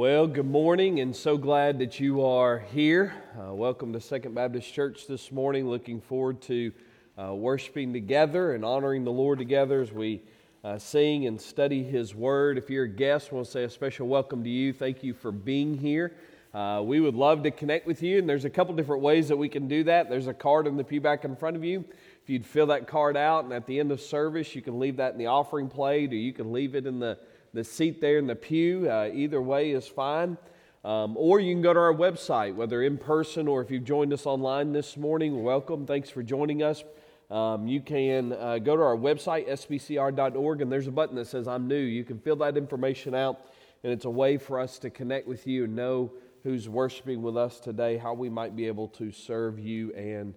Well, 0.00 0.26
good 0.26 0.46
morning, 0.46 1.00
and 1.00 1.14
so 1.14 1.36
glad 1.36 1.78
that 1.80 2.00
you 2.00 2.24
are 2.24 2.60
here. 2.72 3.12
Uh, 3.38 3.52
welcome 3.52 3.92
to 3.92 4.00
Second 4.00 4.34
Baptist 4.34 4.72
Church 4.72 5.06
this 5.06 5.30
morning. 5.30 5.68
Looking 5.68 6.00
forward 6.00 6.40
to 6.44 6.72
uh, 7.18 7.34
worshiping 7.34 7.92
together 7.92 8.54
and 8.54 8.64
honoring 8.64 9.04
the 9.04 9.12
Lord 9.12 9.38
together 9.38 9.82
as 9.82 9.92
we 9.92 10.22
uh, 10.64 10.78
sing 10.78 11.26
and 11.26 11.38
study 11.38 11.82
His 11.82 12.14
Word. 12.14 12.56
If 12.56 12.70
you're 12.70 12.84
a 12.84 12.88
guest, 12.88 13.28
I 13.30 13.34
want 13.34 13.48
to 13.48 13.52
say 13.52 13.64
a 13.64 13.68
special 13.68 14.08
welcome 14.08 14.42
to 14.42 14.48
you. 14.48 14.72
Thank 14.72 15.04
you 15.04 15.12
for 15.12 15.30
being 15.30 15.76
here. 15.76 16.16
Uh, 16.54 16.80
we 16.82 17.00
would 17.00 17.14
love 17.14 17.42
to 17.42 17.50
connect 17.50 17.86
with 17.86 18.02
you, 18.02 18.20
and 18.20 18.26
there's 18.26 18.46
a 18.46 18.50
couple 18.50 18.74
different 18.74 19.02
ways 19.02 19.28
that 19.28 19.36
we 19.36 19.50
can 19.50 19.68
do 19.68 19.84
that. 19.84 20.08
There's 20.08 20.28
a 20.28 20.34
card 20.34 20.66
in 20.66 20.78
the 20.78 20.84
pew 20.84 21.02
back 21.02 21.26
in 21.26 21.36
front 21.36 21.56
of 21.56 21.62
you. 21.62 21.84
If 22.22 22.30
you'd 22.30 22.46
fill 22.46 22.68
that 22.68 22.88
card 22.88 23.18
out, 23.18 23.44
and 23.44 23.52
at 23.52 23.66
the 23.66 23.78
end 23.78 23.92
of 23.92 24.00
service, 24.00 24.54
you 24.54 24.62
can 24.62 24.80
leave 24.80 24.96
that 24.96 25.12
in 25.12 25.18
the 25.18 25.26
offering 25.26 25.68
plate, 25.68 26.10
or 26.10 26.16
you 26.16 26.32
can 26.32 26.54
leave 26.54 26.74
it 26.74 26.86
in 26.86 27.00
the 27.00 27.18
the 27.52 27.64
seat 27.64 28.00
there 28.00 28.18
in 28.18 28.26
the 28.26 28.36
pew. 28.36 28.88
Uh, 28.90 29.10
either 29.12 29.40
way 29.40 29.70
is 29.70 29.86
fine. 29.86 30.36
Um, 30.82 31.16
or 31.16 31.40
you 31.40 31.52
can 31.54 31.62
go 31.62 31.74
to 31.74 31.80
our 31.80 31.92
website, 31.92 32.54
whether 32.54 32.82
in 32.82 32.96
person 32.96 33.46
or 33.46 33.60
if 33.60 33.70
you've 33.70 33.84
joined 33.84 34.12
us 34.12 34.24
online 34.24 34.72
this 34.72 34.96
morning. 34.96 35.42
Welcome. 35.42 35.86
Thanks 35.86 36.08
for 36.08 36.22
joining 36.22 36.62
us. 36.62 36.84
Um, 37.30 37.68
you 37.68 37.80
can 37.80 38.32
uh, 38.32 38.58
go 38.58 38.76
to 38.76 38.82
our 38.82 38.96
website, 38.96 39.48
sbcr.org, 39.48 40.62
and 40.62 40.72
there's 40.72 40.86
a 40.86 40.92
button 40.92 41.16
that 41.16 41.26
says 41.26 41.46
I'm 41.46 41.68
new. 41.68 41.78
You 41.78 42.02
can 42.02 42.18
fill 42.18 42.36
that 42.36 42.56
information 42.56 43.14
out, 43.14 43.46
and 43.84 43.92
it's 43.92 44.04
a 44.04 44.10
way 44.10 44.36
for 44.36 44.58
us 44.58 44.78
to 44.80 44.90
connect 44.90 45.28
with 45.28 45.46
you 45.46 45.64
and 45.64 45.76
know 45.76 46.12
who's 46.42 46.68
worshiping 46.68 47.22
with 47.22 47.36
us 47.36 47.60
today, 47.60 47.98
how 47.98 48.14
we 48.14 48.30
might 48.30 48.56
be 48.56 48.66
able 48.66 48.88
to 48.88 49.12
serve 49.12 49.58
you 49.58 49.92
and 49.92 50.34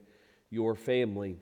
your 0.50 0.76
family. 0.76 1.38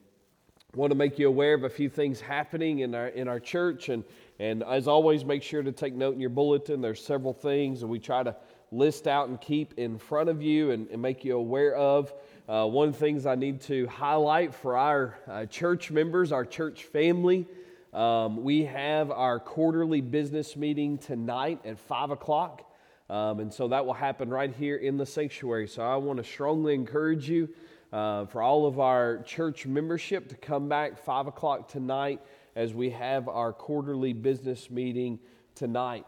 I 0.73 0.77
want 0.77 0.91
to 0.91 0.95
make 0.95 1.19
you 1.19 1.27
aware 1.27 1.53
of 1.53 1.65
a 1.65 1.69
few 1.69 1.89
things 1.89 2.21
happening 2.21 2.79
in 2.79 2.95
our, 2.95 3.07
in 3.07 3.27
our 3.27 3.41
church, 3.41 3.89
and 3.89 4.05
and 4.41 4.63
as 4.63 4.87
always, 4.87 5.23
make 5.23 5.43
sure 5.43 5.61
to 5.61 5.71
take 5.71 5.93
note 5.93 6.15
in 6.15 6.19
your 6.19 6.31
bulletin. 6.31 6.81
There's 6.81 7.05
several 7.05 7.31
things 7.31 7.81
that 7.81 7.87
we 7.87 7.99
try 7.99 8.23
to 8.23 8.35
list 8.71 9.05
out 9.07 9.29
and 9.29 9.39
keep 9.39 9.75
in 9.77 9.99
front 9.99 10.29
of 10.29 10.41
you 10.41 10.71
and, 10.71 10.89
and 10.89 10.99
make 10.99 11.23
you 11.23 11.37
aware 11.37 11.75
of. 11.75 12.11
Uh, 12.49 12.65
one 12.65 12.87
of 12.87 12.95
the 12.95 12.99
things 12.99 13.27
I 13.27 13.35
need 13.35 13.61
to 13.61 13.85
highlight 13.85 14.55
for 14.55 14.77
our 14.77 15.15
uh, 15.29 15.45
church 15.45 15.91
members, 15.91 16.31
our 16.31 16.43
church 16.43 16.85
family, 16.85 17.47
um, 17.93 18.41
we 18.41 18.63
have 18.63 19.11
our 19.11 19.39
quarterly 19.39 20.01
business 20.01 20.55
meeting 20.55 20.97
tonight 20.97 21.59
at 21.63 21.77
5 21.77 22.09
o'clock. 22.09 22.63
Um, 23.11 23.41
and 23.41 23.53
so 23.53 23.67
that 23.67 23.85
will 23.85 23.93
happen 23.93 24.31
right 24.31 24.51
here 24.51 24.77
in 24.77 24.97
the 24.97 25.05
sanctuary. 25.05 25.67
So 25.67 25.83
I 25.83 25.97
want 25.97 26.17
to 26.17 26.23
strongly 26.23 26.73
encourage 26.73 27.29
you 27.29 27.47
uh, 27.93 28.25
for 28.25 28.41
all 28.41 28.65
of 28.65 28.79
our 28.79 29.19
church 29.19 29.67
membership 29.67 30.29
to 30.29 30.35
come 30.35 30.67
back 30.67 30.97
5 30.97 31.27
o'clock 31.27 31.67
tonight 31.67 32.21
as 32.55 32.73
we 32.73 32.89
have 32.89 33.27
our 33.27 33.53
quarterly 33.53 34.13
business 34.13 34.69
meeting 34.69 35.19
tonight. 35.55 36.05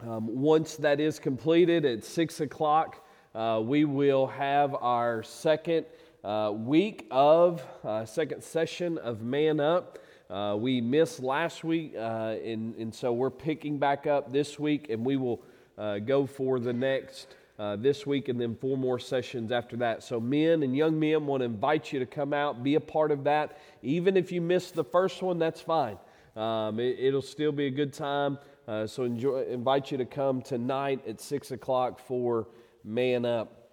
Um, 0.00 0.40
once 0.40 0.76
that 0.76 1.00
is 1.00 1.18
completed 1.18 1.84
at 1.84 2.04
6 2.04 2.40
o'clock, 2.40 3.06
uh, 3.34 3.60
we 3.64 3.84
will 3.84 4.26
have 4.26 4.74
our 4.74 5.22
second 5.22 5.86
uh, 6.24 6.52
week 6.54 7.06
of, 7.10 7.64
uh, 7.84 8.04
second 8.04 8.42
session 8.42 8.98
of 8.98 9.22
Man 9.22 9.60
Up. 9.60 9.98
Uh, 10.28 10.56
we 10.58 10.80
missed 10.80 11.20
last 11.20 11.62
week, 11.62 11.94
uh, 11.96 12.36
and, 12.44 12.74
and 12.76 12.94
so 12.94 13.12
we're 13.12 13.30
picking 13.30 13.78
back 13.78 14.06
up 14.06 14.32
this 14.32 14.58
week, 14.58 14.88
and 14.90 15.04
we 15.04 15.16
will 15.16 15.42
uh, 15.78 15.98
go 15.98 16.26
for 16.26 16.58
the 16.58 16.72
next 16.72 17.34
uh, 17.62 17.76
this 17.76 18.04
week 18.04 18.28
and 18.28 18.40
then 18.40 18.56
four 18.56 18.76
more 18.76 18.98
sessions 18.98 19.52
after 19.52 19.76
that. 19.76 20.02
So, 20.02 20.18
men 20.18 20.64
and 20.64 20.76
young 20.76 20.98
men 20.98 21.26
want 21.26 21.42
to 21.42 21.44
invite 21.44 21.92
you 21.92 22.00
to 22.00 22.06
come 22.06 22.32
out, 22.32 22.64
be 22.64 22.74
a 22.74 22.80
part 22.80 23.12
of 23.12 23.22
that. 23.22 23.60
Even 23.82 24.16
if 24.16 24.32
you 24.32 24.40
missed 24.40 24.74
the 24.74 24.82
first 24.82 25.22
one, 25.22 25.38
that's 25.38 25.60
fine. 25.60 25.96
Um, 26.34 26.80
it, 26.80 27.14
will 27.14 27.22
still 27.22 27.52
be 27.52 27.66
a 27.66 27.70
good 27.70 27.92
time. 27.92 28.38
Uh, 28.66 28.88
so, 28.88 29.04
enjoy, 29.04 29.44
invite 29.44 29.92
you 29.92 29.98
to 29.98 30.04
come 30.04 30.42
tonight 30.42 31.06
at 31.06 31.20
6 31.20 31.52
o'clock 31.52 32.00
for 32.00 32.48
Man 32.82 33.24
Up. 33.24 33.70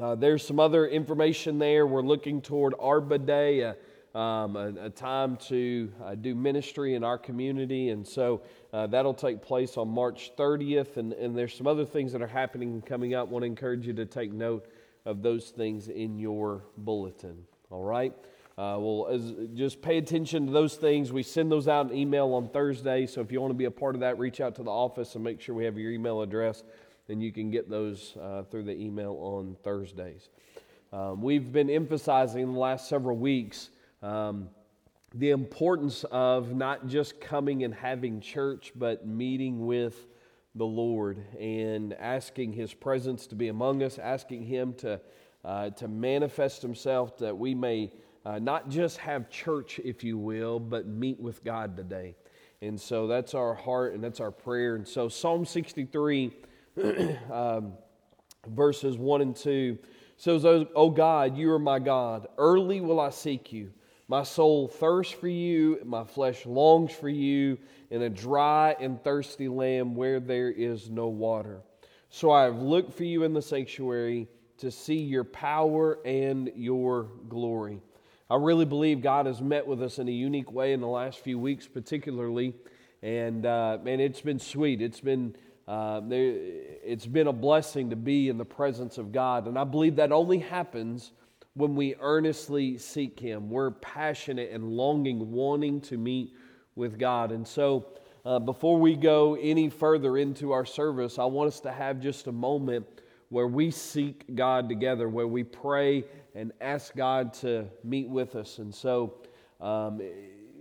Uh, 0.00 0.14
there's 0.14 0.42
some 0.42 0.58
other 0.58 0.86
information 0.86 1.58
there. 1.58 1.86
We're 1.86 2.00
looking 2.00 2.40
toward 2.40 2.72
Arbor 2.80 3.18
Day. 3.18 3.74
Um, 4.16 4.56
a, 4.56 4.86
a, 4.86 4.90
time 4.90 5.36
to 5.36 5.92
uh, 6.02 6.14
do 6.14 6.34
ministry 6.34 6.94
in 6.94 7.04
our 7.04 7.18
community. 7.18 7.90
And 7.90 8.06
so 8.06 8.40
uh, 8.72 8.86
that'll 8.86 9.12
take 9.12 9.42
place 9.42 9.76
on 9.76 9.88
March 9.88 10.32
30th. 10.38 10.96
And, 10.96 11.12
and 11.12 11.36
there's 11.36 11.54
some 11.54 11.66
other 11.66 11.84
things 11.84 12.12
that 12.12 12.22
are 12.22 12.26
happening 12.26 12.70
and 12.72 12.86
coming 12.86 13.14
up. 13.14 13.28
I 13.28 13.30
want 13.30 13.42
to 13.42 13.46
encourage 13.46 13.86
you 13.86 13.92
to 13.92 14.06
take 14.06 14.32
note 14.32 14.66
of 15.04 15.22
those 15.22 15.50
things 15.50 15.88
in 15.88 16.18
your 16.18 16.64
bulletin. 16.78 17.44
All 17.70 17.84
right? 17.84 18.14
Uh, 18.56 18.80
well, 18.80 19.08
as, 19.12 19.34
just 19.54 19.82
pay 19.82 19.98
attention 19.98 20.46
to 20.46 20.52
those 20.52 20.76
things. 20.76 21.12
We 21.12 21.22
send 21.22 21.52
those 21.52 21.68
out 21.68 21.90
in 21.90 21.96
email 21.98 22.32
on 22.32 22.48
Thursday. 22.48 23.06
So 23.06 23.20
if 23.20 23.30
you 23.30 23.42
want 23.42 23.50
to 23.50 23.58
be 23.58 23.66
a 23.66 23.70
part 23.70 23.94
of 23.94 24.00
that, 24.00 24.18
reach 24.18 24.40
out 24.40 24.54
to 24.54 24.62
the 24.62 24.70
office 24.70 25.14
and 25.14 25.22
make 25.22 25.42
sure 25.42 25.54
we 25.54 25.66
have 25.66 25.76
your 25.76 25.92
email 25.92 26.22
address. 26.22 26.64
And 27.10 27.22
you 27.22 27.32
can 27.32 27.50
get 27.50 27.68
those 27.68 28.16
uh, 28.16 28.44
through 28.44 28.62
the 28.62 28.74
email 28.80 29.12
on 29.20 29.58
Thursdays. 29.62 30.30
Um, 30.90 31.20
we've 31.20 31.52
been 31.52 31.68
emphasizing 31.68 32.54
the 32.54 32.58
last 32.58 32.88
several 32.88 33.18
weeks 33.18 33.68
um, 34.06 34.48
the 35.14 35.30
importance 35.30 36.04
of 36.12 36.54
not 36.54 36.86
just 36.86 37.20
coming 37.20 37.64
and 37.64 37.74
having 37.74 38.20
church, 38.20 38.72
but 38.76 39.04
meeting 39.04 39.66
with 39.66 40.06
the 40.54 40.64
Lord 40.64 41.18
and 41.40 41.92
asking 41.94 42.52
His 42.52 42.72
presence 42.72 43.26
to 43.28 43.34
be 43.34 43.48
among 43.48 43.82
us, 43.82 43.98
asking 43.98 44.44
Him 44.44 44.74
to, 44.74 45.00
uh, 45.44 45.70
to 45.70 45.88
manifest 45.88 46.62
Himself 46.62 47.18
that 47.18 47.36
we 47.36 47.52
may 47.52 47.90
uh, 48.24 48.38
not 48.38 48.68
just 48.68 48.98
have 48.98 49.28
church, 49.28 49.80
if 49.84 50.04
you 50.04 50.18
will, 50.18 50.60
but 50.60 50.86
meet 50.86 51.18
with 51.18 51.42
God 51.42 51.76
today. 51.76 52.14
And 52.62 52.80
so 52.80 53.08
that's 53.08 53.34
our 53.34 53.54
heart 53.54 53.92
and 53.94 54.02
that's 54.02 54.20
our 54.20 54.30
prayer. 54.30 54.76
And 54.76 54.86
so 54.86 55.08
Psalm 55.08 55.44
63, 55.44 56.32
um, 57.32 57.72
verses 58.48 58.96
1 58.98 59.20
and 59.20 59.34
2 59.34 59.78
says, 60.16 60.44
Oh 60.44 60.90
God, 60.90 61.36
you 61.36 61.50
are 61.52 61.58
my 61.58 61.80
God. 61.80 62.28
Early 62.38 62.80
will 62.80 63.00
I 63.00 63.10
seek 63.10 63.52
you. 63.52 63.72
My 64.08 64.22
soul 64.22 64.68
thirsts 64.68 65.12
for 65.12 65.28
you, 65.28 65.80
my 65.84 66.04
flesh 66.04 66.46
longs 66.46 66.92
for 66.92 67.08
you 67.08 67.58
in 67.90 68.02
a 68.02 68.08
dry 68.08 68.76
and 68.78 69.02
thirsty 69.02 69.48
land 69.48 69.96
where 69.96 70.20
there 70.20 70.50
is 70.50 70.88
no 70.88 71.08
water. 71.08 71.60
So 72.08 72.30
I 72.30 72.44
have 72.44 72.58
looked 72.58 72.94
for 72.94 73.04
you 73.04 73.24
in 73.24 73.34
the 73.34 73.42
sanctuary 73.42 74.28
to 74.58 74.70
see 74.70 74.98
your 74.98 75.24
power 75.24 75.98
and 76.04 76.52
your 76.54 77.10
glory. 77.28 77.80
I 78.30 78.36
really 78.36 78.64
believe 78.64 79.02
God 79.02 79.26
has 79.26 79.40
met 79.40 79.66
with 79.66 79.82
us 79.82 79.98
in 79.98 80.08
a 80.08 80.12
unique 80.12 80.52
way 80.52 80.72
in 80.72 80.80
the 80.80 80.86
last 80.86 81.20
few 81.20 81.38
weeks, 81.38 81.66
particularly. 81.66 82.54
And 83.02 83.44
uh, 83.44 83.78
man, 83.82 84.00
it's 84.00 84.20
been 84.20 84.38
sweet. 84.38 84.80
It's 84.82 85.00
been 85.00 85.36
uh, 85.68 86.00
it's 86.08 87.06
been 87.06 87.26
a 87.26 87.32
blessing 87.32 87.90
to 87.90 87.96
be 87.96 88.28
in 88.28 88.38
the 88.38 88.44
presence 88.44 88.98
of 88.98 89.10
God, 89.10 89.48
and 89.48 89.58
I 89.58 89.64
believe 89.64 89.96
that 89.96 90.12
only 90.12 90.38
happens 90.38 91.10
when 91.56 91.74
we 91.74 91.94
earnestly 92.00 92.76
seek 92.76 93.18
Him. 93.18 93.48
We're 93.48 93.70
passionate 93.70 94.50
and 94.52 94.68
longing, 94.68 95.32
wanting 95.32 95.80
to 95.82 95.96
meet 95.96 96.34
with 96.74 96.98
God. 96.98 97.32
And 97.32 97.48
so, 97.48 97.86
uh, 98.26 98.38
before 98.38 98.78
we 98.78 98.94
go 98.94 99.36
any 99.36 99.70
further 99.70 100.18
into 100.18 100.52
our 100.52 100.66
service, 100.66 101.18
I 101.18 101.24
want 101.24 101.48
us 101.48 101.60
to 101.60 101.72
have 101.72 101.98
just 101.98 102.26
a 102.26 102.32
moment 102.32 102.86
where 103.30 103.46
we 103.46 103.70
seek 103.70 104.34
God 104.34 104.68
together, 104.68 105.08
where 105.08 105.26
we 105.26 105.44
pray 105.44 106.04
and 106.34 106.52
ask 106.60 106.94
God 106.94 107.32
to 107.34 107.66
meet 107.82 108.08
with 108.08 108.36
us. 108.36 108.58
And 108.58 108.74
so, 108.74 109.14
um, 109.58 110.02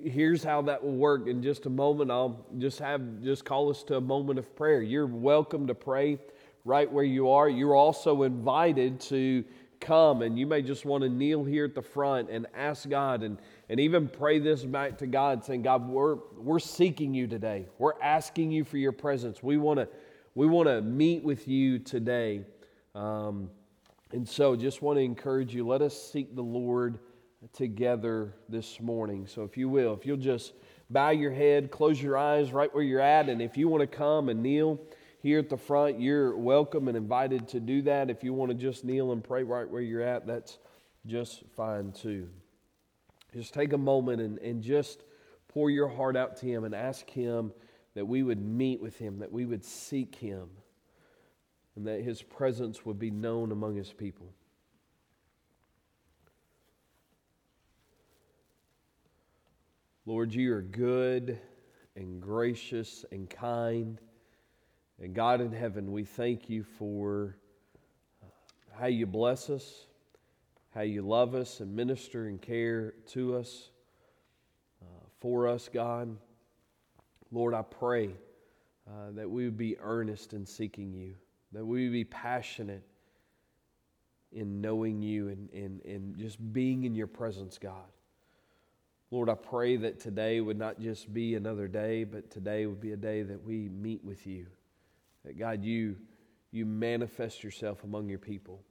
here's 0.02 0.46
how 0.46 0.62
that 0.62 0.82
will 0.82 0.96
work. 0.96 1.28
In 1.28 1.44
just 1.44 1.66
a 1.66 1.70
moment, 1.70 2.10
I'll 2.10 2.46
just 2.58 2.80
have 2.80 3.22
just 3.22 3.44
call 3.44 3.70
us 3.70 3.84
to 3.84 3.98
a 3.98 4.02
moment 4.02 4.40
of 4.40 4.56
prayer. 4.56 4.82
You're 4.82 5.08
welcome 5.08 5.68
to 5.68 5.76
pray 5.76 6.20
right 6.64 6.92
where 6.92 7.04
you 7.04 7.30
are. 7.30 7.50
You're 7.50 7.76
also 7.76 8.24
invited 8.24 9.00
to 9.02 9.44
come 9.86 10.22
and 10.22 10.38
you 10.38 10.48
may 10.48 10.62
just 10.62 10.84
want 10.84 11.04
to 11.04 11.10
kneel 11.10 11.44
here 11.44 11.66
at 11.66 11.76
the 11.76 11.82
front 11.82 12.30
and 12.30 12.48
ask 12.56 12.90
God 12.90 13.24
and, 13.24 13.38
and 13.70 13.80
even 13.80 14.08
pray 14.08 14.40
this 14.40 14.64
back 14.64 14.98
to 14.98 15.08
God 15.08 15.46
saying, 15.46 15.62
God, 15.62 15.88
we're, 15.88 16.18
we're 16.38 16.60
seeking 16.60 17.14
you 17.14 17.28
today. 17.28 17.68
We're 17.78 18.00
asking 18.02 18.52
you 18.52 18.64
for 18.64 18.78
your 18.78 18.92
presence. 18.92 19.42
We 19.44 19.58
want 19.58 19.80
to 19.80 19.88
we 20.36 20.48
want 20.48 20.68
to 20.68 20.82
meet 20.82 21.24
with 21.24 21.48
you 21.48 21.80
today. 21.80 22.42
Um, 22.94 23.50
and 24.12 24.28
so 24.28 24.56
just 24.56 24.82
want 24.82 24.98
to 24.98 25.02
encourage 25.02 25.56
you, 25.56 25.66
let 25.66 25.82
us 25.82 26.12
seek 26.12 26.36
the 26.36 26.42
Lord 26.42 27.00
together 27.54 28.34
this 28.50 28.82
morning. 28.82 29.28
So 29.28 29.44
if 29.44 29.56
you 29.56 29.70
will, 29.70 29.94
if 29.94 30.06
you'll 30.06 30.18
just 30.18 30.54
bow 30.90 31.12
your 31.12 31.32
head, 31.32 31.72
close 31.72 32.02
your 32.02 32.18
eyes 32.18 32.52
right 32.52 32.74
where 32.74 32.84
you're 32.84 33.00
at, 33.00 33.30
and 33.30 33.42
if 33.42 33.56
you 33.56 33.70
want 33.70 33.82
to 33.82 33.88
come 33.88 34.28
and 34.28 34.44
kneel, 34.44 34.80
here 35.26 35.40
at 35.40 35.50
the 35.50 35.58
front, 35.58 36.00
you're 36.00 36.38
welcome 36.38 36.88
and 36.88 36.96
invited 36.96 37.48
to 37.48 37.60
do 37.60 37.82
that. 37.82 38.12
If 38.12 38.24
you 38.24 38.32
want 38.32 38.52
to 38.52 38.56
just 38.56 38.86
kneel 38.86 39.12
and 39.12 39.24
pray 39.24 39.42
right 39.42 39.68
where 39.68 39.82
you're 39.82 40.04
at, 40.04 40.28
that's 40.28 40.60
just 41.08 41.42
fine 41.58 41.94
too. 41.94 42.30
Just 43.34 43.52
take 43.52 43.74
a 43.74 43.78
moment 43.78 44.22
and, 44.22 44.38
and 44.38 44.62
just 44.62 45.02
pour 45.48 45.72
your 45.72 45.88
heart 45.88 46.16
out 46.16 46.38
to 46.38 46.46
Him 46.46 46.64
and 46.64 46.76
ask 46.76 47.10
Him 47.10 47.54
that 47.96 48.06
we 48.06 48.22
would 48.22 48.40
meet 48.40 48.80
with 48.80 49.00
Him, 49.00 49.18
that 49.18 49.32
we 49.32 49.48
would 49.48 49.66
seek 49.66 50.14
Him, 50.14 50.48
and 51.76 51.88
that 51.88 52.04
His 52.04 52.22
presence 52.22 52.86
would 52.86 53.00
be 53.00 53.10
known 53.10 53.52
among 53.52 53.76
His 53.76 53.92
people. 53.92 54.32
Lord, 60.06 60.36
you 60.36 60.54
are 60.54 60.62
good 60.62 61.40
and 61.96 62.22
gracious 62.22 63.06
and 63.12 63.28
kind 63.28 64.00
And 65.02 65.14
God 65.14 65.42
in 65.42 65.52
heaven, 65.52 65.92
we 65.92 66.04
thank 66.06 66.50
you 66.50 66.64
for 66.64 67.36
uh, 68.24 68.28
how 68.80 68.88
you 68.88 69.06
bless 69.06 69.50
us, 69.50 69.88
how 70.74 70.82
you 70.82 71.02
love 71.02 71.36
us 71.36 71.60
and 71.60 71.76
minister 71.76 72.28
and 72.28 72.42
care 72.42 72.94
to 73.08 73.36
us, 73.36 73.70
uh, 74.82 75.06
for 75.20 75.48
us, 75.48 75.70
God. 75.72 76.16
Lord, 77.32 77.54
I 77.54 77.62
pray 77.64 78.12
uh, 78.88 79.12
that 79.16 79.30
we 79.30 79.46
would 79.46 79.58
be 79.58 79.78
earnest 79.80 80.34
in 80.34 80.46
seeking 80.46 80.94
you, 80.94 81.16
that 81.52 81.66
we 81.66 81.84
would 81.84 81.94
be 81.94 82.06
passionate 82.06 82.84
in 84.32 84.62
knowing 84.62 85.02
you 85.02 85.30
and, 85.30 85.50
and, 85.52 85.84
and 85.86 86.18
just 86.18 86.54
being 86.54 86.84
in 86.84 86.96
your 86.96 87.08
presence, 87.08 87.58
God. 87.58 87.88
Lord, 89.12 89.30
I 89.30 89.36
pray 89.36 89.78
that 89.78 90.00
today 90.00 90.42
would 90.42 90.58
not 90.58 90.80
just 90.80 91.14
be 91.14 91.36
another 91.36 91.68
day, 91.68 92.04
but 92.04 92.32
today 92.32 92.66
would 92.66 92.82
be 92.82 92.92
a 92.92 92.98
day 92.98 93.24
that 93.24 93.44
we 93.44 93.70
meet 93.70 94.04
with 94.04 94.26
you. 94.28 94.48
That 95.26 95.38
God, 95.38 95.64
you, 95.64 95.96
you 96.52 96.66
manifest 96.66 97.44
yourself 97.44 97.84
among 97.84 98.10
your 98.10 98.20
people. 98.20 98.62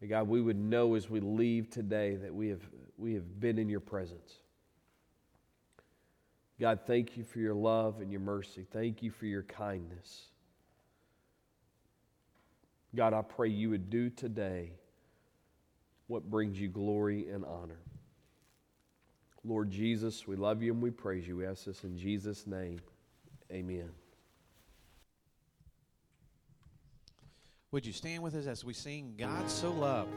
That 0.00 0.08
God, 0.08 0.28
we 0.28 0.40
would 0.40 0.58
know 0.58 0.94
as 0.94 1.08
we 1.08 1.20
leave 1.20 1.70
today 1.70 2.16
that 2.16 2.34
we 2.34 2.48
have, 2.48 2.62
we 2.98 3.14
have 3.14 3.40
been 3.40 3.58
in 3.58 3.68
your 3.68 3.80
presence. 3.80 4.40
God, 6.60 6.80
thank 6.86 7.16
you 7.16 7.24
for 7.24 7.38
your 7.38 7.54
love 7.54 8.00
and 8.00 8.10
your 8.10 8.20
mercy. 8.20 8.66
Thank 8.72 9.02
you 9.02 9.10
for 9.10 9.26
your 9.26 9.42
kindness. 9.42 10.26
God, 12.94 13.12
I 13.12 13.22
pray 13.22 13.48
you 13.48 13.70
would 13.70 13.90
do 13.90 14.08
today 14.08 14.72
what 16.06 16.30
brings 16.30 16.60
you 16.60 16.68
glory 16.68 17.28
and 17.28 17.44
honor. 17.44 17.80
Lord 19.44 19.70
Jesus, 19.70 20.26
we 20.26 20.36
love 20.36 20.62
you 20.62 20.72
and 20.72 20.80
we 20.80 20.90
praise 20.90 21.26
you. 21.26 21.36
We 21.36 21.46
ask 21.46 21.64
this 21.64 21.84
in 21.84 21.98
Jesus' 21.98 22.46
name. 22.46 22.80
Amen. 23.52 24.03
Would 27.74 27.84
you 27.84 27.92
stand 27.92 28.22
with 28.22 28.36
us 28.36 28.46
as 28.46 28.64
we 28.64 28.72
sing 28.72 29.14
God 29.18 29.50
So 29.50 29.72
Loved? 29.72 30.14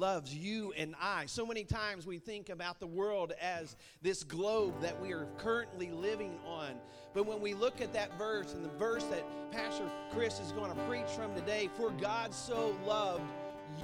loves 0.00 0.34
you 0.34 0.72
and 0.76 0.94
I. 1.00 1.26
So 1.26 1.44
many 1.44 1.62
times 1.62 2.06
we 2.06 2.18
think 2.18 2.48
about 2.48 2.80
the 2.80 2.86
world 2.86 3.34
as 3.40 3.76
this 4.00 4.24
globe 4.24 4.80
that 4.80 4.98
we 5.00 5.12
are 5.12 5.26
currently 5.36 5.90
living 5.90 6.40
on. 6.46 6.70
But 7.12 7.26
when 7.26 7.40
we 7.40 7.52
look 7.52 7.82
at 7.82 7.92
that 7.92 8.16
verse 8.16 8.54
and 8.54 8.64
the 8.64 8.70
verse 8.70 9.04
that 9.04 9.24
Pastor 9.52 9.84
Chris 10.10 10.40
is 10.40 10.52
going 10.52 10.72
to 10.72 10.80
preach 10.84 11.08
from 11.14 11.34
today, 11.34 11.68
for 11.76 11.90
God 11.90 12.32
so 12.32 12.74
loved 12.86 13.30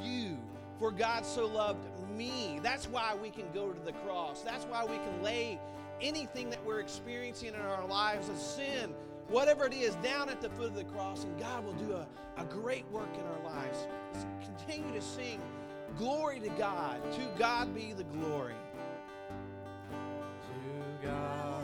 you, 0.02 0.38
for 0.78 0.90
God 0.90 1.26
so 1.26 1.46
loved 1.46 1.86
me. 2.16 2.60
That's 2.62 2.88
why 2.88 3.14
we 3.14 3.28
can 3.30 3.44
go 3.52 3.70
to 3.70 3.80
the 3.80 3.92
cross. 3.92 4.40
That's 4.40 4.64
why 4.64 4.84
we 4.84 4.96
can 4.96 5.22
lay 5.22 5.60
anything 6.00 6.48
that 6.50 6.64
we're 6.64 6.80
experiencing 6.80 7.48
in 7.48 7.60
our 7.60 7.86
lives 7.86 8.30
of 8.30 8.38
sin 8.38 8.94
whatever 9.28 9.66
it 9.66 9.74
is, 9.74 9.94
down 9.96 10.28
at 10.28 10.40
the 10.40 10.48
foot 10.50 10.66
of 10.66 10.74
the 10.74 10.84
cross, 10.84 11.24
and 11.24 11.38
God 11.38 11.64
will 11.64 11.72
do 11.74 11.92
a, 11.92 12.06
a 12.36 12.44
great 12.44 12.88
work 12.90 13.08
in 13.14 13.22
our 13.22 13.54
lives. 13.54 13.86
Let's 14.12 14.26
continue 14.44 14.92
to 14.92 15.02
sing 15.02 15.40
Glory 15.98 16.40
to 16.40 16.50
God. 16.50 17.00
To 17.14 17.20
God 17.38 17.74
be 17.74 17.94
the 17.94 18.04
glory. 18.04 18.54
To 20.42 21.06
God 21.06 21.62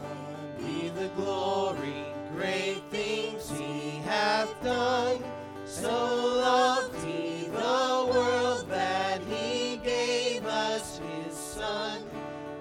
be 0.59 0.89
the 0.89 1.09
glory. 1.09 2.07
Great 2.35 2.83
things 2.91 3.51
he 3.51 3.99
hath 4.07 4.51
done. 4.63 5.23
So 5.67 5.91
loved 5.91 7.05
he 7.05 7.45
the 7.53 8.09
world 8.11 8.69
that 8.71 9.21
he 9.29 9.77
gave 9.85 10.47
us 10.47 10.99
his 10.99 11.37
Son, 11.37 12.01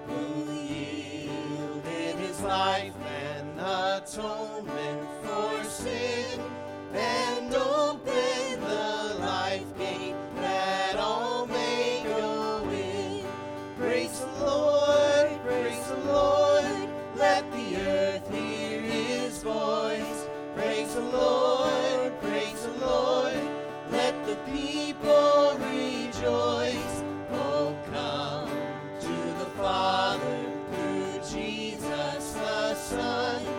who 0.06 0.52
yielded 0.52 2.16
his 2.16 2.40
life 2.42 2.92
and 3.06 3.58
atonement 3.58 5.08
for 5.22 5.64
sin. 5.64 6.40
And 6.92 7.21
sun. 32.92 33.51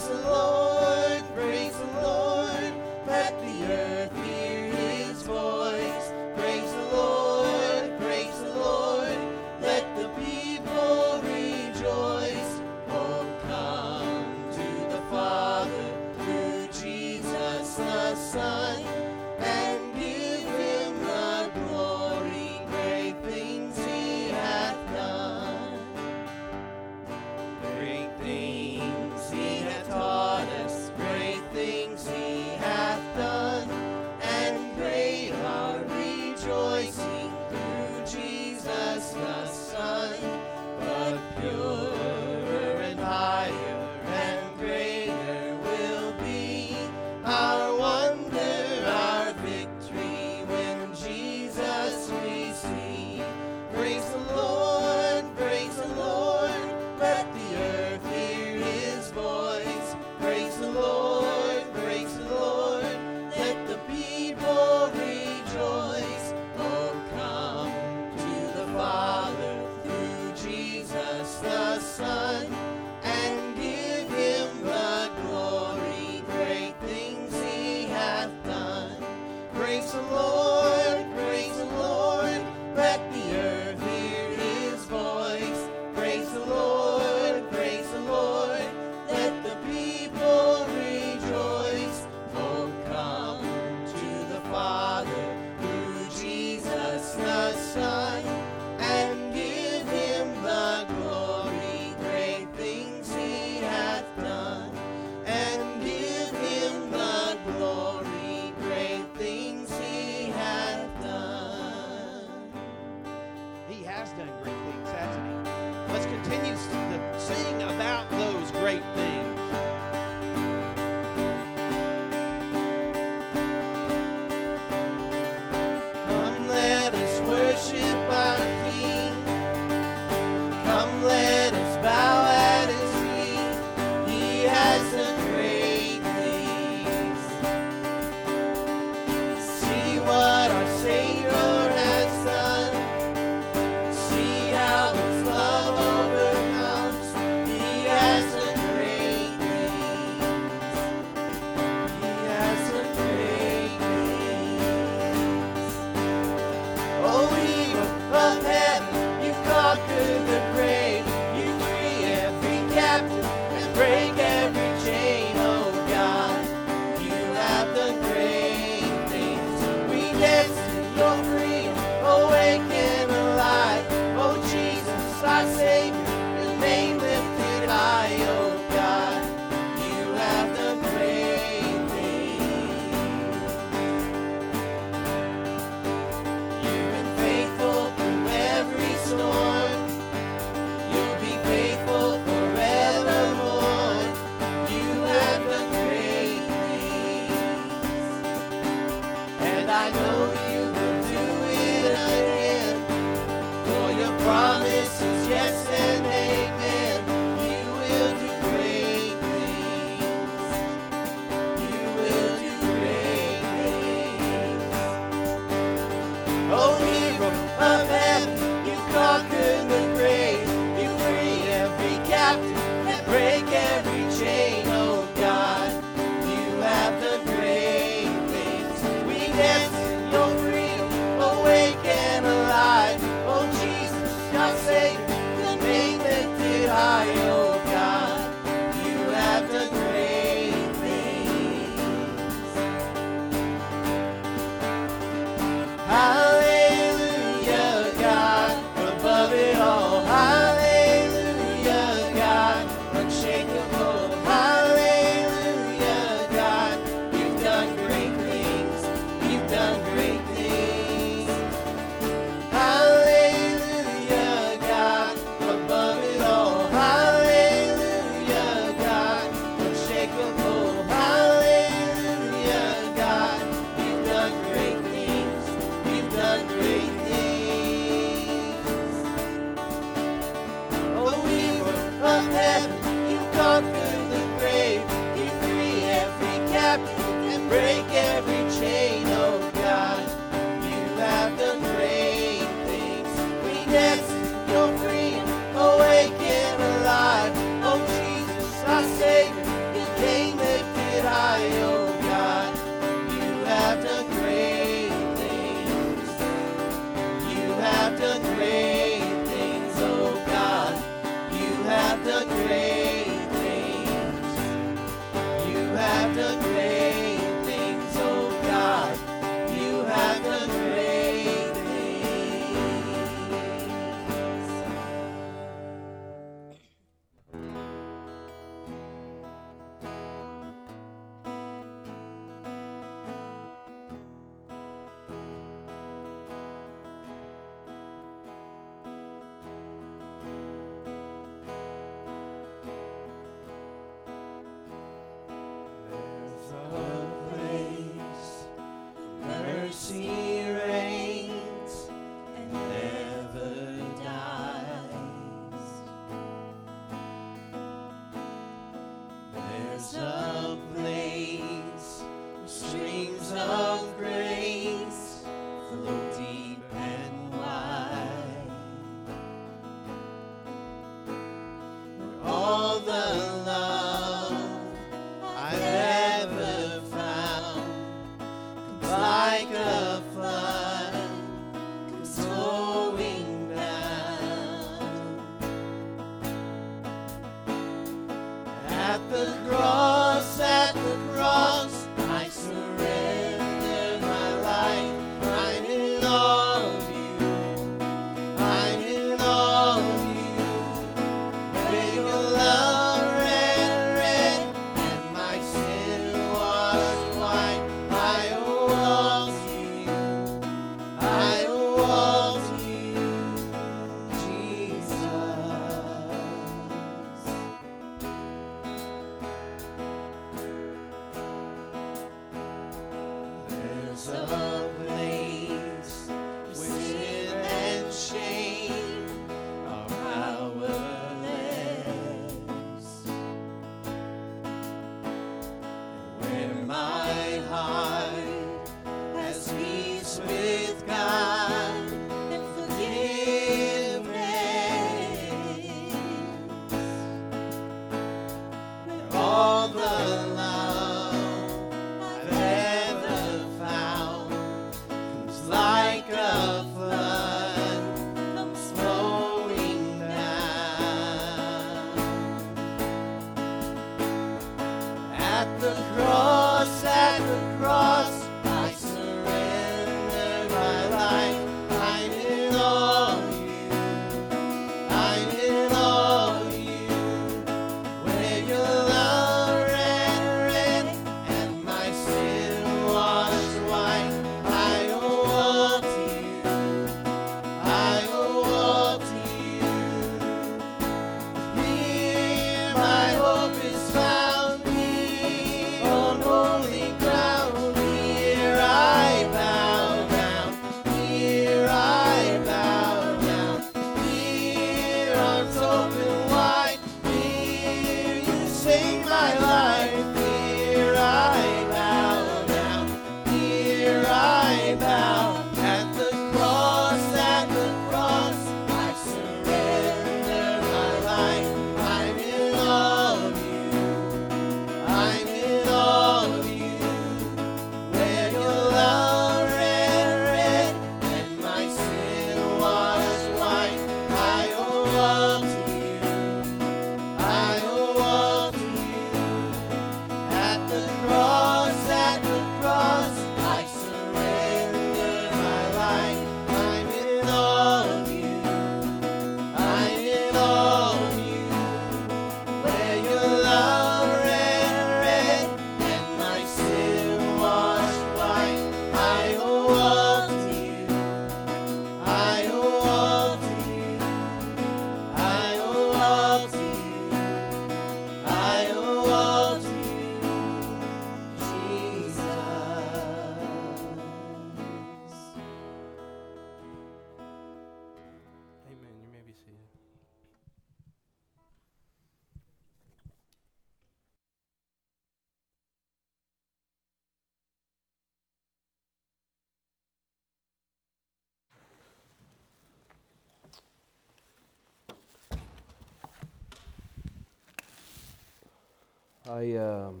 I 599.44 599.56
um, 599.56 600.00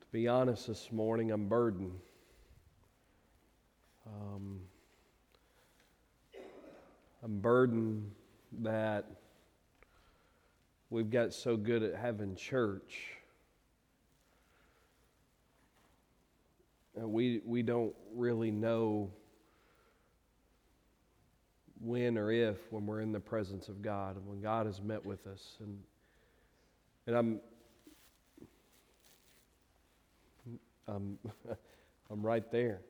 to 0.00 0.06
be 0.12 0.28
honest 0.28 0.66
this 0.66 0.92
morning, 0.92 1.30
I'm 1.30 1.48
burdened. 1.48 1.92
Um, 4.06 4.60
I'm 7.22 7.38
burdened 7.38 8.10
that 8.60 9.06
we've 10.90 11.08
got 11.08 11.32
so 11.32 11.56
good 11.56 11.82
at 11.82 11.94
having 11.94 12.36
church. 12.36 13.14
We, 16.96 17.40
we 17.44 17.62
don't 17.62 17.94
really 18.14 18.50
know 18.50 19.10
when 21.80 22.16
or 22.16 22.30
if 22.30 22.56
when 22.70 22.86
we're 22.86 23.00
in 23.00 23.12
the 23.12 23.20
presence 23.20 23.68
of 23.68 23.82
God 23.82 24.16
and 24.16 24.26
when 24.26 24.40
God 24.40 24.66
has 24.66 24.80
met 24.80 25.04
with 25.04 25.26
us. 25.26 25.56
And, 25.60 25.78
and 27.06 27.16
I'm, 27.16 27.40
I'm, 30.86 31.18
I'm 32.10 32.22
right 32.22 32.50
there. 32.50 32.80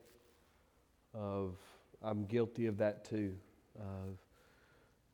Of 1.15 1.57
I'm 2.03 2.27
guilty 2.27 2.67
of 2.67 2.79
that 2.79 3.05
too. 3.05 3.35
Of 3.79 4.19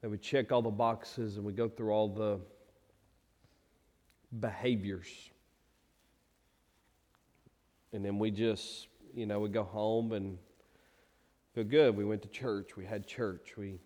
that 0.01 0.09
we 0.09 0.19
check 0.19 0.51
all 0.51 0.63
the 0.63 0.71
boxes 0.71 1.37
and 1.37 1.45
we 1.45 1.53
go 1.53 1.69
through 1.69 1.93
all 1.93 2.09
the 2.09 2.41
behaviors. 4.39 5.30
And 7.93 8.05
then 8.05 8.19
we 8.19 8.31
just, 8.31 8.89
you 9.15 9.27
know, 9.27 9.41
we 9.41 9.49
go 9.49 9.65
home 9.65 10.13
and 10.13 10.39
feel 11.55 11.65
good. 11.65 11.97
We 11.97 12.05
went 12.05 12.23
to 12.23 12.29
church. 12.29 12.77
We 12.77 12.85
had 12.85 13.07
church. 13.07 13.55
We 13.57 13.81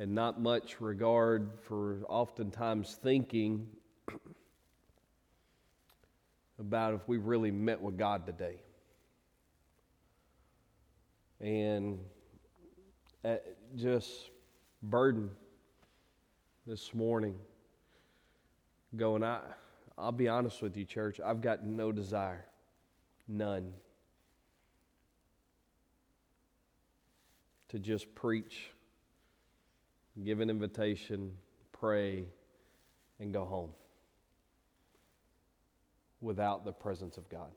and 0.00 0.14
not 0.14 0.40
much 0.40 0.80
regard 0.80 1.50
for 1.62 1.98
oftentimes 2.08 2.98
thinking 3.02 3.66
about 6.58 6.94
if 6.94 7.06
we 7.06 7.18
really 7.18 7.50
met 7.50 7.80
with 7.80 7.98
God 7.98 8.24
today. 8.24 8.56
And 11.38 11.98
just 13.76 14.30
burden 14.82 15.30
this 16.66 16.94
morning 16.94 17.34
going, 18.96 19.22
I, 19.22 19.40
I'll 19.96 20.12
be 20.12 20.28
honest 20.28 20.62
with 20.62 20.76
you, 20.76 20.84
church, 20.84 21.20
I've 21.24 21.40
got 21.40 21.64
no 21.64 21.92
desire, 21.92 22.44
none, 23.28 23.72
to 27.68 27.78
just 27.78 28.12
preach, 28.14 28.70
give 30.24 30.40
an 30.40 30.50
invitation, 30.50 31.32
pray, 31.72 32.24
and 33.20 33.32
go 33.32 33.44
home 33.44 33.70
without 36.20 36.64
the 36.64 36.72
presence 36.72 37.16
of 37.16 37.28
God. 37.28 37.50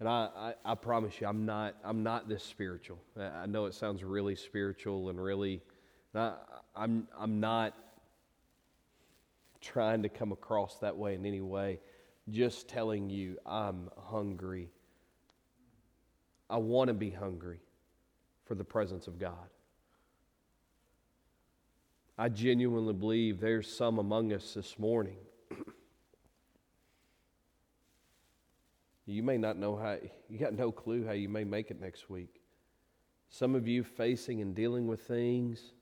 And 0.00 0.08
I, 0.08 0.28
I, 0.36 0.72
I, 0.72 0.74
promise 0.74 1.20
you, 1.20 1.26
I'm 1.26 1.46
not, 1.46 1.76
I'm 1.84 2.02
not 2.02 2.28
this 2.28 2.42
spiritual. 2.42 2.98
I 3.18 3.46
know 3.46 3.66
it 3.66 3.74
sounds 3.74 4.02
really 4.02 4.34
spiritual 4.34 5.08
and 5.08 5.22
really, 5.22 5.62
I, 6.14 6.34
I'm, 6.76 7.08
I'm 7.18 7.40
not 7.40 7.74
trying 9.64 10.02
to 10.02 10.08
come 10.08 10.30
across 10.32 10.76
that 10.78 10.96
way 10.96 11.14
in 11.14 11.24
any 11.24 11.40
way. 11.40 11.80
Just 12.30 12.68
telling 12.68 13.10
you, 13.10 13.38
I'm 13.44 13.90
hungry. 13.98 14.70
I 16.48 16.58
want 16.58 16.88
to 16.88 16.94
be 16.94 17.10
hungry 17.10 17.60
for 18.44 18.54
the 18.54 18.64
presence 18.64 19.06
of 19.06 19.18
God. 19.18 19.48
I 22.16 22.28
genuinely 22.28 22.94
believe 22.94 23.40
there's 23.40 23.74
some 23.74 23.98
among 23.98 24.32
us 24.32 24.54
this 24.54 24.78
morning. 24.78 25.16
you 29.06 29.22
may 29.22 29.36
not 29.36 29.56
know 29.56 29.76
how, 29.76 29.96
you 30.28 30.38
got 30.38 30.54
no 30.54 30.70
clue 30.70 31.04
how 31.04 31.12
you 31.12 31.28
may 31.28 31.42
make 31.42 31.70
it 31.70 31.80
next 31.80 32.08
week. 32.08 32.40
Some 33.30 33.56
of 33.56 33.66
you 33.66 33.82
facing 33.82 34.40
and 34.40 34.54
dealing 34.54 34.86
with 34.86 35.00
things 35.00 35.72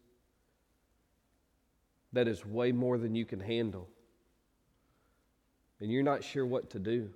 that 2.12 2.29
is 2.29 2.44
way 2.44 2.72
more 2.72 2.98
than 2.98 3.14
you 3.14 3.25
can 3.25 3.40
handle. 3.40 3.88
And 5.81 5.90
you're 5.90 6.03
not 6.03 6.22
sure 6.22 6.46
what 6.46 6.70
to 6.70 6.79
do. 6.79 7.11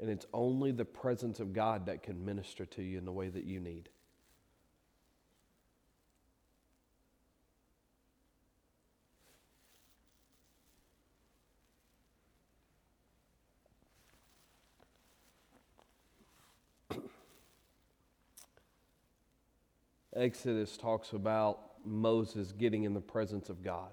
And 0.00 0.08
it's 0.08 0.26
only 0.32 0.72
the 0.72 0.84
presence 0.84 1.40
of 1.40 1.52
God 1.52 1.86
that 1.86 2.02
can 2.02 2.24
minister 2.24 2.64
to 2.64 2.82
you 2.82 2.96
in 2.96 3.04
the 3.04 3.12
way 3.12 3.28
that 3.28 3.44
you 3.44 3.60
need. 3.60 3.90
Exodus 20.20 20.76
talks 20.76 21.12
about 21.14 21.58
Moses 21.84 22.52
getting 22.52 22.84
in 22.84 22.92
the 22.92 23.00
presence 23.00 23.48
of 23.48 23.62
God. 23.62 23.90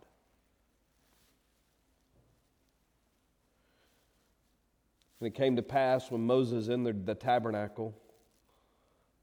And 5.19 5.27
it 5.27 5.35
came 5.35 5.55
to 5.55 5.61
pass 5.61 6.11
when 6.11 6.21
Moses 6.21 6.67
entered 6.67 7.05
the 7.05 7.15
tabernacle 7.15 7.97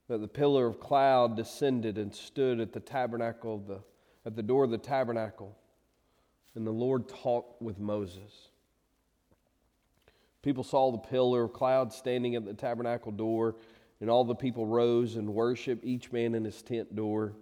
that 0.09 0.23
the 0.23 0.29
pillar 0.29 0.67
of 0.67 0.81
cloud 0.81 1.37
descended 1.37 1.99
and 1.99 2.15
stood 2.15 2.59
at 2.59 2.73
the 2.73 2.81
tabernacle, 2.81 3.59
the, 3.59 3.81
at 4.27 4.35
the 4.35 4.43
door 4.43 4.65
of 4.65 4.71
the 4.71 4.79
tabernacle. 4.79 5.57
And 6.55 6.67
the 6.67 6.73
Lord 6.73 7.09
talked 7.09 7.61
with 7.61 7.79
Moses. 7.79 8.49
People 10.43 10.65
saw 10.65 10.91
the 10.91 10.99
pillar 10.99 11.45
of 11.45 11.53
cloud 11.53 11.93
standing 11.93 12.35
at 12.35 12.45
the 12.45 12.55
tabernacle 12.55 13.13
door, 13.13 13.57
and 14.05 14.11
all 14.11 14.23
the 14.23 14.35
people 14.35 14.67
rose 14.67 15.17
and 15.17 15.33
worshiped, 15.33 15.83
each 15.83 16.13
man 16.13 16.35
in 16.35 16.45
his 16.45 16.61
tent 16.61 16.95
door. 16.95 17.33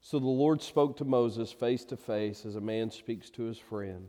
So 0.00 0.18
the 0.18 0.26
Lord 0.26 0.60
spoke 0.60 0.96
to 0.96 1.04
Moses 1.04 1.52
face 1.52 1.84
to 1.84 1.96
face 1.96 2.44
as 2.44 2.56
a 2.56 2.60
man 2.60 2.90
speaks 2.90 3.30
to 3.30 3.44
his 3.44 3.58
friend 3.58 4.08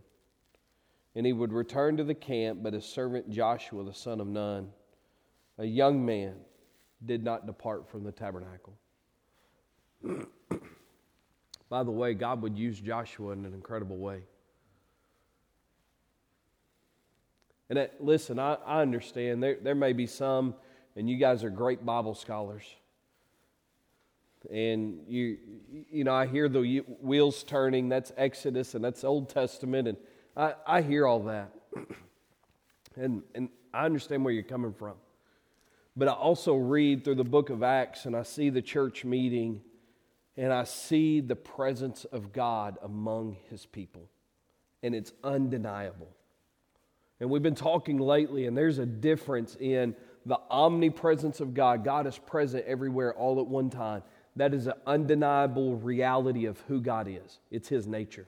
and 1.16 1.28
he 1.28 1.34
would 1.34 1.54
return 1.54 1.98
to 1.98 2.04
the 2.04 2.16
camp, 2.16 2.64
but 2.64 2.74
his 2.74 2.86
servant 2.86 3.30
Joshua, 3.30 3.84
the 3.84 3.94
son 3.94 4.20
of 4.20 4.28
Nun, 4.28 4.70
a 5.58 5.66
young 5.66 6.06
man, 6.06 6.36
did 7.06 7.24
not 7.24 7.46
depart 7.46 7.88
from 7.90 8.04
the 8.04 8.12
tabernacle. 8.12 8.74
By 11.70 11.84
the 11.84 11.92
way, 11.92 12.14
God 12.14 12.42
would 12.42 12.58
use 12.58 12.80
Joshua 12.80 13.34
in 13.34 13.46
an 13.46 13.54
incredible 13.54 13.98
way. 13.98 14.22
And 17.70 17.78
that, 17.78 17.96
listen, 18.00 18.40
I, 18.40 18.56
I 18.66 18.82
understand 18.82 19.44
there, 19.44 19.58
there 19.62 19.76
may 19.76 19.94
be 19.94 20.08
some, 20.08 20.56
and 21.00 21.10
you 21.10 21.16
guys 21.16 21.46
are 21.46 21.50
great 21.50 21.86
Bible 21.86 22.14
scholars. 22.14 22.64
And 24.52 25.06
you, 25.08 25.38
you 25.90 26.04
know, 26.04 26.14
I 26.14 26.28
hear 26.28 26.50
the 26.50 26.80
wheels 27.02 27.42
turning. 27.44 27.88
That's 27.88 28.12
Exodus 28.18 28.76
and 28.76 28.84
that's 28.84 29.06
Old 29.06 29.30
Testament, 29.30 29.88
and 29.88 29.98
I, 30.36 30.56
I 30.68 30.82
hear 30.82 31.08
all 31.08 31.22
that. 31.24 31.52
And, 32.96 33.22
and 33.34 33.48
I 33.74 33.86
understand 33.86 34.26
where 34.26 34.34
you're 34.34 34.44
coming 34.44 34.74
from. 34.74 34.96
But 35.96 36.10
I 36.10 36.12
also 36.12 36.56
read 36.56 37.06
through 37.06 37.16
the 37.16 37.24
book 37.24 37.50
of 37.50 37.64
Acts 37.64 38.06
and 38.06 38.14
I 38.14 38.24
see 38.24 38.50
the 38.50 38.64
church 38.64 39.06
meeting 39.06 39.62
and 40.36 40.52
I 40.52 40.66
see 40.66 41.22
the 41.22 41.36
presence 41.38 42.04
of 42.04 42.34
God 42.34 42.78
among 42.82 43.38
his 43.50 43.66
people. 43.66 44.10
And 44.84 44.94
it's 44.94 45.14
undeniable. 45.24 46.10
And 47.20 47.30
we've 47.30 47.44
been 47.44 47.56
talking 47.56 48.00
lately, 48.00 48.48
and 48.48 48.58
there's 48.58 48.80
a 48.80 48.86
difference 48.86 49.56
in 49.60 49.96
the 50.26 50.40
omnipresence 50.50 51.40
of 51.40 51.54
God. 51.54 51.84
God 51.84 52.08
is 52.08 52.18
present 52.18 52.66
everywhere 52.66 53.14
all 53.14 53.40
at 53.40 53.48
one 53.48 53.70
time. 53.70 54.04
That 54.36 54.54
is 54.54 54.68
an 54.68 54.74
undeniable 54.86 55.76
reality 55.76 56.46
of 56.46 56.60
who 56.68 56.82
God 56.82 57.08
is, 57.08 57.40
it's 57.52 57.70
his 57.70 57.88
nature. 57.88 58.28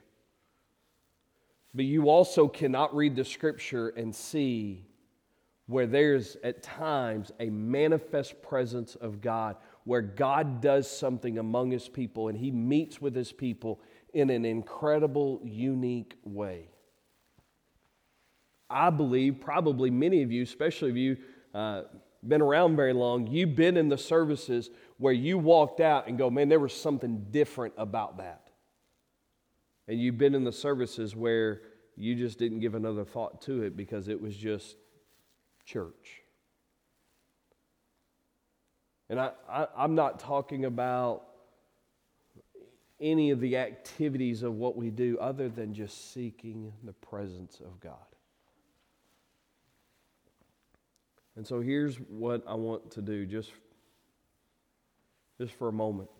But 1.74 1.86
you 1.86 2.10
also 2.10 2.48
cannot 2.48 2.94
read 2.94 3.16
the 3.16 3.24
scripture 3.24 3.88
and 3.90 4.14
see 4.14 4.84
where 5.66 5.86
there's 5.86 6.36
at 6.44 6.62
times 6.62 7.32
a 7.40 7.48
manifest 7.48 8.42
presence 8.42 8.94
of 8.96 9.20
God, 9.20 9.56
where 9.84 10.02
God 10.02 10.60
does 10.60 10.90
something 10.90 11.38
among 11.38 11.70
his 11.70 11.88
people 11.88 12.28
and 12.28 12.36
he 12.36 12.50
meets 12.50 13.00
with 13.00 13.14
his 13.14 13.32
people 13.32 13.80
in 14.12 14.28
an 14.28 14.44
incredible, 14.44 15.40
unique 15.42 16.16
way. 16.24 16.68
I 18.68 18.90
believe 18.90 19.40
probably 19.40 19.90
many 19.90 20.22
of 20.22 20.32
you, 20.32 20.42
especially 20.42 20.90
of 20.90 20.96
you 20.96 21.16
uh, 21.54 21.82
been 22.26 22.42
around 22.42 22.76
very 22.76 22.92
long, 22.92 23.26
you've 23.26 23.56
been 23.56 23.76
in 23.76 23.88
the 23.88 23.98
services 23.98 24.70
where 24.98 25.12
you 25.12 25.38
walked 25.38 25.80
out 25.80 26.06
and 26.06 26.16
go, 26.16 26.30
man, 26.30 26.48
there 26.48 26.60
was 26.60 26.72
something 26.72 27.26
different 27.30 27.74
about 27.76 28.18
that. 28.18 28.48
And 29.88 30.00
you've 30.00 30.18
been 30.18 30.34
in 30.34 30.44
the 30.44 30.52
services 30.52 31.16
where 31.16 31.62
you 31.96 32.14
just 32.14 32.38
didn't 32.38 32.60
give 32.60 32.74
another 32.74 33.04
thought 33.04 33.42
to 33.42 33.62
it 33.62 33.76
because 33.76 34.08
it 34.08 34.20
was 34.20 34.36
just 34.36 34.76
church. 35.64 36.22
And 39.10 39.20
I, 39.20 39.32
I, 39.48 39.84
am 39.84 39.94
not 39.94 40.20
talking 40.20 40.64
about 40.64 41.24
any 43.00 43.30
of 43.30 43.40
the 43.40 43.56
activities 43.56 44.42
of 44.42 44.54
what 44.54 44.76
we 44.76 44.90
do 44.90 45.18
other 45.18 45.48
than 45.48 45.74
just 45.74 46.12
seeking 46.12 46.72
the 46.84 46.92
presence 46.94 47.60
of 47.60 47.78
God. 47.80 48.11
And 51.36 51.46
so 51.46 51.60
here's 51.60 51.96
what 51.96 52.42
I 52.46 52.54
want 52.54 52.90
to 52.92 53.02
do 53.02 53.24
just, 53.24 53.50
just 55.38 55.54
for 55.54 55.68
a 55.68 55.72
moment. 55.72 56.10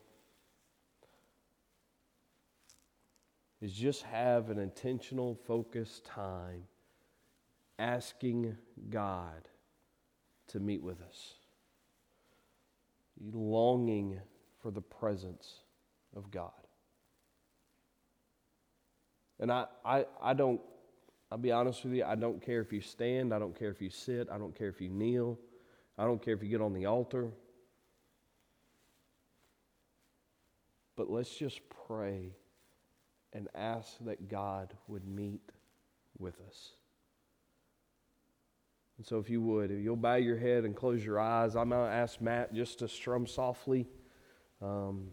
Is 3.61 3.72
just 3.72 4.03
have 4.03 4.51
an 4.51 4.59
intentional, 4.59 5.38
focused 5.46 6.05
time 6.05 6.64
asking 7.79 8.57
God 8.90 9.48
to 10.48 10.59
meet 10.59 10.83
with 10.83 11.01
us, 11.01 11.35
longing 13.33 14.20
for 14.61 14.70
the 14.70 14.81
presence 14.81 15.61
of 16.16 16.31
God. 16.31 16.51
And 19.38 19.51
I, 19.51 19.66
I, 19.85 20.07
I 20.20 20.35
don't, 20.35 20.61
I'll 21.33 21.38
be 21.38 21.51
honest 21.51 21.83
with 21.83 21.95
you, 21.95 22.05
I 22.05 22.14
don't 22.14 22.45
care 22.45 22.61
if 22.61 22.75
you 22.75 22.83
stand, 22.83 23.33
I 23.33 23.38
don't 23.38 23.59
care 23.59 23.71
if 23.71 23.81
you 23.81 23.88
sit, 23.88 24.29
I 24.31 24.37
don't 24.37 24.55
care 24.55 24.68
if 24.68 24.83
you 24.83 24.90
kneel, 24.90 25.38
I 25.97 26.05
don't 26.05 26.23
care 26.23 26.35
if 26.35 26.42
you 26.42 26.51
get 26.51 26.61
on 26.61 26.75
the 26.75 26.85
altar. 26.85 27.31
But 30.95 31.09
let's 31.09 31.35
just 31.35 31.62
pray 31.87 32.33
and 33.33 33.49
ask 33.55 33.95
that 34.03 34.29
God 34.29 34.75
would 34.88 35.09
meet 35.09 35.40
with 36.18 36.35
us. 36.47 36.73
And 38.99 39.07
so, 39.07 39.18
if 39.18 39.31
you 39.31 39.40
would, 39.40 39.71
if 39.71 39.83
you'll 39.83 39.97
bow 39.97 40.16
your 40.16 40.37
head 40.37 40.64
and 40.64 40.77
close 40.77 41.03
your 41.03 41.18
eyes, 41.18 41.57
I'm 41.57 41.71
going 41.71 41.88
to 41.88 41.97
ask 41.97 42.21
Matt 42.21 42.53
just 42.53 42.81
to 42.81 42.88
strum 42.88 43.27
softly. 43.27 43.88
Um, 44.61 45.09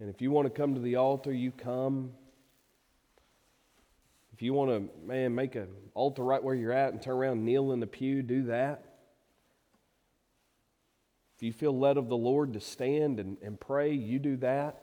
And 0.00 0.10
if 0.10 0.20
you 0.20 0.32
want 0.32 0.46
to 0.46 0.50
come 0.50 0.74
to 0.74 0.80
the 0.80 0.96
altar, 0.96 1.32
you 1.32 1.52
come. 1.52 2.10
If 4.32 4.42
you 4.42 4.54
want 4.54 4.70
to, 4.70 5.06
man, 5.06 5.34
make 5.34 5.54
an 5.54 5.68
altar 5.94 6.24
right 6.24 6.42
where 6.42 6.54
you're 6.54 6.72
at 6.72 6.92
and 6.92 7.02
turn 7.02 7.14
around 7.14 7.44
kneel 7.44 7.72
in 7.72 7.80
the 7.80 7.86
pew, 7.86 8.22
do 8.22 8.44
that. 8.44 8.84
If 11.36 11.42
you 11.42 11.52
feel 11.52 11.78
led 11.78 11.96
of 11.96 12.08
the 12.08 12.16
Lord 12.16 12.52
to 12.54 12.60
stand 12.60 13.20
and, 13.20 13.36
and 13.42 13.60
pray, 13.60 13.92
you 13.92 14.18
do 14.18 14.36
that. 14.38 14.81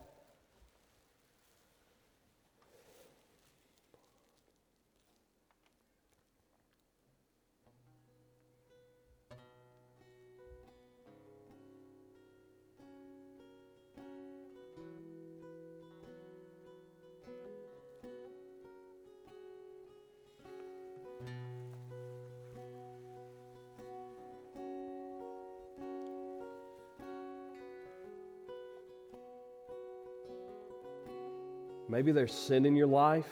Maybe 32.00 32.14
there's 32.14 32.34
sin 32.34 32.66
in 32.66 32.78
your 32.78 32.88
life. 32.88 33.28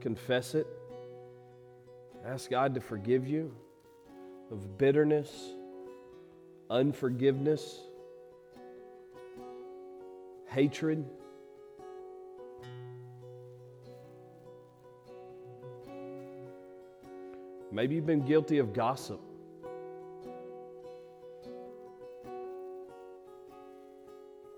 Confess 0.00 0.54
it. 0.54 0.66
Ask 2.22 2.50
God 2.50 2.74
to 2.74 2.82
forgive 2.82 3.26
you 3.26 3.50
of 4.50 4.76
bitterness, 4.76 5.54
unforgiveness, 6.68 7.80
hatred. 10.50 11.02
Maybe 17.72 17.94
you've 17.94 18.04
been 18.04 18.26
guilty 18.26 18.58
of 18.58 18.74
gossip. 18.74 19.22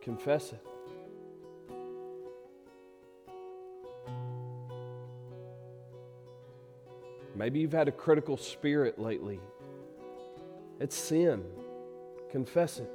Confess 0.02 0.52
it. 0.52 0.75
Maybe 7.36 7.60
you've 7.60 7.72
had 7.72 7.88
a 7.88 7.92
critical 7.92 8.36
spirit 8.36 8.98
lately. 8.98 9.40
It's 10.80 10.96
sin. 10.96 11.44
Confess 12.30 12.78
it. 12.78 12.90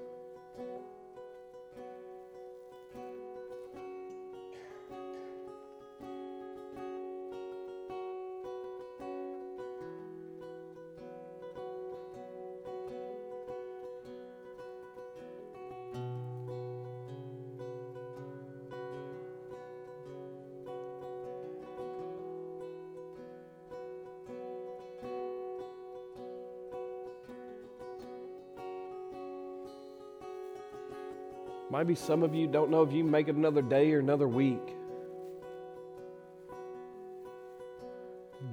Maybe 31.81 31.95
some 31.95 32.21
of 32.21 32.35
you 32.35 32.45
don't 32.45 32.69
know 32.69 32.83
if 32.83 32.93
you 32.93 33.03
make 33.03 33.27
it 33.27 33.33
another 33.33 33.63
day 33.63 33.91
or 33.91 33.97
another 33.97 34.27
week. 34.27 34.61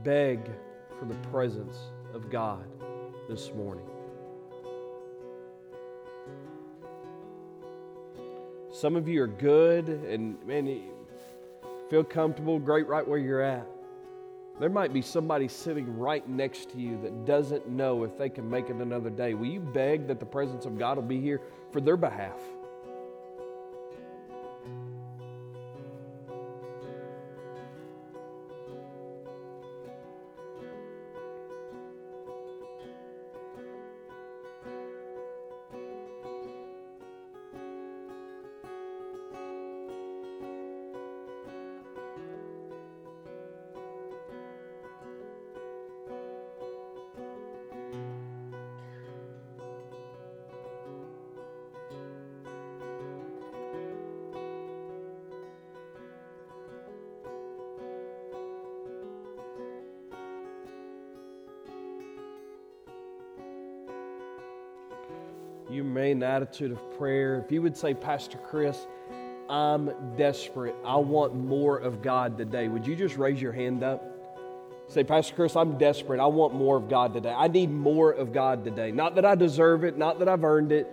Beg 0.02 0.50
for 0.98 1.04
the 1.04 1.14
presence 1.30 1.76
of 2.14 2.30
God 2.30 2.64
this 3.28 3.52
morning. 3.52 3.84
Some 8.72 8.96
of 8.96 9.06
you 9.06 9.20
are 9.24 9.26
good 9.26 9.90
and 9.90 10.42
man, 10.46 10.84
feel 11.90 12.04
comfortable, 12.04 12.58
great 12.58 12.86
right 12.86 13.06
where 13.06 13.18
you're 13.18 13.42
at. 13.42 13.66
There 14.58 14.70
might 14.70 14.94
be 14.94 15.02
somebody 15.02 15.48
sitting 15.48 15.98
right 15.98 16.26
next 16.26 16.70
to 16.70 16.78
you 16.78 16.98
that 17.02 17.26
doesn't 17.26 17.68
know 17.68 18.04
if 18.04 18.16
they 18.16 18.30
can 18.30 18.48
make 18.48 18.70
it 18.70 18.76
another 18.76 19.10
day. 19.10 19.34
Will 19.34 19.48
you 19.48 19.60
beg 19.60 20.06
that 20.06 20.18
the 20.18 20.24
presence 20.24 20.64
of 20.64 20.78
God 20.78 20.96
will 20.96 21.02
be 21.02 21.20
here 21.20 21.42
for 21.72 21.82
their 21.82 21.98
behalf? 21.98 22.40
Attitude 66.38 66.70
of 66.70 66.78
prayer, 66.96 67.42
if 67.44 67.50
you 67.50 67.60
would 67.60 67.76
say, 67.76 67.92
Pastor 67.92 68.38
Chris, 68.38 68.86
I'm 69.50 69.90
desperate. 70.16 70.76
I 70.84 70.94
want 70.94 71.34
more 71.34 71.78
of 71.78 72.00
God 72.00 72.38
today. 72.38 72.68
Would 72.68 72.86
you 72.86 72.94
just 72.94 73.16
raise 73.16 73.42
your 73.42 73.50
hand 73.50 73.82
up? 73.82 74.04
Say, 74.86 75.02
Pastor 75.02 75.34
Chris, 75.34 75.56
I'm 75.56 75.76
desperate. 75.78 76.20
I 76.20 76.26
want 76.26 76.54
more 76.54 76.76
of 76.76 76.88
God 76.88 77.12
today. 77.12 77.34
I 77.36 77.48
need 77.48 77.72
more 77.72 78.12
of 78.12 78.32
God 78.32 78.62
today. 78.62 78.92
Not 78.92 79.16
that 79.16 79.24
I 79.24 79.34
deserve 79.34 79.82
it, 79.82 79.98
not 79.98 80.20
that 80.20 80.28
I've 80.28 80.44
earned 80.44 80.70
it, 80.70 80.88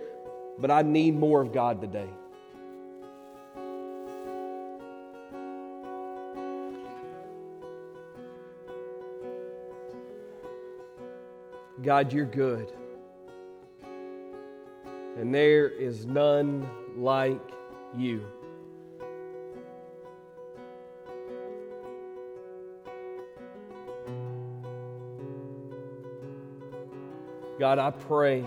but 0.58 0.72
I 0.72 0.82
need 0.82 1.16
more 1.16 1.40
of 1.40 1.52
God 1.52 1.80
today. 1.80 2.08
God, 11.82 12.12
you're 12.12 12.24
good. 12.24 12.72
And 15.16 15.34
there 15.34 15.68
is 15.68 16.04
none 16.04 16.68
like 16.96 17.40
you. 17.96 18.26
God, 27.58 27.78
I 27.78 27.90
pray 27.90 28.44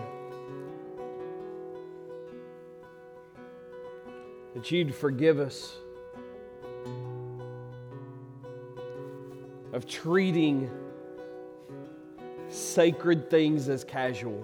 that 4.53 4.69
you'd 4.69 4.93
forgive 4.93 5.39
us 5.39 5.75
of 9.73 9.87
treating 9.87 10.69
sacred 12.49 13.31
things 13.31 13.67
as 13.69 13.83
casual. 13.83 14.43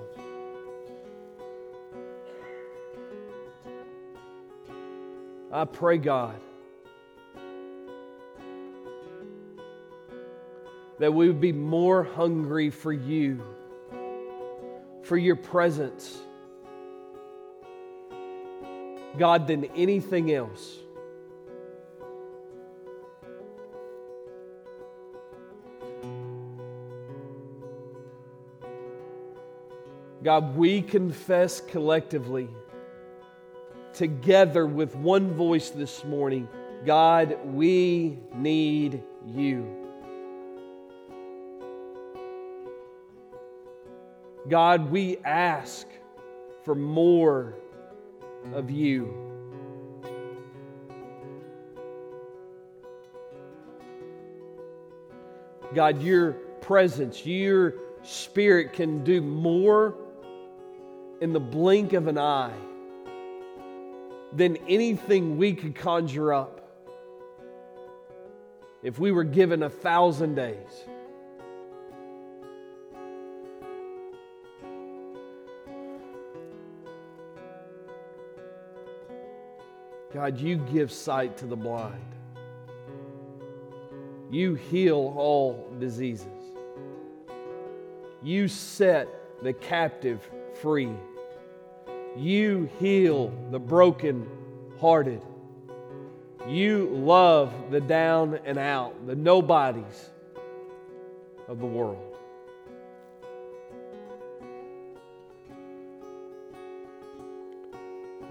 I 5.56 5.64
pray, 5.64 5.98
God, 5.98 6.38
that 11.00 11.14
we 11.14 11.28
would 11.28 11.40
be 11.40 11.54
more 11.54 12.04
hungry 12.04 12.70
for 12.70 12.92
you 12.92 13.42
for 15.04 15.16
your 15.16 15.38
presence, 15.38 16.18
God, 19.18 19.48
than 19.48 19.64
anything 19.78 20.34
else. 20.34 20.78
God, 30.22 30.58
we 30.58 30.82
confess 30.82 31.62
collectively, 31.62 32.50
together 33.96 34.68
with 34.68 34.96
one 34.96 35.34
voice 35.34 35.70
this 35.70 36.04
morning 36.04 36.48
God, 36.86 37.40
we 37.46 38.20
need 38.36 39.02
you. 39.26 39.66
God, 44.48 44.92
we 44.92 45.18
ask 45.26 45.88
for 46.64 46.76
more 46.76 47.56
of 48.54 48.70
you. 48.70 49.12
God, 55.74 56.04
your 56.04 56.34
presence, 56.62 57.26
your 57.26 57.74
spirit 58.04 58.74
can 58.74 59.04
do 59.04 59.22
more 59.22 59.96
in 61.20 61.34
the 61.34 61.40
blink 61.40 61.94
of 61.94 62.06
an 62.06 62.20
eye 62.20 62.54
than 64.36 64.58
anything 64.68 65.38
we 65.38 65.54
could 65.54 65.76
conjure 65.76 66.34
up 66.34 66.62
if 68.84 69.00
we 69.00 69.12
were 69.12 69.24
given 69.24 69.64
a 69.64 69.70
thousand 69.70 70.36
days. 70.36 70.86
God, 80.14 80.40
you 80.40 80.58
give 80.58 80.92
sight 80.92 81.36
to 81.38 81.46
the 81.46 81.56
blind. 81.56 82.02
You 84.32 84.56
heal 84.56 85.14
all 85.18 85.68
diseases. 85.80 86.28
You 88.24 88.48
set 88.48 89.08
the 89.44 89.54
captive 89.54 90.28
free. 90.62 90.90
You 92.18 92.70
heal 92.80 93.34
the 93.52 93.60
broken 93.60 94.28
hearted. 94.80 95.22
You 96.48 96.90
love 96.92 97.52
the 97.72 97.82
down 97.82 98.40
and 98.46 98.58
out, 98.58 99.06
the 99.08 99.16
nobodies 99.16 100.10
of 101.48 101.60
the 101.60 101.66
world. 101.66 102.16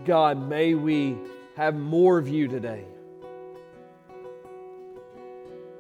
God, 0.05 0.49
may 0.49 0.75
we 0.75 1.17
have 1.57 1.75
more 1.75 2.19
of 2.19 2.29
you 2.29 2.47
today. 2.47 2.85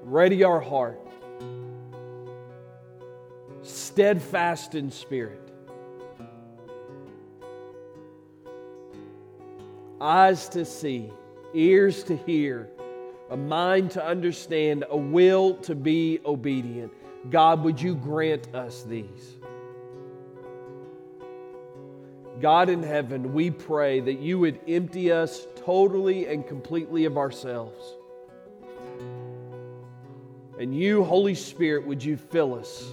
Ready 0.02 0.44
our 0.44 0.60
heart, 0.60 1.00
steadfast 3.62 4.74
in 4.74 4.90
spirit, 4.90 5.43
eyes 10.04 10.50
to 10.50 10.66
see, 10.66 11.10
ears 11.54 12.02
to 12.04 12.14
hear, 12.14 12.68
a 13.30 13.36
mind 13.36 13.90
to 13.90 14.04
understand, 14.04 14.84
a 14.90 14.96
will 14.96 15.54
to 15.54 15.74
be 15.74 16.20
obedient. 16.26 16.92
God, 17.30 17.64
would 17.64 17.80
you 17.80 17.94
grant 17.94 18.54
us 18.54 18.82
these? 18.82 19.36
God 22.38 22.68
in 22.68 22.82
heaven, 22.82 23.32
we 23.32 23.50
pray 23.50 24.00
that 24.00 24.18
you 24.18 24.38
would 24.40 24.60
empty 24.68 25.10
us 25.10 25.46
totally 25.64 26.26
and 26.26 26.46
completely 26.46 27.06
of 27.06 27.16
ourselves. 27.16 27.94
And 30.60 30.76
you, 30.76 31.02
Holy 31.02 31.34
Spirit, 31.34 31.86
would 31.86 32.04
you 32.04 32.18
fill 32.18 32.54
us 32.54 32.84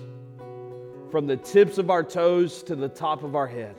from 1.12 1.28
the 1.28 1.36
tips 1.36 1.78
of 1.78 1.90
our 1.90 2.04
toes 2.04 2.64
to 2.64 2.76
the 2.76 2.88
top 2.88 3.24
of 3.24 3.36
our 3.36 3.48
head? 3.48 3.76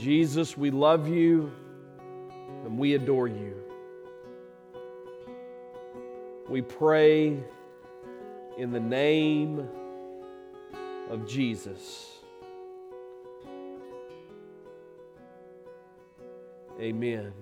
Jesus, 0.00 0.56
we 0.56 0.70
love 0.70 1.08
you 1.08 1.52
and 2.64 2.78
we 2.78 2.94
adore 2.94 3.28
you. 3.28 3.54
We 6.48 6.62
pray 6.62 7.36
in 8.56 8.72
the 8.72 8.80
name 8.80 9.68
of 11.10 11.26
Jesus. 11.28 12.12
Amen. 16.80 17.34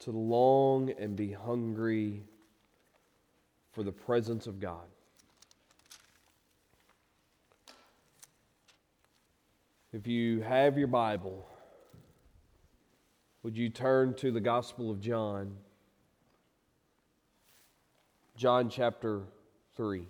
To 0.00 0.10
long 0.10 0.90
and 0.98 1.14
be 1.14 1.32
hungry 1.32 2.22
for 3.72 3.82
the 3.82 3.92
presence 3.92 4.46
of 4.46 4.58
God. 4.58 4.86
If 9.92 10.06
you 10.06 10.40
have 10.40 10.78
your 10.78 10.86
Bible, 10.86 11.46
would 13.42 13.58
you 13.58 13.68
turn 13.68 14.14
to 14.14 14.30
the 14.30 14.40
Gospel 14.40 14.90
of 14.90 15.00
John? 15.00 15.56
John 18.36 18.70
chapter 18.70 19.22
3. 19.76 20.06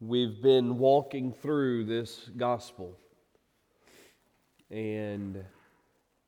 We've 0.00 0.40
been 0.40 0.78
walking 0.78 1.32
through 1.32 1.86
this 1.86 2.30
gospel. 2.36 2.96
And 4.70 5.44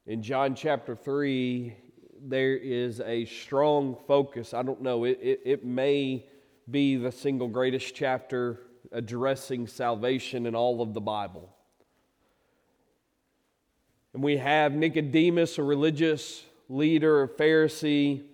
in 0.07 0.25
John 0.25 0.57
chapter 0.57 0.97
3, 0.97 1.77
there 2.21 2.57
is 2.57 3.01
a 3.01 3.27
strong 3.27 3.97
focus. 4.09 4.55
I 4.55 4.65
don't 4.65 4.83
know, 4.83 5.05
it, 5.05 5.21
it, 5.23 5.41
it 5.45 5.65
may 5.65 6.27
be 6.69 6.97
the 6.97 7.13
single 7.13 7.47
greatest 7.47 7.95
chapter 7.95 8.59
addressing 8.91 9.69
salvation 9.69 10.47
in 10.47 10.57
all 10.57 10.83
of 10.83 10.93
the 10.93 11.01
Bible. 11.01 11.49
And 14.15 14.21
we 14.21 14.39
have 14.39 14.73
Nicodemus, 14.73 15.59
a 15.59 15.63
religious 15.63 16.43
leader, 16.69 17.23
a 17.23 17.29
Pharisee, 17.29 18.25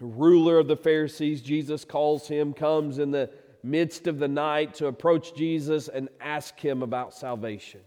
a 0.00 0.06
ruler 0.06 0.58
of 0.58 0.68
the 0.68 0.76
Pharisees. 0.76 1.42
Jesus 1.42 1.84
calls 1.84 2.28
him, 2.28 2.52
comes 2.52 2.98
in 2.98 3.10
the 3.10 3.30
midst 3.62 4.06
of 4.06 4.18
the 4.18 4.28
night 4.28 4.74
to 4.74 4.86
approach 4.86 5.34
Jesus 5.34 5.88
and 5.88 6.08
ask 6.20 6.58
him 6.58 6.82
about 6.82 7.14
salvation. 7.14 7.80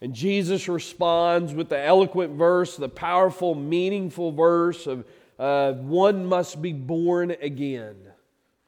And 0.00 0.14
Jesus 0.14 0.68
responds 0.68 1.54
with 1.54 1.68
the 1.68 1.78
eloquent 1.78 2.32
verse, 2.32 2.76
the 2.76 2.88
powerful, 2.88 3.54
meaningful 3.54 4.32
verse 4.32 4.86
of 4.86 5.04
uh, 5.38 5.74
one 5.74 6.26
must 6.26 6.60
be 6.60 6.72
born 6.72 7.30
again 7.40 7.96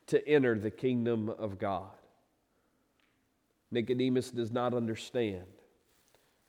to 0.06 0.28
enter 0.28 0.58
the 0.58 0.70
kingdom 0.70 1.28
of 1.30 1.58
God. 1.58 1.90
Nicodemus 3.70 4.30
does 4.30 4.52
not 4.52 4.74
understand. 4.74 5.44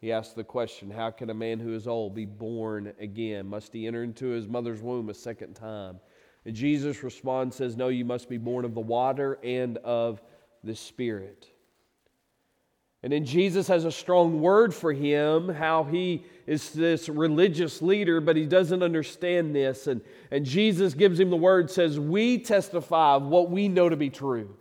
He 0.05 0.11
asked 0.11 0.35
the 0.35 0.43
question 0.43 0.91
How 0.91 1.09
can 1.09 1.31
a 1.31 1.33
man 1.33 1.59
who 1.59 1.73
is 1.73 1.87
old 1.87 2.13
be 2.13 2.25
born 2.25 2.93
again? 2.99 3.47
Must 3.47 3.73
he 3.73 3.87
enter 3.87 4.03
into 4.03 4.27
his 4.27 4.47
mother's 4.47 4.79
womb 4.79 5.09
a 5.09 5.15
second 5.15 5.55
time? 5.55 5.99
And 6.45 6.55
Jesus 6.55 7.01
responds, 7.01 7.55
says, 7.55 7.75
No, 7.75 7.87
you 7.87 8.05
must 8.05 8.29
be 8.29 8.37
born 8.37 8.65
of 8.65 8.75
the 8.75 8.81
water 8.81 9.39
and 9.43 9.77
of 9.79 10.21
the 10.63 10.75
Spirit. 10.75 11.47
And 13.01 13.11
then 13.11 13.25
Jesus 13.25 13.67
has 13.67 13.83
a 13.83 13.91
strong 13.91 14.41
word 14.41 14.75
for 14.75 14.93
him, 14.93 15.49
how 15.49 15.83
he 15.83 16.23
is 16.45 16.69
this 16.69 17.09
religious 17.09 17.81
leader, 17.81 18.21
but 18.21 18.35
he 18.35 18.45
doesn't 18.45 18.83
understand 18.83 19.55
this. 19.55 19.87
And, 19.87 20.01
and 20.29 20.45
Jesus 20.45 20.93
gives 20.93 21.19
him 21.19 21.31
the 21.31 21.35
word, 21.35 21.71
says, 21.71 21.99
We 21.99 22.37
testify 22.37 23.15
of 23.15 23.23
what 23.23 23.49
we 23.49 23.69
know 23.69 23.89
to 23.89 23.97
be 23.97 24.11
true. 24.11 24.55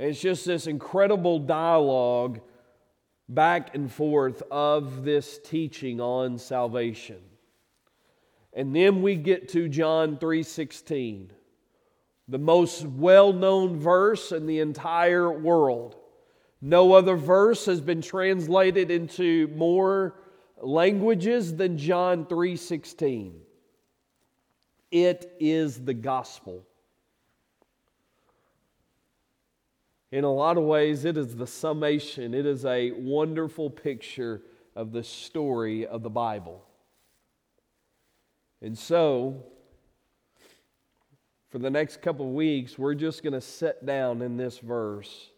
And 0.00 0.10
it's 0.10 0.20
just 0.20 0.44
this 0.44 0.66
incredible 0.66 1.38
dialogue 1.38 2.40
back 3.34 3.74
and 3.74 3.90
forth 3.90 4.42
of 4.50 5.04
this 5.04 5.38
teaching 5.38 6.00
on 6.00 6.38
salvation. 6.38 7.20
And 8.52 8.74
then 8.76 9.02
we 9.02 9.16
get 9.16 9.48
to 9.50 9.68
John 9.68 10.18
3:16 10.18 11.32
the 12.28 12.38
most 12.38 12.86
well 12.86 13.32
known 13.32 13.78
verse 13.78 14.32
in 14.32 14.46
the 14.46 14.60
entire 14.60 15.30
world. 15.30 15.96
No 16.60 16.92
other 16.92 17.16
verse 17.16 17.66
has 17.66 17.80
been 17.80 18.00
translated 18.00 18.90
into 18.90 19.48
more 19.48 20.20
languages 20.60 21.56
than 21.56 21.76
John 21.76 22.26
3:16. 22.26 23.40
It 24.90 25.34
is 25.40 25.84
the 25.84 25.94
gospel. 25.94 26.66
In 30.12 30.24
a 30.24 30.32
lot 30.32 30.58
of 30.58 30.64
ways, 30.64 31.06
it 31.06 31.16
is 31.16 31.34
the 31.34 31.46
summation, 31.46 32.34
it 32.34 32.44
is 32.44 32.66
a 32.66 32.90
wonderful 32.90 33.70
picture 33.70 34.42
of 34.76 34.92
the 34.92 35.02
story 35.02 35.86
of 35.86 36.02
the 36.02 36.10
Bible. 36.10 36.62
And 38.60 38.78
so, 38.78 39.42
for 41.48 41.58
the 41.58 41.70
next 41.70 42.02
couple 42.02 42.26
of 42.26 42.32
weeks, 42.32 42.78
we're 42.78 42.94
just 42.94 43.22
going 43.22 43.32
to 43.32 43.40
sit 43.40 43.86
down 43.86 44.20
in 44.20 44.36
this 44.36 44.58
verse. 44.58 45.30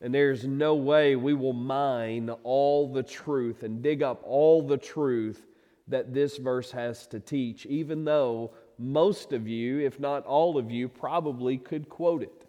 And 0.00 0.12
there's 0.12 0.44
no 0.44 0.74
way 0.74 1.14
we 1.14 1.34
will 1.34 1.52
mine 1.52 2.28
all 2.42 2.92
the 2.92 3.04
truth 3.04 3.62
and 3.62 3.82
dig 3.82 4.02
up 4.02 4.20
all 4.24 4.62
the 4.62 4.78
truth 4.78 5.46
that 5.86 6.12
this 6.12 6.38
verse 6.38 6.72
has 6.72 7.06
to 7.08 7.20
teach, 7.20 7.66
even 7.66 8.04
though 8.04 8.52
most 8.78 9.32
of 9.32 9.46
you, 9.46 9.78
if 9.78 10.00
not 10.00 10.26
all 10.26 10.58
of 10.58 10.72
you, 10.72 10.88
probably 10.88 11.56
could 11.56 11.88
quote 11.88 12.22
it. 12.22 12.39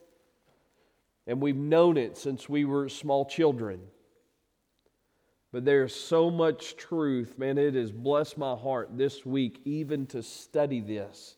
And 1.31 1.39
we've 1.39 1.55
known 1.55 1.95
it 1.95 2.17
since 2.17 2.49
we 2.49 2.65
were 2.65 2.89
small 2.89 3.23
children. 3.23 3.79
But 5.53 5.63
there's 5.63 5.95
so 5.95 6.29
much 6.29 6.75
truth, 6.75 7.37
man. 7.37 7.57
It 7.57 7.73
has 7.75 7.89
blessed 7.89 8.37
my 8.37 8.53
heart 8.53 8.97
this 8.97 9.25
week 9.25 9.61
even 9.63 10.07
to 10.07 10.23
study 10.23 10.81
this 10.81 11.37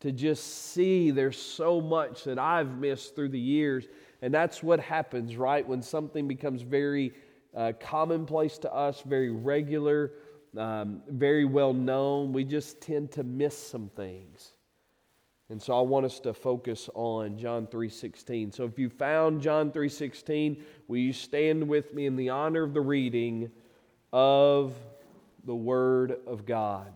to 0.00 0.10
just 0.10 0.72
see 0.72 1.12
there's 1.12 1.38
so 1.38 1.80
much 1.80 2.24
that 2.24 2.40
I've 2.40 2.76
missed 2.76 3.14
through 3.14 3.28
the 3.28 3.38
years. 3.38 3.86
And 4.20 4.34
that's 4.34 4.64
what 4.64 4.80
happens, 4.80 5.36
right? 5.36 5.64
When 5.64 5.80
something 5.80 6.26
becomes 6.26 6.62
very 6.62 7.12
uh, 7.54 7.70
commonplace 7.78 8.58
to 8.58 8.74
us, 8.74 9.00
very 9.02 9.30
regular, 9.30 10.10
um, 10.58 11.02
very 11.08 11.44
well 11.44 11.72
known, 11.72 12.32
we 12.32 12.42
just 12.42 12.80
tend 12.80 13.12
to 13.12 13.22
miss 13.22 13.56
some 13.56 13.90
things. 13.94 14.53
And 15.54 15.62
so 15.62 15.78
I 15.78 15.82
want 15.82 16.04
us 16.04 16.18
to 16.18 16.34
focus 16.34 16.90
on 16.94 17.38
John 17.38 17.68
3:16. 17.68 18.50
So 18.50 18.64
if 18.64 18.76
you 18.76 18.88
found 18.88 19.40
John 19.40 19.70
3:16, 19.70 20.60
will 20.88 20.96
you 20.96 21.12
stand 21.12 21.68
with 21.68 21.94
me 21.94 22.06
in 22.06 22.16
the 22.16 22.30
honor 22.30 22.64
of 22.64 22.74
the 22.74 22.80
reading 22.80 23.52
of 24.12 24.74
the 25.44 25.54
word 25.54 26.18
of 26.26 26.44
God? 26.44 26.92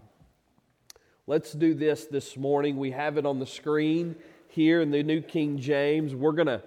Let's 1.28 1.52
do 1.52 1.72
this 1.72 2.06
this 2.06 2.36
morning. 2.36 2.78
We 2.78 2.90
have 2.90 3.16
it 3.16 3.24
on 3.24 3.38
the 3.38 3.46
screen 3.46 4.16
here 4.48 4.80
in 4.80 4.90
the 4.90 5.04
New 5.04 5.20
King 5.20 5.58
James. 5.58 6.12
We're 6.12 6.32
going 6.32 6.48
to 6.48 6.64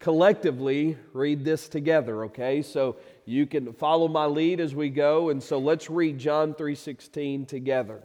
collectively 0.00 0.98
read 1.14 1.42
this 1.42 1.70
together, 1.70 2.24
okay? 2.26 2.60
So 2.60 2.96
you 3.24 3.46
can 3.46 3.72
follow 3.72 4.08
my 4.08 4.26
lead 4.26 4.60
as 4.60 4.74
we 4.74 4.90
go 4.90 5.30
and 5.30 5.42
so 5.42 5.56
let's 5.58 5.88
read 5.88 6.18
John 6.18 6.52
3:16 6.52 7.46
together. 7.46 8.02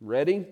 Ready? 0.00 0.46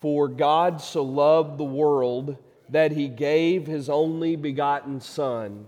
For 0.00 0.28
God 0.28 0.80
so 0.80 1.02
loved 1.02 1.58
the 1.58 1.64
world 1.64 2.36
that 2.68 2.92
he 2.92 3.08
gave 3.08 3.66
his 3.66 3.88
only 3.88 4.36
begotten 4.36 5.00
son 5.00 5.66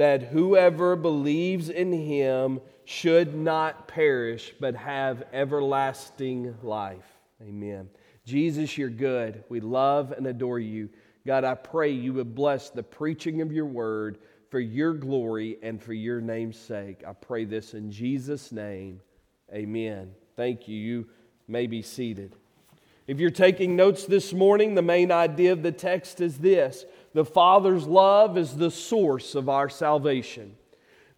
that 0.00 0.22
whoever 0.22 0.96
believes 0.96 1.68
in 1.68 1.92
him 1.92 2.58
should 2.86 3.34
not 3.34 3.86
perish 3.86 4.54
but 4.58 4.74
have 4.74 5.24
everlasting 5.30 6.56
life. 6.62 7.18
Amen. 7.42 7.86
Jesus, 8.24 8.78
you're 8.78 8.88
good. 8.88 9.44
We 9.50 9.60
love 9.60 10.12
and 10.12 10.26
adore 10.26 10.58
you. 10.58 10.88
God, 11.26 11.44
I 11.44 11.54
pray 11.54 11.90
you 11.90 12.14
would 12.14 12.34
bless 12.34 12.70
the 12.70 12.82
preaching 12.82 13.42
of 13.42 13.52
your 13.52 13.66
word 13.66 14.20
for 14.50 14.58
your 14.58 14.94
glory 14.94 15.58
and 15.62 15.82
for 15.82 15.92
your 15.92 16.22
name's 16.22 16.58
sake. 16.58 17.02
I 17.06 17.12
pray 17.12 17.44
this 17.44 17.74
in 17.74 17.90
Jesus' 17.90 18.52
name. 18.52 19.02
Amen. 19.52 20.12
Thank 20.34 20.66
you. 20.66 20.76
You 20.76 21.08
may 21.46 21.66
be 21.66 21.82
seated. 21.82 22.36
If 23.10 23.18
you're 23.18 23.30
taking 23.30 23.74
notes 23.74 24.04
this 24.04 24.32
morning, 24.32 24.76
the 24.76 24.82
main 24.82 25.10
idea 25.10 25.50
of 25.50 25.64
the 25.64 25.72
text 25.72 26.20
is 26.20 26.38
this 26.38 26.84
the 27.12 27.24
Father's 27.24 27.84
love 27.84 28.38
is 28.38 28.56
the 28.56 28.70
source 28.70 29.34
of 29.34 29.48
our 29.48 29.68
salvation. 29.68 30.54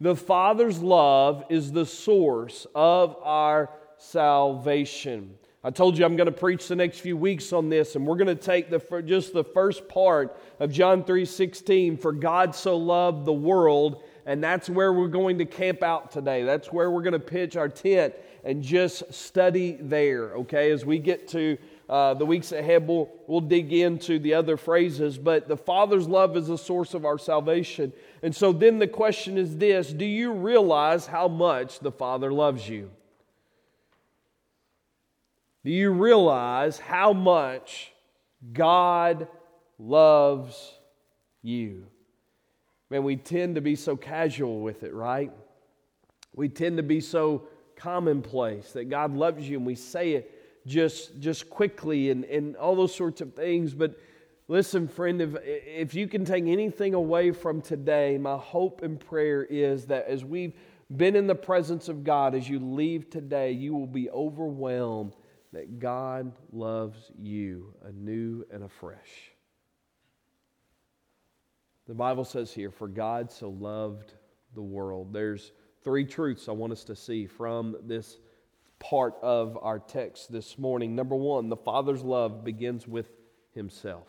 The 0.00 0.16
Father's 0.16 0.78
love 0.78 1.44
is 1.50 1.70
the 1.70 1.84
source 1.84 2.66
of 2.74 3.18
our 3.22 3.68
salvation. 3.98 5.34
I 5.62 5.70
told 5.70 5.98
you 5.98 6.06
I'm 6.06 6.16
going 6.16 6.24
to 6.24 6.32
preach 6.32 6.66
the 6.66 6.76
next 6.76 7.00
few 7.00 7.14
weeks 7.14 7.52
on 7.52 7.68
this, 7.68 7.94
and 7.94 8.06
we're 8.06 8.16
going 8.16 8.26
to 8.26 8.42
take 8.42 8.70
the, 8.70 9.02
just 9.02 9.34
the 9.34 9.44
first 9.44 9.86
part 9.86 10.34
of 10.60 10.72
John 10.72 11.04
3:16. 11.04 12.00
For 12.00 12.12
God 12.12 12.54
so 12.54 12.74
loved 12.74 13.26
the 13.26 13.34
world, 13.34 14.02
and 14.24 14.42
that's 14.42 14.70
where 14.70 14.94
we're 14.94 15.08
going 15.08 15.36
to 15.36 15.44
camp 15.44 15.82
out 15.82 16.10
today. 16.10 16.42
That's 16.42 16.72
where 16.72 16.90
we're 16.90 17.02
going 17.02 17.12
to 17.12 17.18
pitch 17.18 17.54
our 17.58 17.68
tent 17.68 18.14
and 18.44 18.62
just 18.62 19.12
study 19.12 19.76
there. 19.78 20.36
Okay, 20.36 20.70
as 20.70 20.86
we 20.86 20.98
get 20.98 21.28
to 21.28 21.58
uh, 21.88 22.14
the 22.14 22.24
weeks 22.24 22.52
ahead, 22.52 22.86
we'll, 22.86 23.10
we'll 23.26 23.40
dig 23.40 23.72
into 23.72 24.18
the 24.18 24.34
other 24.34 24.56
phrases. 24.56 25.18
But 25.18 25.48
the 25.48 25.56
Father's 25.56 26.06
love 26.06 26.36
is 26.36 26.46
the 26.46 26.58
source 26.58 26.94
of 26.94 27.04
our 27.04 27.18
salvation, 27.18 27.92
and 28.22 28.34
so 28.34 28.52
then 28.52 28.78
the 28.78 28.86
question 28.86 29.36
is 29.38 29.56
this: 29.56 29.92
Do 29.92 30.04
you 30.04 30.32
realize 30.32 31.06
how 31.06 31.28
much 31.28 31.80
the 31.80 31.92
Father 31.92 32.32
loves 32.32 32.68
you? 32.68 32.90
Do 35.64 35.70
you 35.70 35.90
realize 35.90 36.78
how 36.78 37.12
much 37.12 37.92
God 38.52 39.28
loves 39.78 40.72
you? 41.42 41.86
Man, 42.90 43.04
we 43.04 43.16
tend 43.16 43.54
to 43.54 43.60
be 43.60 43.76
so 43.76 43.96
casual 43.96 44.60
with 44.60 44.82
it, 44.82 44.92
right? 44.92 45.32
We 46.34 46.48
tend 46.48 46.78
to 46.78 46.82
be 46.82 47.00
so 47.00 47.44
commonplace 47.76 48.72
that 48.72 48.90
God 48.90 49.14
loves 49.14 49.48
you 49.48 49.56
and 49.56 49.66
we 49.66 49.74
say 49.74 50.12
it 50.12 50.41
just, 50.66 51.18
just 51.20 51.50
quickly 51.50 52.10
and, 52.10 52.24
and 52.24 52.56
all 52.56 52.76
those 52.76 52.94
sorts 52.94 53.20
of 53.20 53.34
things. 53.34 53.74
But 53.74 53.98
listen, 54.48 54.88
friend, 54.88 55.20
if, 55.20 55.36
if 55.44 55.94
you 55.94 56.08
can 56.08 56.24
take 56.24 56.44
anything 56.44 56.94
away 56.94 57.32
from 57.32 57.60
today, 57.60 58.18
my 58.18 58.36
hope 58.36 58.82
and 58.82 58.98
prayer 58.98 59.44
is 59.44 59.86
that 59.86 60.06
as 60.06 60.24
we've 60.24 60.54
been 60.94 61.16
in 61.16 61.26
the 61.26 61.34
presence 61.34 61.88
of 61.88 62.04
God, 62.04 62.34
as 62.34 62.48
you 62.48 62.58
leave 62.58 63.10
today, 63.10 63.52
you 63.52 63.74
will 63.74 63.86
be 63.86 64.10
overwhelmed 64.10 65.16
that 65.52 65.78
God 65.78 66.32
loves 66.52 67.10
you 67.18 67.74
anew 67.84 68.44
and 68.50 68.64
afresh. 68.64 69.32
The 71.86 71.94
Bible 71.94 72.24
says 72.24 72.52
here, 72.52 72.70
for 72.70 72.88
God 72.88 73.30
so 73.30 73.50
loved 73.50 74.14
the 74.54 74.62
world. 74.62 75.12
There's 75.12 75.52
three 75.82 76.04
truths 76.04 76.48
I 76.48 76.52
want 76.52 76.72
us 76.72 76.84
to 76.84 76.96
see 76.96 77.26
from 77.26 77.76
this 77.84 78.18
part 78.82 79.14
of 79.22 79.56
our 79.62 79.78
text 79.78 80.32
this 80.32 80.58
morning. 80.58 80.96
Number 80.96 81.14
one, 81.14 81.48
the 81.48 81.56
Father's 81.56 82.02
love 82.02 82.44
begins 82.44 82.88
with 82.88 83.06
Himself. 83.54 84.08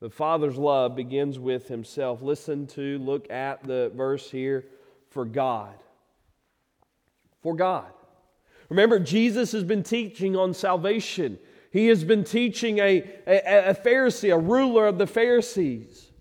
The 0.00 0.10
Father's 0.10 0.56
love 0.56 0.94
begins 0.94 1.38
with 1.38 1.66
Himself. 1.66 2.22
Listen 2.22 2.68
to, 2.68 2.98
look 2.98 3.30
at 3.30 3.64
the 3.64 3.90
verse 3.96 4.30
here 4.30 4.64
for 5.10 5.24
God. 5.24 5.74
For 7.42 7.56
God. 7.56 7.90
Remember, 8.68 9.00
Jesus 9.00 9.52
has 9.52 9.64
been 9.64 9.82
teaching 9.82 10.36
on 10.36 10.54
salvation. 10.54 11.38
He 11.72 11.88
has 11.88 12.04
been 12.04 12.22
teaching 12.22 12.78
a, 12.78 13.02
a, 13.26 13.70
a, 13.70 13.74
Pharisee, 13.74 14.32
a 14.32 14.38
ruler 14.38 14.86
of 14.86 14.98
the 14.98 15.06
Pharisees. 15.06 16.12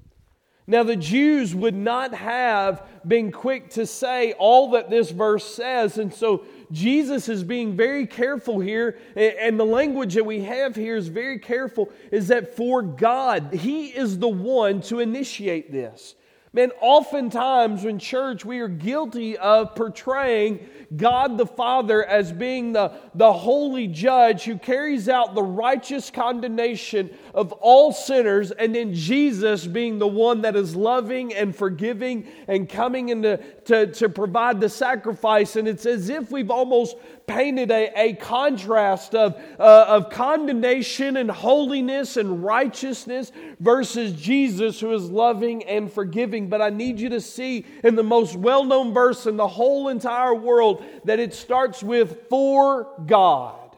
Now, 0.68 0.84
the 0.84 0.96
Jews 0.96 1.54
would 1.54 1.76
not 1.76 2.14
have 2.14 2.88
been 3.06 3.32
quick 3.32 3.72
to 3.72 3.86
say 3.86 4.34
all 4.34 4.72
that 4.72 4.90
this 4.90 5.12
verse 5.12 5.44
says, 5.44 5.98
and 5.98 6.14
so 6.14 6.46
Jesus 6.72 7.30
is 7.30 7.44
being 7.44 7.76
very 7.76 8.08
careful 8.08 8.60
here, 8.60 8.98
and 9.16 9.60
the 9.60 9.66
language 9.66 10.14
that 10.16 10.26
we 10.26 10.42
have 10.44 10.76
here 10.76 10.96
is 10.96 11.08
very 11.08 11.40
careful, 11.40 11.90
is 12.12 12.30
that 12.30 12.56
for 12.56 12.82
God, 12.82 13.54
He 13.54 13.88
is 13.88 14.20
the 14.20 14.28
one 14.28 14.82
to 14.84 15.00
initiate 15.00 15.72
this. 15.72 16.16
Man, 16.54 16.72
oftentimes 16.82 17.86
in 17.86 17.98
church, 17.98 18.44
we 18.44 18.60
are 18.60 18.68
guilty 18.68 19.38
of 19.38 19.74
portraying 19.74 20.60
God 20.94 21.38
the 21.38 21.46
Father 21.46 22.04
as 22.04 22.34
being 22.34 22.74
the, 22.74 22.92
the 23.16 23.32
holy 23.32 23.88
judge 23.88 24.44
who 24.44 24.58
carries 24.58 25.08
out 25.08 25.34
the 25.34 25.42
righteous 25.42 26.10
condemnation 26.12 27.10
of 27.34 27.54
all 27.54 27.94
sinners, 27.94 28.52
and 28.52 28.76
then 28.76 28.94
Jesus 28.94 29.66
being 29.66 29.98
the 29.98 30.08
one 30.08 30.42
that 30.42 30.58
is 30.58 30.76
loving 30.76 31.34
and 31.34 31.56
forgiving 31.56 32.28
and 32.50 32.68
coming 32.68 33.08
in 33.08 33.22
to, 33.22 33.38
to, 33.38 33.88
to 33.88 34.10
provide 34.10 34.60
the 34.60 34.68
sacrifice. 34.68 35.56
And 35.56 35.70
it's 35.70 35.86
as 35.86 36.10
if 36.10 36.32
we've 36.32 36.52
almost 36.52 36.98
painted 37.32 37.72
a, 37.72 37.92
a 37.96 38.14
contrast 38.14 39.16
of, 39.16 39.36
uh, 39.58 39.86
of 39.88 40.10
condemnation 40.10 41.16
and 41.16 41.32
holiness 41.32 42.18
and 42.18 42.44
righteousness 42.44 43.32
versus 43.60 44.14
Jesus 44.14 44.80
who 44.80 44.94
is 44.94 45.10
loving 45.10 45.64
and 45.64 45.92
forgiving. 45.92 46.50
But 46.50 46.62
I 46.62 46.70
need 46.70 47.00
you 47.00 47.10
to 47.10 47.22
see 47.22 47.66
in 47.84 47.96
the 47.96 48.04
most 48.04 48.36
well 48.36 48.66
known 48.66 48.94
verse 48.94 49.26
in 49.26 49.38
the 49.38 49.48
whole 49.48 49.88
entire 49.88 50.36
world 50.36 50.84
that 51.06 51.20
it 51.20 51.34
starts 51.34 51.82
with 51.82 52.28
for 52.30 52.88
God. 53.06 53.76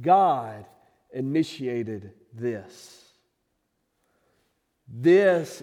God 0.00 0.64
initiated 1.12 2.12
this. 2.32 2.98
This 4.88 5.62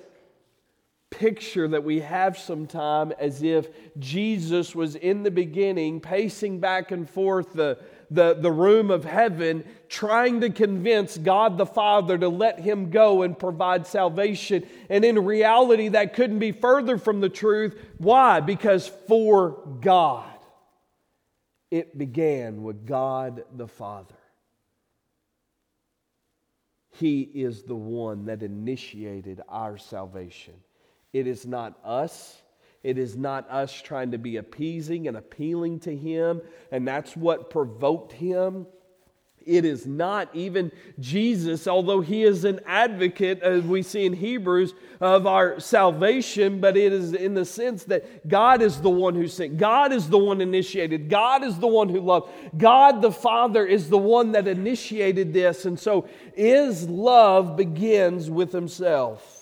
picture 1.09 1.67
that 1.67 1.83
we 1.83 1.99
have 2.01 2.37
sometime 2.37 3.11
as 3.19 3.41
if 3.41 3.67
Jesus 3.97 4.75
was 4.75 4.95
in 4.95 5.23
the 5.23 5.31
beginning, 5.31 5.99
pacing 5.99 6.59
back 6.59 6.91
and 6.91 7.09
forth 7.09 7.53
the, 7.53 7.79
the, 8.11 8.35
the 8.35 8.51
room 8.51 8.91
of 8.91 9.05
heaven, 9.05 9.63
trying 9.87 10.41
to 10.41 10.49
convince 10.49 11.17
God 11.17 11.57
the 11.57 11.65
Father 11.65 12.17
to 12.17 12.29
let 12.29 12.59
him 12.59 12.91
go 12.91 13.23
and 13.23 13.37
provide 13.37 13.87
salvation. 13.87 14.67
And 14.89 15.03
in 15.03 15.25
reality, 15.25 15.89
that 15.89 16.13
couldn't 16.13 16.39
be 16.39 16.51
further 16.51 16.97
from 16.97 17.21
the 17.21 17.29
truth. 17.29 17.75
Why? 17.97 18.39
Because 18.39 18.87
for 19.07 19.61
God, 19.81 20.29
it 21.71 21.97
began 21.97 22.63
with 22.63 22.85
God 22.85 23.43
the 23.55 23.67
Father. 23.67 24.15
He 26.91 27.21
is 27.21 27.63
the 27.63 27.75
one 27.75 28.25
that 28.25 28.43
initiated 28.43 29.41
our 29.47 29.77
salvation. 29.77 30.53
It 31.13 31.27
is 31.27 31.45
not 31.45 31.77
us. 31.83 32.41
It 32.83 32.97
is 32.97 33.17
not 33.17 33.49
us 33.49 33.73
trying 33.73 34.11
to 34.11 34.17
be 34.17 34.37
appeasing 34.37 35.07
and 35.07 35.17
appealing 35.17 35.79
to 35.81 35.95
Him, 35.95 36.41
and 36.71 36.87
that's 36.87 37.15
what 37.15 37.49
provoked 37.49 38.13
Him. 38.13 38.67
It 39.45 39.65
is 39.65 39.87
not 39.87 40.29
even 40.33 40.71
Jesus, 40.99 41.67
although 41.67 42.01
He 42.01 42.23
is 42.23 42.45
an 42.45 42.59
advocate, 42.65 43.41
as 43.41 43.63
we 43.63 43.81
see 43.81 44.05
in 44.05 44.13
Hebrews, 44.13 44.73
of 45.01 45.25
our 45.25 45.59
salvation, 45.59 46.61
but 46.61 46.77
it 46.77 46.93
is 46.93 47.13
in 47.13 47.33
the 47.33 47.45
sense 47.45 47.85
that 47.85 48.27
God 48.27 48.61
is 48.61 48.79
the 48.79 48.89
one 48.89 49.15
who 49.15 49.27
sent. 49.27 49.57
God 49.57 49.91
is 49.91 50.07
the 50.09 50.17
one 50.17 50.39
initiated. 50.39 51.09
God 51.09 51.43
is 51.43 51.57
the 51.57 51.67
one 51.67 51.89
who 51.89 51.99
loved. 51.99 52.31
God 52.57 53.01
the 53.01 53.11
Father 53.11 53.65
is 53.65 53.89
the 53.89 53.97
one 53.97 54.33
that 54.33 54.47
initiated 54.47 55.33
this. 55.33 55.65
And 55.65 55.79
so 55.79 56.07
His 56.35 56.87
love 56.87 57.57
begins 57.57 58.29
with 58.29 58.51
Himself. 58.51 59.38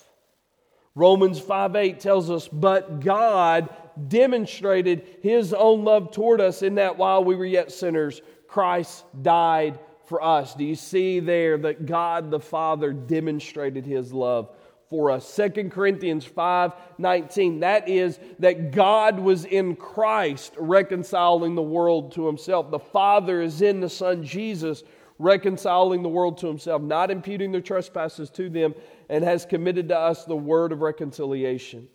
Romans 0.98 1.38
5 1.38 1.76
8 1.76 2.00
tells 2.00 2.28
us, 2.28 2.48
But 2.48 2.98
God 2.98 3.68
demonstrated 4.08 5.06
his 5.22 5.54
own 5.54 5.84
love 5.84 6.10
toward 6.10 6.40
us 6.40 6.62
in 6.62 6.74
that 6.74 6.98
while 6.98 7.22
we 7.22 7.36
were 7.36 7.46
yet 7.46 7.70
sinners, 7.70 8.20
Christ 8.48 9.04
died 9.22 9.78
for 10.06 10.20
us. 10.20 10.54
Do 10.54 10.64
you 10.64 10.74
see 10.74 11.20
there 11.20 11.56
that 11.58 11.86
God 11.86 12.32
the 12.32 12.40
Father 12.40 12.92
demonstrated 12.92 13.86
his 13.86 14.12
love 14.12 14.50
for 14.90 15.12
us? 15.12 15.28
Second 15.28 15.70
Corinthians 15.70 16.24
5 16.24 16.72
19, 16.98 17.60
that 17.60 17.88
is, 17.88 18.18
that 18.40 18.72
God 18.72 19.20
was 19.20 19.44
in 19.44 19.76
Christ 19.76 20.52
reconciling 20.58 21.54
the 21.54 21.62
world 21.62 22.10
to 22.14 22.26
himself. 22.26 22.72
The 22.72 22.78
Father 22.80 23.40
is 23.40 23.62
in 23.62 23.78
the 23.78 23.88
Son 23.88 24.24
Jesus 24.24 24.82
reconciling 25.18 26.02
the 26.02 26.08
world 26.08 26.38
to 26.38 26.46
himself, 26.46 26.82
not 26.82 27.10
imputing 27.10 27.52
their 27.52 27.60
trespasses 27.60 28.30
to 28.30 28.48
them, 28.48 28.74
and 29.08 29.24
has 29.24 29.44
committed 29.44 29.88
to 29.88 29.98
us 29.98 30.24
the 30.24 30.36
word 30.36 30.72
of 30.72 30.80
reconciliation. 30.80 31.88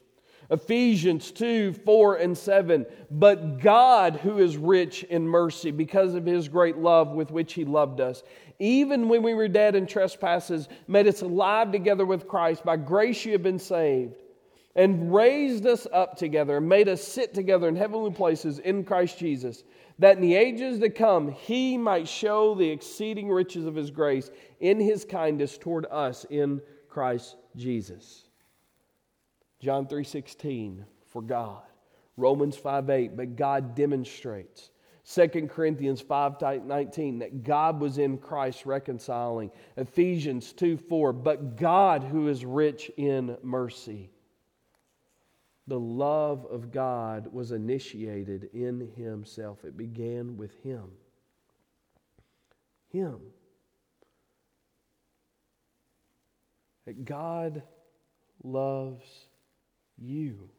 Ephesians 0.50 1.32
2 1.32 1.74
4 1.74 2.16
and 2.18 2.38
7. 2.38 2.86
But 3.10 3.60
God, 3.60 4.18
who 4.18 4.40
is 4.40 4.58
rich 4.58 5.04
in 5.04 5.28
mercy, 5.28 5.72
because 5.72 6.16
of 6.16 6.26
his 6.26 6.50
great 6.50 6.78
love 6.78 7.12
with 7.12 7.32
which 7.32 7.54
he 7.54 7.66
loved 7.66 8.02
us, 8.02 8.24
even 8.60 9.08
when 9.08 9.24
we 9.24 9.34
were 9.34 9.48
dead 9.48 9.76
in 9.76 9.88
trespasses, 9.88 10.68
made 10.88 11.08
us 11.08 11.22
alive 11.22 11.72
together 11.72 12.06
with 12.06 12.28
Christ. 12.28 12.64
By 12.64 12.78
grace 12.78 13.26
you 13.26 13.32
have 13.32 13.44
been 13.44 13.60
saved, 13.60 14.16
and 14.76 15.14
raised 15.14 15.66
us 15.66 15.88
up 15.92 16.18
together, 16.18 16.58
and 16.58 16.68
made 16.68 16.90
us 16.90 17.02
sit 17.02 17.34
together 17.34 17.68
in 17.68 17.76
heavenly 17.76 18.12
places 18.12 18.60
in 18.60 18.84
Christ 18.84 19.18
Jesus 19.18 19.64
that 20.00 20.18
in 20.18 20.22
the 20.22 20.36
ages 20.36 20.80
to 20.80 20.90
come 20.90 21.32
he 21.32 21.78
might 21.78 22.08
show 22.08 22.56
the 22.56 22.70
exceeding 22.70 23.30
riches 23.30 23.66
of 23.66 23.76
his 23.76 23.92
grace 23.92 24.30
in 24.60 24.80
his 24.80 25.06
kindness 25.06 25.58
toward 25.58 25.86
us 25.92 26.26
in 26.30 26.62
Christ 26.90 27.36
Jesus. 27.56 28.28
John 29.60 29.88
3:16 29.88 30.86
for 31.08 31.22
God. 31.22 31.64
Romans 32.18 32.56
5:8 32.58 33.16
but 33.16 33.36
God 33.36 33.76
demonstrates 33.76 34.72
2 35.04 35.50
Corinthians 35.50 36.02
5:19 36.02 37.20
that 37.20 37.44
God 37.44 37.80
was 37.80 37.98
in 37.98 38.18
Christ 38.18 38.66
reconciling. 38.66 39.52
Ephesians 39.76 40.54
2:4 40.54 41.12
but 41.14 41.56
God 41.58 42.04
who 42.04 42.28
is 42.28 42.46
rich 42.46 42.90
in 42.98 43.38
mercy 43.42 44.13
the 45.68 45.80
love 45.80 46.46
of 46.46 46.72
God 46.72 47.32
was 47.32 47.52
initiated 47.52 48.50
in 48.54 48.92
Himself. 48.96 49.64
It 49.64 49.78
began 49.78 50.36
with 50.36 50.62
Him. 50.62 50.92
Him. 52.90 53.20
That 56.86 57.06
God 57.06 57.64
loves 58.44 59.06
you. 59.98 60.50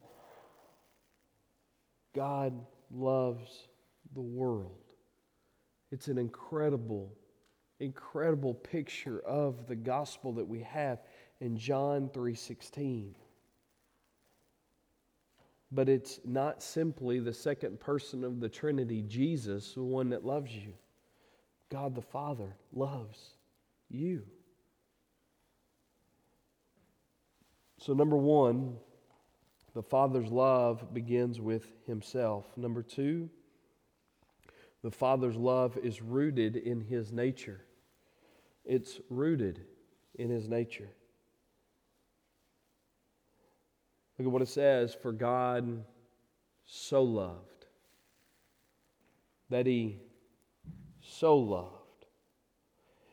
God 2.14 2.54
loves 2.90 3.68
the 4.14 4.22
world. 4.22 4.78
It's 5.90 6.08
an 6.08 6.16
incredible, 6.16 7.12
incredible 7.78 8.54
picture 8.54 9.20
of 9.20 9.66
the 9.66 9.76
gospel 9.76 10.32
that 10.32 10.48
we 10.48 10.60
have 10.60 11.02
in 11.40 11.56
John 11.58 12.08
3:16 12.08 13.14
but 15.74 15.88
it's 15.88 16.20
not 16.24 16.62
simply 16.62 17.18
the 17.18 17.32
second 17.32 17.80
person 17.80 18.22
of 18.22 18.40
the 18.40 18.48
Trinity, 18.48 19.02
Jesus, 19.02 19.74
the 19.74 19.82
one 19.82 20.08
that 20.10 20.24
loves 20.24 20.52
you. 20.54 20.72
God 21.70 21.94
the 21.94 22.02
Father 22.02 22.54
loves 22.72 23.30
you. 23.88 24.22
So, 27.78 27.92
number 27.92 28.16
one, 28.16 28.76
the 29.74 29.82
Father's 29.82 30.30
love 30.30 30.94
begins 30.94 31.40
with 31.40 31.66
Himself. 31.86 32.46
Number 32.56 32.82
two, 32.82 33.28
the 34.82 34.92
Father's 34.92 35.36
love 35.36 35.76
is 35.78 36.00
rooted 36.00 36.56
in 36.56 36.80
His 36.80 37.12
nature. 37.12 37.62
It's 38.64 39.00
rooted 39.10 39.62
in 40.14 40.30
His 40.30 40.48
nature. 40.48 40.90
Look 44.18 44.26
at 44.26 44.32
what 44.32 44.42
it 44.42 44.48
says 44.48 44.94
For 44.94 45.12
God 45.12 45.84
so 46.64 47.02
loved 47.02 47.54
that 49.50 49.66
he 49.66 49.98
so 51.00 51.36
loved. 51.36 51.70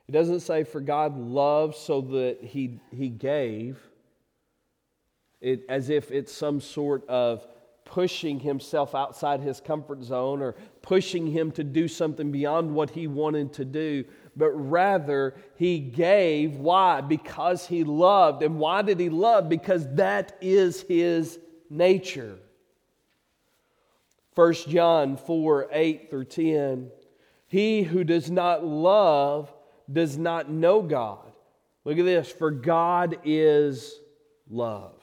It 0.07 0.11
doesn't 0.11 0.41
say 0.41 0.63
for 0.63 0.81
God 0.81 1.17
loved 1.17 1.75
so 1.75 2.01
that 2.01 2.39
he, 2.41 2.79
he 2.91 3.09
gave, 3.09 3.79
it, 5.39 5.63
as 5.69 5.89
if 5.89 6.11
it's 6.11 6.33
some 6.33 6.59
sort 6.59 7.07
of 7.07 7.45
pushing 7.85 8.39
himself 8.39 8.95
outside 8.95 9.41
his 9.41 9.59
comfort 9.59 10.01
zone 10.03 10.41
or 10.41 10.55
pushing 10.81 11.27
him 11.27 11.51
to 11.51 11.63
do 11.63 11.87
something 11.87 12.31
beyond 12.31 12.73
what 12.73 12.89
he 12.89 13.07
wanted 13.07 13.53
to 13.53 13.65
do 13.65 14.03
but 14.35 14.51
rather 14.51 15.35
he 15.55 15.79
gave. 15.79 16.55
Why? 16.55 17.01
Because 17.01 17.67
he 17.67 17.83
loved. 17.83 18.43
And 18.43 18.59
why 18.59 18.81
did 18.81 18.99
he 18.99 19.09
love? 19.09 19.49
Because 19.49 19.87
that 19.95 20.37
is 20.41 20.81
his 20.81 21.39
nature. 21.69 22.37
1 24.35 24.53
John 24.67 25.17
4 25.17 25.67
8 25.71 26.09
through 26.09 26.25
10. 26.25 26.91
He 27.47 27.83
who 27.83 28.03
does 28.03 28.31
not 28.31 28.63
love 28.63 29.53
does 29.91 30.17
not 30.17 30.49
know 30.49 30.81
God. 30.81 31.31
Look 31.83 31.97
at 31.97 32.05
this, 32.05 32.31
for 32.31 32.51
God 32.51 33.19
is 33.25 33.99
love. 34.49 34.93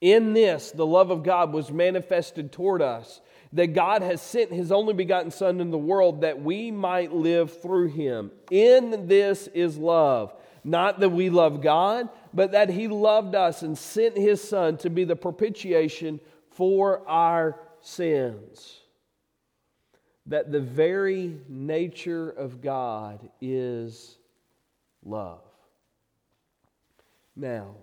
In 0.00 0.32
this, 0.32 0.70
the 0.70 0.86
love 0.86 1.10
of 1.10 1.22
God 1.22 1.52
was 1.52 1.70
manifested 1.70 2.52
toward 2.52 2.80
us 2.80 3.20
that 3.52 3.74
God 3.74 4.02
has 4.02 4.20
sent 4.20 4.52
his 4.52 4.70
only 4.70 4.94
begotten 4.94 5.30
Son 5.30 5.60
in 5.60 5.70
the 5.70 5.78
world 5.78 6.20
that 6.20 6.40
we 6.40 6.70
might 6.70 7.12
live 7.12 7.60
through 7.60 7.88
him. 7.88 8.30
In 8.50 9.08
this 9.08 9.48
is 9.48 9.76
love. 9.76 10.32
Not 10.62 11.00
that 11.00 11.08
we 11.08 11.30
love 11.30 11.62
God, 11.62 12.08
but 12.32 12.52
that 12.52 12.68
he 12.70 12.86
loved 12.86 13.34
us 13.34 13.62
and 13.62 13.76
sent 13.76 14.16
his 14.16 14.42
Son 14.46 14.76
to 14.78 14.90
be 14.90 15.04
the 15.04 15.16
propitiation 15.16 16.20
for 16.50 17.08
our 17.08 17.58
sins. 17.80 18.78
That 20.26 20.52
the 20.52 20.60
very 20.60 21.40
nature 21.48 22.30
of 22.30 22.60
God 22.60 23.28
is 23.40 24.16
love. 25.04 25.40
Now, 27.34 27.74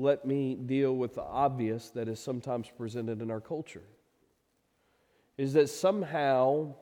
let 0.00 0.24
me 0.24 0.54
deal 0.54 0.96
with 0.96 1.14
the 1.14 1.22
obvious 1.22 1.90
that 1.90 2.08
is 2.08 2.18
sometimes 2.18 2.68
presented 2.76 3.20
in 3.20 3.30
our 3.30 3.40
culture 3.40 3.84
is 5.36 5.52
that 5.54 5.68
somehow 5.68 6.74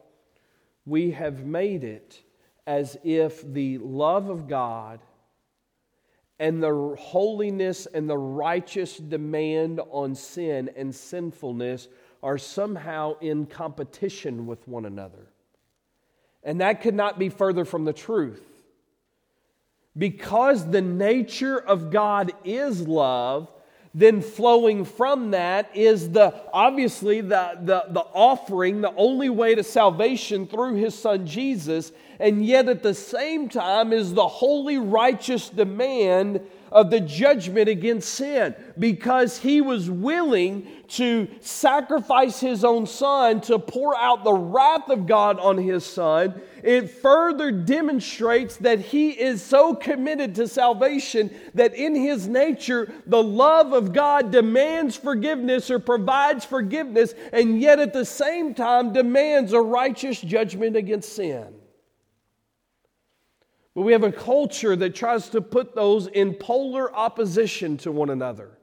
we 0.84 1.10
have 1.12 1.44
made 1.44 1.84
it 1.84 2.22
as 2.66 2.96
if 3.04 3.42
the 3.52 3.78
love 3.78 4.28
of 4.28 4.48
God 4.48 5.00
and 6.38 6.62
the 6.62 6.96
holiness 6.98 7.86
and 7.86 8.08
the 8.08 8.18
righteous 8.18 8.96
demand 8.96 9.80
on 9.90 10.14
sin 10.14 10.70
and 10.76 10.94
sinfulness 10.94 11.88
are 12.22 12.38
somehow 12.38 13.16
in 13.20 13.46
competition 13.46 14.46
with 14.46 14.66
one 14.66 14.84
another. 14.84 15.28
And 16.42 16.60
that 16.60 16.82
could 16.82 16.94
not 16.94 17.18
be 17.18 17.28
further 17.28 17.64
from 17.64 17.84
the 17.84 17.92
truth. 17.92 18.57
Because 19.98 20.70
the 20.70 20.80
nature 20.80 21.58
of 21.58 21.90
God 21.90 22.32
is 22.44 22.86
love, 22.86 23.52
then 23.94 24.22
flowing 24.22 24.84
from 24.84 25.32
that 25.32 25.70
is 25.74 26.10
the 26.10 26.32
obviously 26.52 27.20
the, 27.20 27.58
the, 27.62 27.84
the 27.88 28.04
offering, 28.14 28.80
the 28.80 28.94
only 28.94 29.28
way 29.28 29.56
to 29.56 29.64
salvation 29.64 30.46
through 30.46 30.74
his 30.74 30.96
son 30.96 31.26
Jesus, 31.26 31.90
and 32.20 32.44
yet 32.46 32.68
at 32.68 32.82
the 32.84 32.94
same 32.94 33.48
time 33.48 33.92
is 33.92 34.14
the 34.14 34.28
holy 34.28 34.78
righteous 34.78 35.48
demand 35.48 36.40
of 36.70 36.90
the 36.90 37.00
judgment 37.00 37.68
against 37.68 38.08
sin 38.14 38.54
because 38.78 39.38
he 39.38 39.60
was 39.60 39.90
willing 39.90 40.66
to 40.88 41.28
sacrifice 41.40 42.40
his 42.40 42.64
own 42.64 42.86
son 42.86 43.40
to 43.42 43.58
pour 43.58 43.96
out 43.96 44.24
the 44.24 44.32
wrath 44.32 44.88
of 44.88 45.06
God 45.06 45.38
on 45.38 45.58
his 45.58 45.84
son. 45.84 46.40
It 46.62 46.90
further 46.90 47.50
demonstrates 47.50 48.56
that 48.56 48.80
he 48.80 49.10
is 49.10 49.42
so 49.42 49.74
committed 49.74 50.34
to 50.36 50.48
salvation 50.48 51.30
that 51.54 51.74
in 51.74 51.94
his 51.94 52.26
nature, 52.26 52.92
the 53.06 53.22
love 53.22 53.72
of 53.72 53.92
God 53.92 54.30
demands 54.30 54.96
forgiveness 54.96 55.70
or 55.70 55.78
provides 55.78 56.44
forgiveness, 56.44 57.14
and 57.32 57.60
yet 57.60 57.78
at 57.78 57.92
the 57.92 58.04
same 58.04 58.54
time 58.54 58.92
demands 58.92 59.52
a 59.52 59.60
righteous 59.60 60.20
judgment 60.20 60.74
against 60.74 61.14
sin. 61.14 61.57
But 63.74 63.82
we 63.82 63.92
have 63.92 64.02
a 64.02 64.12
culture 64.12 64.74
that 64.76 64.94
tries 64.94 65.28
to 65.30 65.40
put 65.40 65.74
those 65.74 66.08
in 66.08 66.34
polar 66.34 66.94
opposition 66.94 67.76
to 67.78 67.92
one 67.92 68.10
another. 68.10 68.57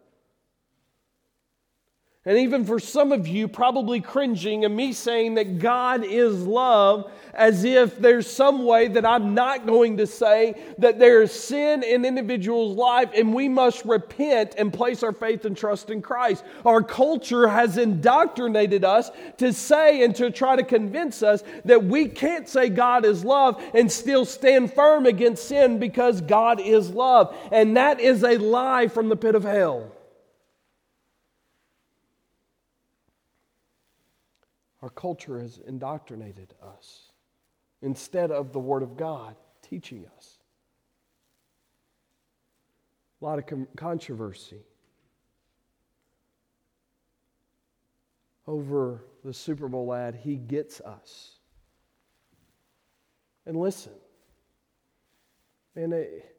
And 2.28 2.40
even 2.40 2.66
for 2.66 2.80
some 2.80 3.12
of 3.12 3.28
you, 3.28 3.48
probably 3.48 4.02
cringing 4.02 4.66
and 4.66 4.76
me 4.76 4.94
saying 4.94 5.36
that 5.36 5.60
God 5.60 6.04
is 6.04 6.42
love, 6.42 7.12
as 7.36 7.64
if 7.64 8.00
there's 8.00 8.28
some 8.28 8.66
way 8.66 8.88
that 8.88 9.06
I'm 9.06 9.36
not 9.36 9.68
going 9.68 9.98
to 9.98 10.08
say 10.08 10.56
that 10.80 10.98
there 10.98 11.22
is 11.22 11.32
sin 11.32 11.84
in 11.84 12.04
individual's 12.04 12.76
life 12.76 13.12
and 13.14 13.32
we 13.32 13.48
must 13.48 13.86
repent 13.86 14.56
and 14.58 14.74
place 14.74 15.04
our 15.04 15.12
faith 15.12 15.46
and 15.46 15.56
trust 15.56 15.92
in 15.92 16.02
Christ. 16.02 16.44
Our 16.66 16.82
culture 16.82 17.48
has 17.48 17.78
indoctrinated 17.78 18.84
us 18.84 19.12
to 19.38 19.54
say 19.54 20.04
and 20.04 20.16
to 20.16 20.32
try 20.32 20.56
to 20.56 20.64
convince 20.64 21.22
us 21.22 21.44
that 21.66 21.84
we 21.84 22.08
can't 22.08 22.50
say 22.50 22.70
God 22.70 23.06
is 23.06 23.24
love 23.24 23.62
and 23.76 23.92
still 23.92 24.26
stand 24.26 24.74
firm 24.74 25.06
against 25.06 25.48
sin 25.48 25.78
because 25.78 26.22
God 26.22 26.60
is 26.60 26.90
love. 26.90 27.36
And 27.52 27.78
that 27.78 28.00
is 28.00 28.24
a 28.24 28.38
lie 28.38 28.88
from 28.88 29.10
the 29.10 29.16
pit 29.16 29.36
of 29.36 29.44
hell. 29.44 29.92
Our 34.86 34.92
culture 34.92 35.40
has 35.40 35.60
indoctrinated 35.66 36.54
us 36.62 37.12
instead 37.82 38.30
of 38.30 38.54
the 38.54 38.60
Word 38.60 38.84
of 38.84 38.96
God 38.96 39.36
teaching 39.64 40.06
us. 40.16 40.38
A 43.20 43.26
lot 43.26 43.40
of 43.40 43.48
com- 43.48 43.68
controversy 43.76 44.62
over 48.46 49.04
the 49.24 49.34
Super 49.34 49.68
Bowl 49.68 49.92
ad, 49.92 50.20
He 50.22 50.36
Gets 50.36 50.82
Us. 50.82 51.32
And 53.48 53.58
listen, 53.58 53.94
man, 55.76 55.94
it, 55.94 56.36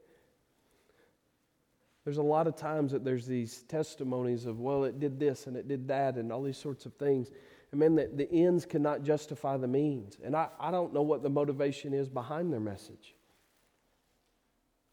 there's 2.04 2.18
a 2.18 2.22
lot 2.22 2.46
of 2.46 2.54
times 2.54 2.92
that 2.92 3.04
there's 3.04 3.26
these 3.26 3.62
testimonies 3.62 4.46
of, 4.46 4.60
well, 4.60 4.84
it 4.84 5.00
did 5.00 5.18
this 5.18 5.48
and 5.48 5.56
it 5.56 5.66
did 5.66 5.88
that 5.88 6.14
and 6.14 6.30
all 6.30 6.44
these 6.44 6.56
sorts 6.56 6.86
of 6.86 6.94
things. 6.94 7.32
And 7.70 7.80
man, 7.80 7.94
the, 7.94 8.10
the 8.12 8.30
ends 8.30 8.64
cannot 8.64 9.02
justify 9.02 9.56
the 9.56 9.68
means. 9.68 10.18
And 10.22 10.36
I, 10.36 10.48
I 10.60 10.70
don't 10.70 10.94
know 10.94 11.02
what 11.02 11.22
the 11.22 11.30
motivation 11.30 11.92
is 11.92 12.08
behind 12.08 12.52
their 12.52 12.60
message. 12.60 13.14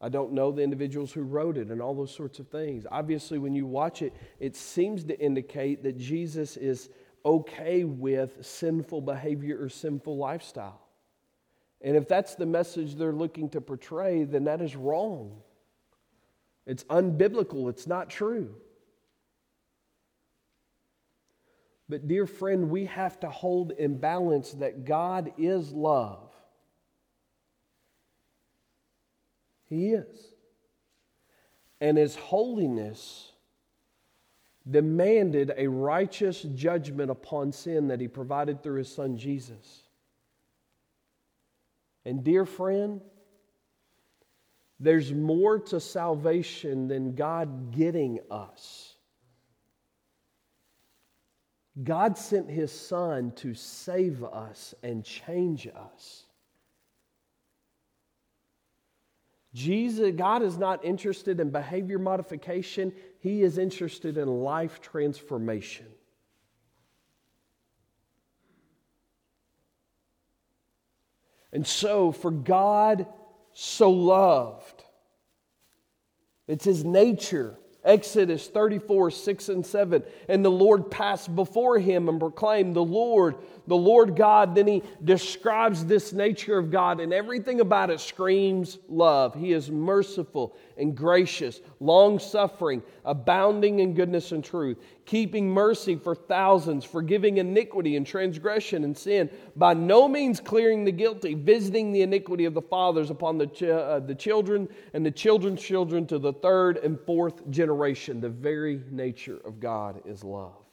I 0.00 0.08
don't 0.08 0.32
know 0.32 0.52
the 0.52 0.62
individuals 0.62 1.12
who 1.12 1.22
wrote 1.22 1.56
it 1.56 1.68
and 1.68 1.80
all 1.80 1.94
those 1.94 2.14
sorts 2.14 2.38
of 2.38 2.48
things. 2.48 2.84
Obviously, 2.90 3.38
when 3.38 3.54
you 3.54 3.64
watch 3.64 4.02
it, 4.02 4.12
it 4.38 4.54
seems 4.54 5.04
to 5.04 5.18
indicate 5.18 5.82
that 5.84 5.96
Jesus 5.96 6.56
is 6.56 6.90
okay 7.24 7.84
with 7.84 8.44
sinful 8.44 9.00
behavior 9.00 9.62
or 9.62 9.68
sinful 9.68 10.16
lifestyle. 10.16 10.82
And 11.80 11.96
if 11.96 12.08
that's 12.08 12.34
the 12.34 12.46
message 12.46 12.96
they're 12.96 13.12
looking 13.12 13.48
to 13.50 13.60
portray, 13.60 14.24
then 14.24 14.44
that 14.44 14.60
is 14.60 14.76
wrong. 14.76 15.40
It's 16.66 16.84
unbiblical, 16.84 17.68
it's 17.70 17.86
not 17.86 18.10
true. 18.10 18.54
But, 21.88 22.08
dear 22.08 22.26
friend, 22.26 22.70
we 22.70 22.86
have 22.86 23.20
to 23.20 23.28
hold 23.28 23.72
in 23.72 23.98
balance 23.98 24.52
that 24.52 24.84
God 24.84 25.32
is 25.36 25.72
love. 25.72 26.30
He 29.68 29.90
is. 29.90 30.34
And 31.80 31.98
His 31.98 32.16
holiness 32.16 33.32
demanded 34.68 35.52
a 35.56 35.66
righteous 35.66 36.40
judgment 36.54 37.10
upon 37.10 37.52
sin 37.52 37.88
that 37.88 38.00
He 38.00 38.08
provided 38.08 38.62
through 38.62 38.78
His 38.78 38.92
Son 38.92 39.18
Jesus. 39.18 39.82
And, 42.06 42.24
dear 42.24 42.46
friend, 42.46 43.02
there's 44.80 45.12
more 45.12 45.58
to 45.58 45.80
salvation 45.80 46.88
than 46.88 47.14
God 47.14 47.72
getting 47.72 48.20
us. 48.30 48.83
God 51.82 52.16
sent 52.16 52.48
his 52.48 52.70
son 52.70 53.32
to 53.36 53.54
save 53.54 54.22
us 54.22 54.74
and 54.82 55.04
change 55.04 55.66
us. 55.66 56.24
Jesus, 59.54 60.14
God 60.16 60.42
is 60.42 60.58
not 60.58 60.84
interested 60.84 61.38
in 61.38 61.50
behavior 61.50 61.98
modification, 61.98 62.92
He 63.20 63.42
is 63.42 63.56
interested 63.56 64.18
in 64.18 64.26
life 64.28 64.80
transformation. 64.80 65.86
And 71.52 71.64
so, 71.64 72.10
for 72.10 72.32
God 72.32 73.06
so 73.52 73.90
loved, 73.92 74.82
it's 76.48 76.64
His 76.64 76.84
nature 76.84 77.56
Exodus 77.84 78.46
34, 78.48 79.10
6 79.10 79.48
and 79.48 79.66
7. 79.66 80.02
And 80.28 80.44
the 80.44 80.50
Lord 80.50 80.90
passed 80.90 81.34
before 81.34 81.78
him 81.78 82.08
and 82.08 82.18
proclaimed, 82.18 82.74
The 82.74 82.84
Lord, 82.84 83.36
the 83.66 83.76
Lord 83.76 84.16
God. 84.16 84.54
Then 84.54 84.66
he 84.66 84.82
describes 85.04 85.84
this 85.84 86.12
nature 86.12 86.58
of 86.58 86.70
God, 86.70 87.00
and 87.00 87.12
everything 87.12 87.60
about 87.60 87.90
it 87.90 88.00
screams 88.00 88.78
love. 88.88 89.34
He 89.34 89.52
is 89.52 89.70
merciful 89.70 90.56
and 90.76 90.96
gracious, 90.96 91.60
long 91.80 92.18
suffering, 92.18 92.82
abounding 93.04 93.80
in 93.80 93.94
goodness 93.94 94.32
and 94.32 94.42
truth, 94.42 94.78
keeping 95.04 95.48
mercy 95.48 95.94
for 95.94 96.14
thousands, 96.14 96.84
forgiving 96.84 97.38
iniquity 97.38 97.96
and 97.96 98.06
transgression 98.06 98.84
and 98.84 98.96
sin, 98.96 99.30
by 99.56 99.74
no 99.74 100.08
means 100.08 100.40
clearing 100.40 100.84
the 100.84 100.92
guilty, 100.92 101.34
visiting 101.34 101.92
the 101.92 102.02
iniquity 102.02 102.44
of 102.44 102.54
the 102.54 102.62
fathers 102.62 103.10
upon 103.10 103.38
the, 103.38 103.46
ch- 103.46 103.64
uh, 103.64 104.00
the 104.00 104.14
children 104.14 104.68
and 104.94 105.06
the 105.06 105.10
children's 105.10 105.62
children 105.62 106.06
to 106.06 106.18
the 106.18 106.32
third 106.32 106.78
and 106.78 106.98
fourth 107.00 107.48
generation. 107.50 108.20
The 108.20 108.28
very 108.28 108.80
nature 108.90 109.38
of 109.44 109.60
God 109.60 110.02
is 110.04 110.24
love. 110.24 110.63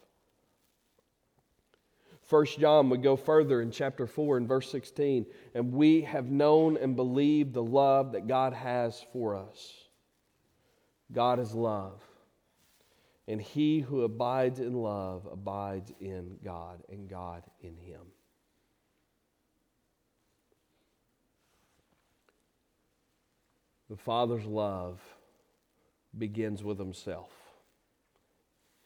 First 2.31 2.61
John 2.61 2.89
would 2.91 3.03
go 3.03 3.17
further 3.17 3.61
in 3.61 3.71
chapter 3.71 4.07
4 4.07 4.37
and 4.37 4.47
verse 4.47 4.71
16, 4.71 5.25
and 5.53 5.73
we 5.73 5.99
have 6.03 6.31
known 6.31 6.77
and 6.77 6.95
believed 6.95 7.53
the 7.53 7.61
love 7.61 8.13
that 8.13 8.25
God 8.25 8.53
has 8.53 9.05
for 9.11 9.35
us. 9.35 9.73
God 11.11 11.41
is 11.41 11.53
love. 11.53 12.01
And 13.27 13.41
he 13.41 13.81
who 13.81 14.03
abides 14.03 14.61
in 14.61 14.75
love 14.75 15.27
abides 15.29 15.91
in 15.99 16.37
God, 16.41 16.79
and 16.87 17.09
God 17.09 17.43
in 17.59 17.75
him. 17.75 17.99
The 23.89 23.97
Father's 23.97 24.45
love 24.45 25.01
begins 26.17 26.63
with 26.63 26.79
Himself 26.79 27.29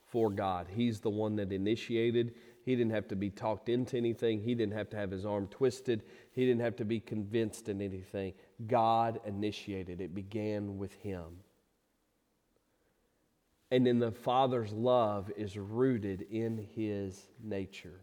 for 0.08 0.32
God. 0.32 0.66
He's 0.76 1.00
the 1.00 1.12
one 1.12 1.36
that 1.36 1.52
initiated. 1.52 2.34
He 2.66 2.76
didn't 2.76 2.93
have 2.93 3.07
to 3.09 3.16
be 3.16 3.30
talked 3.30 3.70
into 3.70 3.95
anything, 3.95 4.41
He 4.41 4.55
didn't 4.55 4.74
have 4.74 4.89
to 4.89 4.97
have 4.97 5.11
His 5.11 5.26
arm 5.26 5.47
twisted, 5.47 6.03
He 6.32 6.45
didn't 6.45 6.61
have 6.61 6.76
to 6.78 6.86
be 6.86 6.99
convinced 6.99 7.70
in 7.70 7.82
anything. 7.82 8.34
God 8.68 9.22
initiated, 9.26 10.01
it 10.01 10.13
began 10.13 10.78
with 10.78 10.93
Him. 10.93 11.26
And 13.72 13.86
then 13.86 13.99
the 13.99 14.11
Father's 14.11 14.74
love 14.74 15.32
is 15.38 15.57
rooted 15.57 16.24
in 16.30 16.68
His 16.76 17.28
nature 17.43 18.01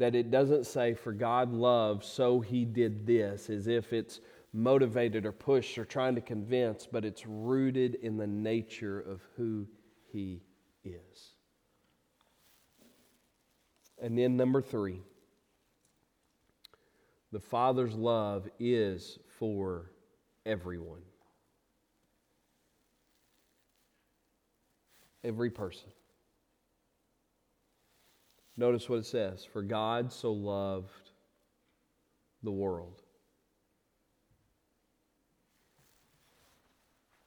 that 0.00 0.14
it 0.14 0.30
doesn't 0.30 0.66
say, 0.66 0.94
for 0.94 1.12
God 1.12 1.52
loved, 1.52 2.04
so 2.04 2.40
he 2.40 2.64
did 2.64 3.06
this, 3.06 3.50
as 3.50 3.68
if 3.68 3.92
it's 3.92 4.20
motivated 4.52 5.26
or 5.26 5.32
pushed 5.32 5.78
or 5.78 5.84
trying 5.84 6.14
to 6.14 6.22
convince, 6.22 6.88
but 6.90 7.04
it's 7.04 7.26
rooted 7.26 7.96
in 7.96 8.16
the 8.16 8.26
nature 8.26 8.98
of 8.98 9.20
who 9.36 9.66
he 10.10 10.42
is. 10.84 11.34
And 14.00 14.16
then, 14.16 14.36
number 14.36 14.62
three, 14.62 15.02
the 17.32 17.40
Father's 17.40 17.94
love 17.94 18.48
is 18.58 19.18
for 19.38 19.90
everyone. 20.46 21.02
Every 25.22 25.50
person. 25.50 25.90
Notice 28.56 28.88
what 28.88 29.00
it 29.00 29.06
says 29.06 29.44
For 29.44 29.62
God 29.62 30.12
so 30.12 30.32
loved 30.32 31.10
the 32.42 32.50
world. 32.50 33.02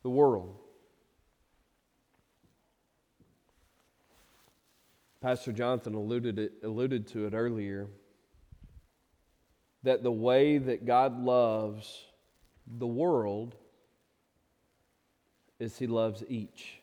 The 0.02 0.10
world. 0.10 0.62
Pastor 5.24 5.54
Jonathan 5.54 5.94
alluded, 5.94 6.38
it, 6.38 6.52
alluded 6.64 7.08
to 7.08 7.26
it 7.26 7.34
earlier 7.34 7.88
that 9.84 10.04
the 10.04 10.12
way 10.12 10.58
that 10.58 10.86
God 10.86 11.18
loves 11.18 12.04
the 12.68 12.86
world 12.86 13.56
is 15.62 15.78
He 15.78 15.88
loves 15.88 16.26
each. 16.28 16.82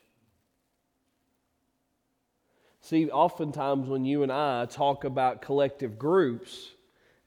See, 2.81 3.11
oftentimes 3.11 3.87
when 3.87 4.05
you 4.05 4.23
and 4.23 4.31
I 4.31 4.65
talk 4.65 5.03
about 5.03 5.43
collective 5.43 5.99
groups 5.99 6.71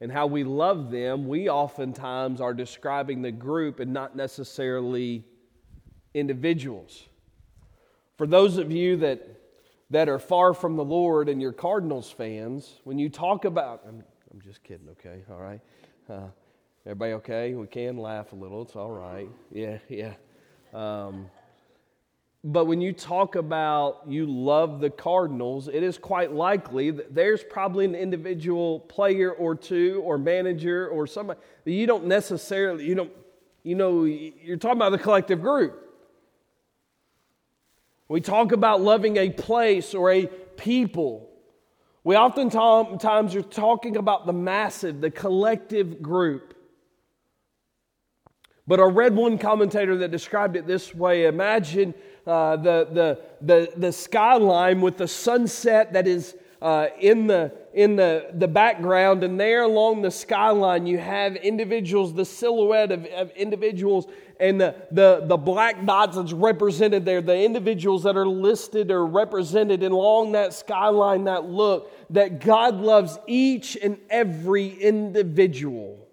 and 0.01 0.11
how 0.11 0.27
we 0.27 0.43
love 0.43 0.91
them, 0.91 1.29
we 1.29 1.49
oftentimes 1.49 2.41
are 2.41 2.55
describing 2.55 3.23
the 3.23 3.31
group 3.31 3.79
and 3.79 3.93
not 3.93 4.17
necessarily 4.17 5.23
individuals. 6.13 7.07
For 8.17 8.27
those 8.27 8.59
of 8.59 8.73
you 8.73 8.97
that, 8.97 9.44
that 9.95 10.09
are 10.09 10.19
far 10.19 10.55
from 10.55 10.77
the 10.77 10.85
Lord 10.85 11.29
and 11.29 11.41
you're 11.41 11.53
Cardinals 11.53 12.11
fans, 12.11 12.81
when 12.85 12.99
you 12.99 13.09
talk 13.09 13.45
about, 13.45 13.83
I'm, 13.87 14.03
I'm 14.33 14.41
just 14.41 14.63
kidding, 14.65 14.89
okay, 14.91 15.23
all 15.31 15.39
right. 15.39 15.61
Uh, 16.11 16.27
everybody 16.85 17.13
okay? 17.13 17.55
We 17.55 17.69
can 17.69 17.97
laugh 17.97 18.33
a 18.33 18.35
little, 18.35 18.63
it's 18.63 18.75
all 18.75 18.91
right. 18.91 19.29
Yeah, 19.53 19.79
yeah. 19.89 20.15
Um, 20.73 21.31
but 22.43 22.65
when 22.67 22.81
you 22.81 22.93
talk 22.93 23.37
about 23.37 24.03
you 24.09 24.27
love 24.27 24.81
the 24.81 24.91
Cardinals, 24.91 25.69
it 25.69 25.83
is 25.83 25.97
quite 25.97 26.33
likely 26.33 26.91
that 26.91 27.15
there's 27.15 27.45
probably 27.45 27.85
an 27.85 27.95
individual 27.95 28.81
player 28.81 29.31
or 29.31 29.55
two 29.55 30.03
or 30.05 30.19
manager 30.19 30.89
or 30.89 31.07
somebody 31.07 31.39
that 31.65 31.73
you 31.73 31.87
don't 31.87 32.07
necessarily, 32.07 32.85
you 32.85 32.97
don't, 32.97 33.13
you 33.63 33.77
know, 33.77 34.05
you're 34.05 34.57
talking 34.57 34.77
about 34.77 34.91
the 34.91 34.99
collective 34.99 35.41
group. 35.41 35.84
We 38.09 38.21
talk 38.21 38.53
about 38.53 38.83
loving 38.83 39.17
a 39.17 39.31
place 39.31 39.95
or 39.95 40.13
a 40.13 40.27
people. 40.27 41.31
We 42.03 42.17
oftentimes 42.17 43.35
are 43.35 43.43
talking 43.43 43.97
about 43.97 44.27
the 44.27 44.33
massive, 44.33 45.01
the 45.01 45.11
collective 45.11 46.03
group. 46.03 46.55
But 48.67 48.81
I 48.81 48.85
read 48.85 49.15
one 49.15 49.39
commentator 49.39 49.97
that 49.99 50.11
described 50.11 50.57
it 50.57 50.67
this 50.67 50.95
way 50.95 51.27
Imagine 51.27 51.95
uh, 52.27 52.57
the, 52.57 52.89
the, 52.93 53.21
the, 53.41 53.73
the 53.77 53.93
skyline 53.93 54.81
with 54.81 54.97
the 54.97 55.09
sunset 55.09 55.93
that 55.93 56.07
is 56.07 56.35
uh, 56.63 56.89
in, 56.99 57.27
the, 57.27 57.53
in 57.75 57.95
the, 57.95 58.31
the 58.35 58.49
background, 58.49 59.23
and 59.23 59.39
there 59.39 59.65
along 59.65 60.01
the 60.01 60.11
skyline, 60.11 60.87
you 60.87 60.97
have 60.97 61.37
individuals, 61.37 62.15
the 62.15 62.25
silhouette 62.25 62.91
of, 62.91 63.05
of 63.07 63.31
individuals, 63.33 64.07
and 64.45 64.61
the, 64.61 64.75
the, 64.91 65.23
the 65.25 65.39
black 65.39 65.87
dots 65.87 66.17
that's 66.17 66.35
represented 66.35 67.07
there, 67.07 67.23
the 67.23 67.43
individuals 67.45 68.03
that 68.03 68.15
are 68.15 68.29
listed 68.29 68.91
or 68.91 69.07
represented 69.07 69.83
along 69.83 70.33
that 70.33 70.53
skyline, 70.53 71.25
that 71.25 71.47
look, 71.47 71.91
that 72.11 72.41
God 72.41 72.77
loves 72.77 73.19
each 73.27 73.77
and 73.83 73.99
every 74.11 74.69
individual. 74.69 76.07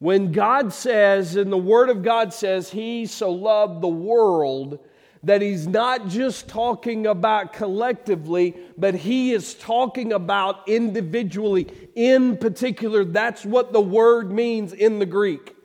When 0.00 0.32
God 0.32 0.72
says, 0.72 1.36
and 1.36 1.52
the 1.52 1.56
Word 1.56 1.90
of 1.90 2.02
God 2.02 2.34
says, 2.34 2.70
He 2.70 3.06
so 3.06 3.30
loved 3.30 3.82
the 3.82 3.88
world, 3.88 4.80
that 5.22 5.40
He's 5.40 5.66
not 5.66 6.08
just 6.08 6.48
talking 6.48 7.06
about 7.06 7.52
collectively, 7.52 8.56
but 8.76 8.94
He 8.96 9.32
is 9.32 9.54
talking 9.54 10.12
about 10.12 10.68
individually. 10.68 11.68
In 11.94 12.36
particular, 12.36 13.04
that's 13.04 13.44
what 13.44 13.72
the 13.72 13.80
word 13.80 14.32
means 14.32 14.72
in 14.72 14.98
the 14.98 15.06
Greek. 15.06 15.55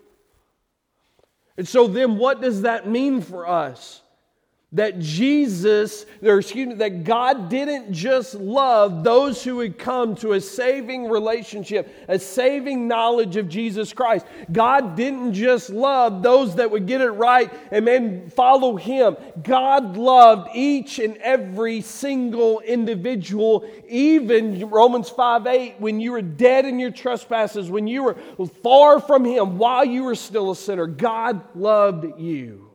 And 1.62 1.70
so, 1.70 1.86
then 1.86 2.18
what 2.18 2.42
does 2.42 2.64
that 2.64 2.88
mean 2.88 3.22
for 3.22 3.48
us? 3.48 4.02
That 4.74 5.00
Jesus, 5.00 6.06
or 6.24 6.40
excuse 6.40 6.70
me, 6.70 6.76
that 6.76 7.04
God 7.04 7.50
didn't 7.50 7.92
just 7.92 8.36
love 8.36 9.04
those 9.04 9.44
who 9.44 9.60
had 9.60 9.78
come 9.78 10.16
to 10.18 10.32
a 10.32 10.40
saving 10.40 11.10
relationship, 11.10 11.94
a 12.08 12.18
saving 12.18 12.88
knowledge 12.88 13.36
of 13.36 13.50
Jesus 13.50 13.92
Christ. 13.92 14.26
God 14.50 14.96
didn't 14.96 15.34
just 15.34 15.70
love 15.72 16.24
those 16.24 16.56
that 16.56 16.72
would 16.72 16.88
get 16.88 17.02
it 17.02 17.12
right 17.12 17.52
and 17.72 17.86
then 17.86 18.30
follow 18.30 18.78
Him. 18.78 19.18
God 19.44 19.98
loved 19.98 20.52
each 20.56 21.00
and 21.00 21.18
every 21.18 21.82
single 21.82 22.62
individual, 22.62 23.70
even 23.90 24.70
Romans 24.70 25.10
5 25.10 25.48
8, 25.48 25.76
when 25.80 26.00
you 26.00 26.14
were 26.14 26.22
dead 26.22 26.64
in 26.64 26.80
your 26.80 26.92
trespasses, 26.92 27.70
when 27.70 27.88
you 27.88 28.04
were 28.04 28.16
far 28.64 29.02
from 29.02 29.26
Him, 29.26 29.58
while 29.58 29.84
you 29.84 30.04
were 30.04 30.16
still 30.16 30.52
a 30.52 30.56
sinner, 30.56 30.88
God 30.88 31.44
loved 31.56 32.18
you. 32.18 32.71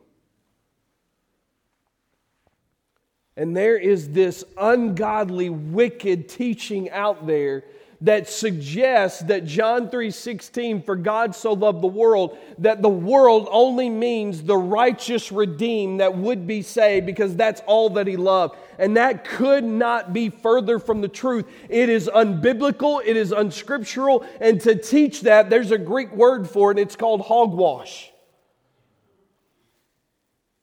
And 3.37 3.55
there 3.55 3.77
is 3.77 4.09
this 4.09 4.43
ungodly, 4.57 5.51
wicked 5.51 6.27
teaching 6.27 6.89
out 6.89 7.27
there 7.27 7.63
that 8.01 8.27
suggests 8.27 9.21
that 9.21 9.45
John 9.45 9.89
3:16 9.89 10.81
for 10.81 10.95
God 10.95 11.35
so 11.35 11.53
loved 11.53 11.81
the 11.81 11.87
world 11.87 12.37
that 12.59 12.81
the 12.81 12.89
world 12.89 13.47
only 13.51 13.89
means 13.89 14.43
the 14.43 14.57
righteous 14.57 15.31
redeemed 15.31 15.99
that 15.99 16.15
would 16.17 16.45
be 16.45 16.61
saved 16.63 17.05
because 17.05 17.35
that's 17.35 17.61
all 17.65 17.91
that 17.91 18.07
he 18.07 18.17
loved. 18.17 18.55
And 18.79 18.97
that 18.97 19.23
could 19.23 19.63
not 19.63 20.13
be 20.13 20.29
further 20.29 20.77
from 20.77 21.01
the 21.01 21.07
truth. 21.07 21.45
It 21.69 21.89
is 21.89 22.09
unbiblical 22.13 23.01
it 23.03 23.17
is 23.17 23.31
unscriptural 23.31 24.23
and 24.39 24.59
to 24.61 24.75
teach 24.75 25.21
that 25.21 25.49
there's 25.49 25.71
a 25.71 25.77
Greek 25.77 26.15
word 26.15 26.49
for 26.49 26.71
it 26.71 26.79
it's 26.79 26.95
called 26.95 27.21
hogwash 27.21 28.11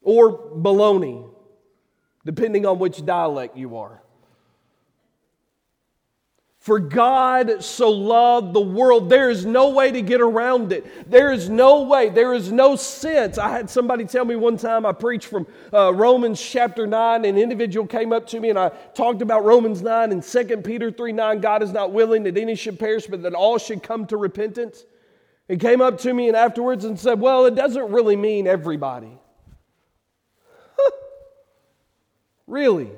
or 0.03 0.39
baloney 0.57 1.34
depending 2.25 2.66
on 2.66 2.79
which 2.79 3.05
dialect 3.05 3.57
you 3.57 3.77
are. 3.77 4.01
For 6.64 6.79
God 6.79 7.62
so 7.62 7.91
loved 7.91 8.55
the 8.55 8.61
world, 8.62 9.11
there 9.11 9.29
is 9.29 9.45
no 9.45 9.68
way 9.68 9.93
to 9.93 10.01
get 10.01 10.22
around 10.22 10.72
it. 10.72 11.11
There 11.11 11.31
is 11.31 11.51
no 11.51 11.83
way, 11.83 12.09
there 12.09 12.33
is 12.33 12.51
no 12.51 12.75
sense. 12.75 13.37
I 13.37 13.51
had 13.51 13.68
somebody 13.68 14.07
tell 14.07 14.25
me 14.25 14.35
one 14.35 14.57
time, 14.57 14.87
I 14.87 14.93
preached 14.93 15.27
from 15.27 15.47
uh, 15.75 15.93
Romans 15.93 16.41
chapter 16.41 16.87
9, 16.87 17.27
an 17.27 17.37
individual 17.37 17.87
came 17.87 18.14
up 18.14 18.27
to 18.29 18.41
me 18.41 18.49
and 18.49 18.59
I 18.59 18.70
talked 18.95 19.20
about 19.20 19.45
Romans 19.45 19.83
9 19.83 20.11
and 20.11 20.22
2 20.22 20.45
Peter 20.64 20.91
3 20.91 21.12
9. 21.12 21.41
God 21.43 21.62
is 21.62 21.70
not 21.70 21.93
willing 21.93 22.22
that 22.22 22.39
any 22.39 22.55
should 22.55 22.79
perish, 22.79 23.09
but 23.09 23.20
that 23.25 23.35
all 23.35 23.59
should 23.59 23.83
come 23.83 24.07
to 24.07 24.16
repentance. 24.16 24.87
He 25.49 25.59
came 25.59 25.83
up 25.83 25.99
to 25.99 26.14
me 26.14 26.29
and 26.29 26.37
afterwards 26.37 26.87
and 26.87 26.99
said, 26.99 27.20
Well, 27.20 27.45
it 27.45 27.55
doesn't 27.55 27.93
really 27.93 28.16
mean 28.16 28.47
everybody. 28.47 29.18
Really? 32.47 32.90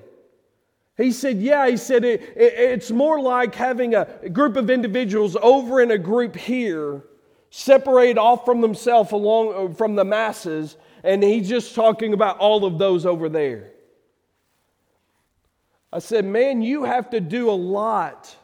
He 0.97 1.12
said, 1.12 1.38
Yeah, 1.38 1.68
he 1.68 1.76
said, 1.76 2.05
it, 2.05 2.22
it, 2.36 2.55
it's 2.57 2.90
more 2.90 3.20
like 3.20 3.55
having 3.55 3.94
a 3.94 4.05
group 4.30 4.57
of 4.57 4.70
individuals 4.70 5.36
over 5.40 5.80
in 5.80 5.90
a 5.90 5.99
group 5.99 6.36
here, 6.36 7.03
separated 7.51 8.18
off 8.18 8.44
from 8.44 8.61
themselves 8.61 9.12
along 9.12 9.70
uh, 9.70 9.74
from 9.74 9.94
the 9.94 10.05
masses, 10.05 10.76
and 11.05 11.22
he's 11.22 11.49
just 11.49 11.74
talking 11.74 12.12
about 12.14 12.38
all 12.38 12.64
of 12.64 12.78
those 12.78 13.07
over 13.07 13.28
there. 13.28 13.70
I 15.92 15.99
said, 16.01 16.24
Man, 16.24 16.62
you 16.62 16.84
have 16.84 17.11
to 17.11 17.20
do 17.20 17.51
a 17.51 17.53
lot 17.53 18.34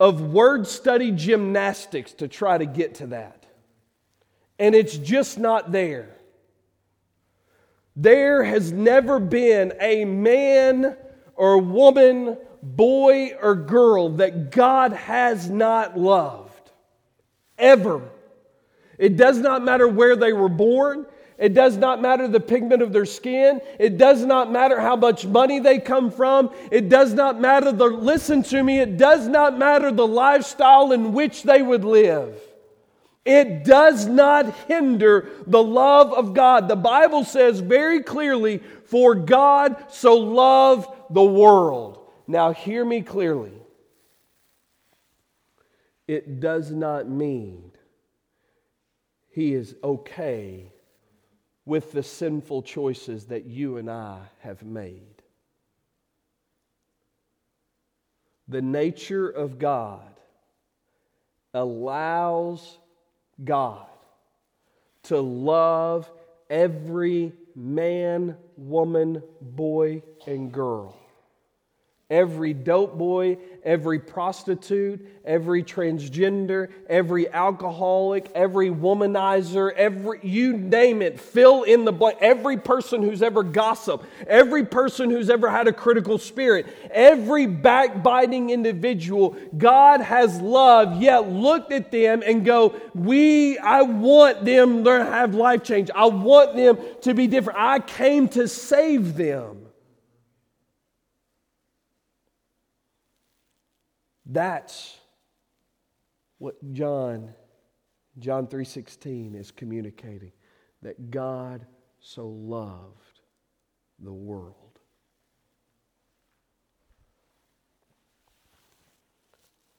of 0.00 0.20
word 0.20 0.66
study 0.66 1.12
gymnastics 1.12 2.12
to 2.14 2.28
try 2.28 2.58
to 2.58 2.66
get 2.66 2.96
to 2.96 3.06
that. 3.08 3.46
and 4.58 4.74
it's 4.74 4.96
just 4.96 5.38
not 5.38 5.72
there. 5.72 6.13
There 7.96 8.42
has 8.42 8.72
never 8.72 9.20
been 9.20 9.72
a 9.80 10.04
man 10.04 10.96
or 11.36 11.58
woman, 11.58 12.36
boy 12.62 13.32
or 13.40 13.54
girl 13.54 14.10
that 14.16 14.50
God 14.50 14.92
has 14.92 15.48
not 15.48 15.98
loved. 15.98 16.70
Ever. 17.56 18.02
It 18.98 19.16
does 19.16 19.38
not 19.38 19.64
matter 19.64 19.86
where 19.86 20.16
they 20.16 20.32
were 20.32 20.48
born. 20.48 21.06
It 21.38 21.54
does 21.54 21.76
not 21.76 22.00
matter 22.00 22.28
the 22.28 22.40
pigment 22.40 22.82
of 22.82 22.92
their 22.92 23.06
skin. 23.06 23.60
It 23.78 23.98
does 23.98 24.24
not 24.24 24.52
matter 24.52 24.80
how 24.80 24.96
much 24.96 25.26
money 25.26 25.58
they 25.58 25.78
come 25.78 26.10
from. 26.10 26.50
It 26.70 26.88
does 26.88 27.12
not 27.12 27.40
matter 27.40 27.72
the, 27.72 27.86
listen 27.86 28.42
to 28.44 28.62
me, 28.62 28.80
it 28.80 28.96
does 28.96 29.26
not 29.26 29.58
matter 29.58 29.90
the 29.90 30.06
lifestyle 30.06 30.92
in 30.92 31.12
which 31.12 31.42
they 31.42 31.60
would 31.60 31.84
live. 31.84 32.40
It 33.24 33.64
does 33.64 34.06
not 34.06 34.54
hinder 34.68 35.30
the 35.46 35.62
love 35.62 36.12
of 36.12 36.34
God. 36.34 36.68
The 36.68 36.76
Bible 36.76 37.24
says 37.24 37.60
very 37.60 38.02
clearly, 38.02 38.58
for 38.84 39.14
God 39.14 39.86
so 39.88 40.16
loved 40.16 40.88
the 41.10 41.24
world. 41.24 42.10
Now, 42.26 42.52
hear 42.52 42.84
me 42.84 43.00
clearly. 43.00 43.52
It 46.06 46.40
does 46.40 46.70
not 46.70 47.08
mean 47.08 47.72
he 49.30 49.54
is 49.54 49.74
okay 49.82 50.70
with 51.64 51.92
the 51.92 52.02
sinful 52.02 52.62
choices 52.62 53.26
that 53.26 53.46
you 53.46 53.78
and 53.78 53.90
I 53.90 54.20
have 54.40 54.62
made. 54.62 55.22
The 58.48 58.60
nature 58.60 59.28
of 59.28 59.58
God 59.58 60.20
allows 61.54 62.78
God 63.42 63.86
to 65.04 65.20
love 65.20 66.10
every 66.48 67.32
man, 67.54 68.36
woman, 68.56 69.22
boy, 69.40 70.02
and 70.26 70.52
girl 70.52 70.96
Every 72.10 72.52
dope 72.52 72.98
boy, 72.98 73.38
every 73.64 73.98
prostitute, 73.98 75.00
every 75.24 75.62
transgender, 75.62 76.68
every 76.86 77.32
alcoholic, 77.32 78.30
every 78.34 78.68
womanizer, 78.68 79.72
every 79.72 80.20
you 80.22 80.52
name 80.52 81.00
it, 81.00 81.18
fill 81.18 81.62
in 81.62 81.86
the 81.86 81.92
blank. 81.92 82.18
Every 82.20 82.58
person 82.58 83.02
who's 83.02 83.22
ever 83.22 83.42
gossiped, 83.42 84.04
every 84.26 84.66
person 84.66 85.08
who's 85.08 85.30
ever 85.30 85.48
had 85.48 85.66
a 85.66 85.72
critical 85.72 86.18
spirit, 86.18 86.66
every 86.90 87.46
backbiting 87.46 88.50
individual, 88.50 89.34
God 89.56 90.02
has 90.02 90.38
loved, 90.42 91.00
yet 91.00 91.32
looked 91.32 91.72
at 91.72 91.90
them 91.90 92.22
and 92.24 92.44
go, 92.44 92.74
"We 92.94 93.56
I 93.56 93.80
want 93.80 94.44
them 94.44 94.84
to 94.84 94.90
have 95.04 95.34
life 95.34 95.62
change. 95.62 95.90
I 95.94 96.04
want 96.04 96.54
them 96.54 96.76
to 97.00 97.14
be 97.14 97.26
different. 97.26 97.58
I 97.58 97.78
came 97.78 98.28
to 98.28 98.46
save 98.46 99.16
them." 99.16 99.63
That's 104.26 104.98
what 106.38 106.56
John 106.72 107.34
John 108.18 108.46
3:16 108.46 109.34
is 109.34 109.50
communicating 109.50 110.32
that 110.82 111.10
God 111.10 111.66
so 111.98 112.28
loved 112.28 113.20
the 113.98 114.12
world. 114.12 114.64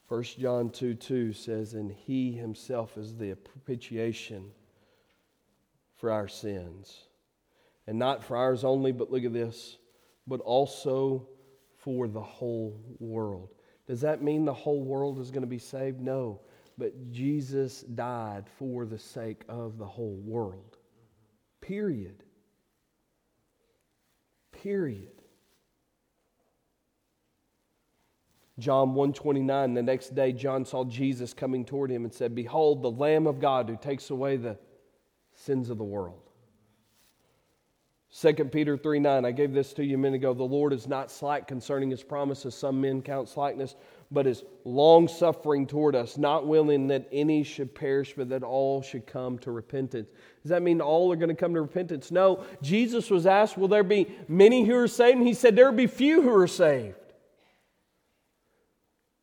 First 0.08 0.38
John 0.40 0.70
2 0.70 0.96
2 0.96 1.34
says, 1.34 1.74
And 1.74 1.92
he 1.92 2.34
himself 2.34 2.98
is 2.98 3.16
the 3.16 3.36
propitiation 3.36 4.52
for 5.96 6.12
our 6.12 6.28
sins. 6.28 7.08
And 7.88 7.98
not 7.98 8.24
for 8.24 8.38
ours 8.38 8.64
only, 8.64 8.92
but 8.92 9.12
look 9.12 9.24
at 9.24 9.34
this, 9.34 9.78
but 10.28 10.40
also 10.42 11.28
for 11.78 12.08
the 12.08 12.22
whole 12.22 12.80
world. 13.00 13.50
Does 13.88 14.02
that 14.02 14.22
mean 14.24 14.46
the 14.46 14.54
whole 14.54 14.84
world 14.84 15.20
is 15.20 15.32
going 15.32 15.44
to 15.44 15.48
be 15.48 15.60
saved? 15.60 16.02
No. 16.02 16.42
But 16.78 17.12
Jesus 17.12 17.82
died 17.82 18.46
for 18.58 18.86
the 18.86 18.98
sake 18.98 19.44
of 19.48 19.78
the 19.78 19.86
whole 19.86 20.20
world. 20.26 20.78
Period. 21.62 22.24
Period. 24.52 25.12
John 28.58 28.94
129 28.94 29.74
the 29.74 29.84
next 29.84 30.16
day 30.16 30.32
John 30.32 30.64
saw 30.64 30.86
Jesus 30.86 31.34
coming 31.34 31.66
toward 31.66 31.92
him 31.92 32.06
and 32.06 32.14
said 32.14 32.34
behold 32.34 32.82
the 32.82 32.92
lamb 32.92 33.28
of 33.28 33.42
God 33.42 33.68
who 33.68 33.76
takes 33.76 34.10
away 34.12 34.38
the 34.38 34.58
sins 35.34 35.70
of 35.70 35.78
the 35.78 35.84
world 35.84 36.25
2 38.18 38.34
Peter 38.46 38.78
3 38.78 39.00
9, 39.00 39.26
I 39.26 39.32
gave 39.32 39.52
this 39.54 39.74
to 39.74 39.84
you 39.84 39.96
a 39.96 39.98
minute 39.98 40.18
ago. 40.18 40.34
The 40.34 40.42
Lord 40.42 40.72
is 40.72 40.88
not 40.88 41.12
slack 41.12 41.50
concerning 41.50 41.90
his 41.90 42.02
promises, 42.02 42.56
some 42.56 42.80
men 42.80 43.02
count 43.02 43.28
slackness, 43.28 43.76
but 44.10 44.26
is 44.26 44.44
long 44.64 45.10
suffering 45.10 45.68
toward 45.68 45.96
us, 45.96 46.18
not 46.18 46.48
willing 46.48 46.88
that 46.88 47.10
any 47.12 47.44
should 47.44 47.76
perish, 47.76 48.14
but 48.16 48.30
that 48.30 48.42
all 48.42 48.82
should 48.82 49.06
come 49.06 49.38
to 49.40 49.52
repentance. 49.52 50.08
Does 50.44 50.50
that 50.50 50.62
mean 50.62 50.80
all 50.80 51.12
are 51.12 51.18
going 51.18 51.28
to 51.28 51.36
come 51.36 51.54
to 51.56 51.62
repentance? 51.62 52.10
No. 52.10 52.46
Jesus 52.62 53.10
was 53.10 53.26
asked, 53.26 53.58
Will 53.58 53.68
there 53.68 53.84
be 53.84 54.08
many 54.30 54.64
who 54.64 54.78
are 54.78 54.88
saved? 54.88 55.18
And 55.18 55.28
he 55.28 55.34
said, 55.34 55.58
There 55.58 55.70
will 55.70 55.78
be 55.78 55.88
few 55.88 56.22
who 56.22 56.34
are 56.34 56.48
saved. 56.48 56.96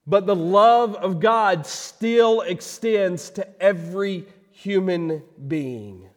But 0.07 0.26
the 0.26 0.36
love 0.36 0.97
of 0.97 1.18
God 1.18 1.66
still 1.66 2.43
extends 2.43 3.30
to 3.30 3.62
every 3.62 4.26
human 4.51 5.22
being. 5.49 6.11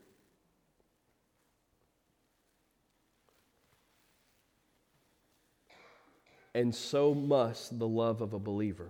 And 6.56 6.74
so 6.74 7.14
must 7.14 7.78
the 7.78 7.88
love 7.88 8.22
of 8.22 8.34
a 8.34 8.39
believer. 8.39 8.89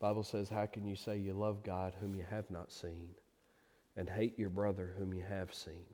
Bible 0.00 0.24
says, 0.24 0.48
How 0.48 0.66
can 0.66 0.84
you 0.84 0.96
say 0.96 1.16
you 1.16 1.32
love 1.32 1.62
God 1.62 1.94
whom 2.00 2.16
you 2.16 2.24
have 2.28 2.50
not 2.50 2.72
seen 2.72 3.10
and 3.96 4.10
hate 4.10 4.36
your 4.36 4.50
brother 4.50 4.94
whom 4.98 5.14
you 5.14 5.22
have 5.22 5.54
seen? 5.54 5.86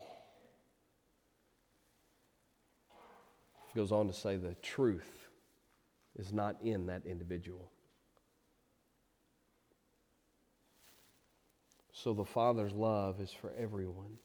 It 3.69 3.77
goes 3.77 3.93
on 3.93 4.07
to 4.07 4.15
say 4.15 4.37
the 4.37 4.55
truth 4.63 5.29
is 6.17 6.33
not 6.33 6.57
in 6.63 6.87
that 6.87 7.05
individual. 7.05 7.71
So 12.05 12.13
the 12.13 12.23
Father's 12.23 12.75
love 12.75 13.19
is 13.19 13.31
for 13.31 13.51
everyone. 13.59 14.19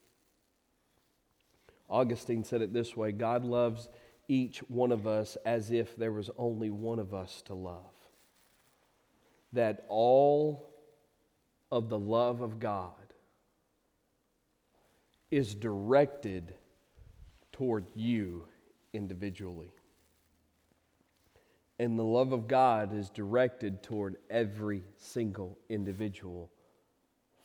Augustine 1.89 2.43
said 2.43 2.61
it 2.61 2.73
this 2.73 2.97
way 2.97 3.13
God 3.13 3.45
loves 3.45 3.87
each 4.27 4.59
one 4.67 4.91
of 4.91 5.07
us 5.07 5.37
as 5.45 5.71
if 5.71 5.95
there 5.95 6.11
was 6.11 6.29
only 6.37 6.69
one 6.69 6.99
of 6.99 7.13
us 7.13 7.41
to 7.43 7.53
love. 7.53 7.93
That 9.53 9.85
all 9.87 10.73
of 11.71 11.87
the 11.87 11.97
love 11.97 12.41
of 12.41 12.59
God 12.59 12.91
is 15.31 15.55
directed 15.55 16.53
toward 17.53 17.85
you 17.95 18.43
individually. 18.91 19.71
And 21.79 21.97
the 21.97 22.03
love 22.03 22.33
of 22.33 22.49
God 22.49 22.93
is 22.93 23.09
directed 23.09 23.81
toward 23.81 24.17
every 24.29 24.83
single 24.97 25.57
individual 25.69 26.51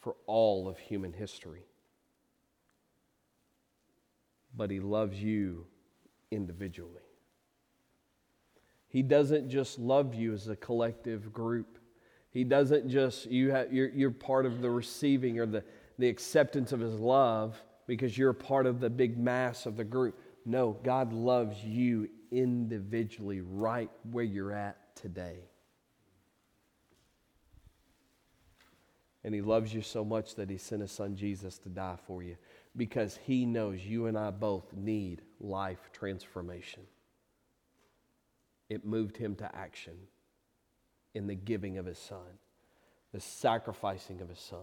for 0.04 0.14
all 0.26 0.68
of 0.68 0.78
human 0.78 1.14
history. 1.14 1.64
But 4.54 4.70
He 4.70 4.78
loves 4.78 5.20
you 5.20 5.66
individually. 6.30 7.00
He 8.86 9.02
doesn't 9.02 9.48
just 9.48 9.78
love 9.78 10.14
you 10.14 10.34
as 10.34 10.46
a 10.46 10.56
collective 10.56 11.32
group. 11.32 11.78
He 12.30 12.44
doesn't 12.44 12.88
just, 12.90 13.26
you 13.26 13.50
have, 13.50 13.72
you're, 13.72 13.88
you're 13.88 14.10
part 14.10 14.44
of 14.44 14.60
the 14.60 14.70
receiving 14.70 15.40
or 15.40 15.46
the, 15.46 15.64
the 15.98 16.08
acceptance 16.08 16.72
of 16.72 16.80
His 16.80 16.94
love 16.94 17.60
because 17.86 18.16
you're 18.16 18.34
part 18.34 18.66
of 18.66 18.80
the 18.80 18.90
big 18.90 19.18
mass 19.18 19.64
of 19.64 19.76
the 19.76 19.84
group. 19.84 20.20
No, 20.44 20.78
God 20.84 21.14
loves 21.14 21.64
you 21.64 22.10
individually 22.30 23.40
right 23.40 23.90
where 24.10 24.24
you're 24.24 24.52
at 24.52 24.76
today. 24.96 25.38
And 29.24 29.34
he 29.34 29.40
loves 29.40 29.72
you 29.72 29.80
so 29.80 30.04
much 30.04 30.34
that 30.34 30.50
he 30.50 30.58
sent 30.58 30.82
his 30.82 30.92
son 30.92 31.16
Jesus 31.16 31.58
to 31.58 31.70
die 31.70 31.96
for 32.06 32.22
you 32.22 32.36
because 32.76 33.18
he 33.24 33.46
knows 33.46 33.84
you 33.84 34.06
and 34.06 34.18
I 34.18 34.30
both 34.30 34.72
need 34.74 35.22
life 35.40 35.90
transformation. 35.92 36.82
It 38.68 38.84
moved 38.84 39.16
him 39.16 39.34
to 39.36 39.56
action 39.56 39.94
in 41.14 41.26
the 41.26 41.34
giving 41.34 41.78
of 41.78 41.86
his 41.86 41.98
son, 41.98 42.38
the 43.12 43.20
sacrificing 43.20 44.20
of 44.20 44.28
his 44.28 44.40
son. 44.40 44.58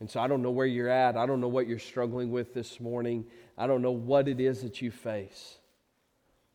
And 0.00 0.08
so 0.08 0.20
I 0.20 0.28
don't 0.28 0.42
know 0.42 0.52
where 0.52 0.66
you're 0.66 0.88
at. 0.88 1.16
I 1.16 1.26
don't 1.26 1.40
know 1.40 1.48
what 1.48 1.66
you're 1.66 1.78
struggling 1.78 2.30
with 2.30 2.54
this 2.54 2.78
morning. 2.78 3.26
I 3.56 3.66
don't 3.66 3.82
know 3.82 3.90
what 3.90 4.28
it 4.28 4.40
is 4.40 4.62
that 4.62 4.80
you 4.80 4.90
face. 4.90 5.58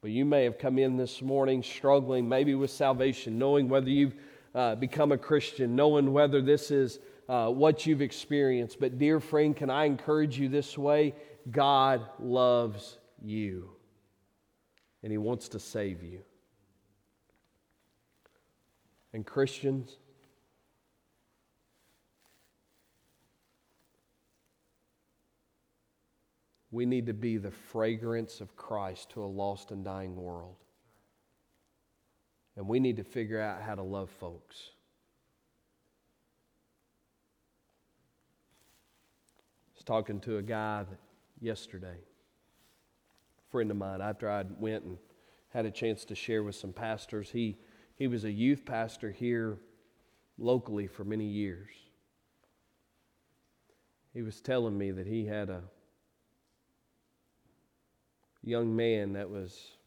But 0.01 0.11
you 0.11 0.26
may 0.26 0.45
have 0.45 0.57
come 0.57 0.80
in 0.80 0.97
this 0.97 1.21
morning 1.21 1.61
struggling 1.61 2.28
maybe 2.28 2.55
with 2.55 2.71
salvation, 2.71 3.38
knowing 3.38 3.69
whether 3.69 3.89
you've 3.89 4.15
uh, 4.56 4.76
become 4.76 5.12
a 5.12 5.18
Christian, 5.18 5.76
knowing 5.76 6.14
whether 6.14 6.41
this 6.41 6.72
is 6.72 6.99
uh, 7.28 7.47
what 7.47 7.86
you've 7.86 8.01
experienced. 8.01 8.80
But, 8.80 8.97
dear 8.97 9.20
friend, 9.20 9.56
can 9.56 9.70
I 9.70 9.86
encourage 9.86 10.38
you 10.38 10.49
this 10.49 10.78
way? 10.78 11.16
God 11.49 12.01
loves 12.20 12.97
you, 13.22 13.70
and 15.01 15.12
He 15.12 15.18
wants 15.18 15.49
to 15.49 15.60
save 15.60 16.04
you. 16.04 16.22
And, 19.14 19.26
Christians, 19.26 19.97
we 26.72 26.86
need 26.86 27.06
to 27.06 27.14
be 27.14 27.38
the 27.38 27.51
fragrance 27.51 28.41
of 28.41 28.56
Christ 28.56 29.12
to 29.12 29.24
a 29.24 29.26
lost 29.26 29.72
and 29.72 29.84
dying 29.84 30.16
world. 30.16 30.56
And 32.56 32.68
we 32.68 32.80
need 32.80 32.97
to 32.97 33.04
figure 33.04 33.41
out 33.41 33.62
how 33.62 33.76
to 33.76 33.82
love 33.82 34.10
folks. 34.10 34.70
I 39.68 39.76
was 39.76 39.84
talking 39.84 40.20
to 40.22 40.38
a 40.38 40.41
guy 40.41 40.86
yesterday, 41.39 41.97
a 41.97 43.51
friend 43.51 43.72
of 43.72 43.78
mine, 43.78 44.01
after 44.01 44.30
I 44.30 44.45
went 44.60 44.84
and 44.84 44.97
had 45.49 45.66
a 45.66 45.72
chance 45.72 46.06
to 46.06 46.16
share 46.16 46.43
with 46.43 46.56
some 46.56 46.74
pastors. 46.74 47.30
He, 47.32 47.58
he 47.95 48.08
was 48.08 48.24
a 48.24 48.32
youth 48.32 48.66
pastor 48.66 49.12
here 49.12 49.58
locally 50.38 50.88
for 50.88 51.04
many 51.04 51.26
years. 51.26 51.70
He 54.14 54.22
was 54.22 54.41
telling 54.41 54.78
me 54.78 54.91
that 54.91 55.08
he 55.08 55.26
had 55.26 55.49
a 55.49 55.64
young 58.43 58.76
man 58.76 59.14
that 59.14 59.30
was 59.30 59.78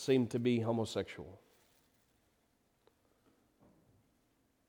seemed 0.00 0.30
to 0.30 0.38
be 0.38 0.60
homosexual. 0.60 1.40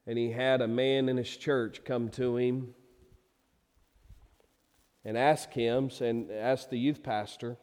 And 0.06 0.18
he 0.18 0.32
had 0.32 0.62
a 0.62 0.68
man 0.68 1.10
in 1.10 1.18
his 1.18 1.36
church 1.36 1.84
come 1.86 2.10
to 2.10 2.38
him 2.38 2.74
and 5.06 5.18
ask 5.18 5.52
him, 5.52 5.90
and 6.00 6.30
ask 6.30 6.70
the 6.70 6.78
youth 6.78 7.02
pastor 7.02 7.58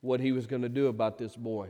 what 0.00 0.20
he 0.20 0.32
was 0.32 0.46
going 0.46 0.62
to 0.62 0.68
do 0.68 0.86
about 0.86 1.18
this 1.18 1.34
boy. 1.34 1.68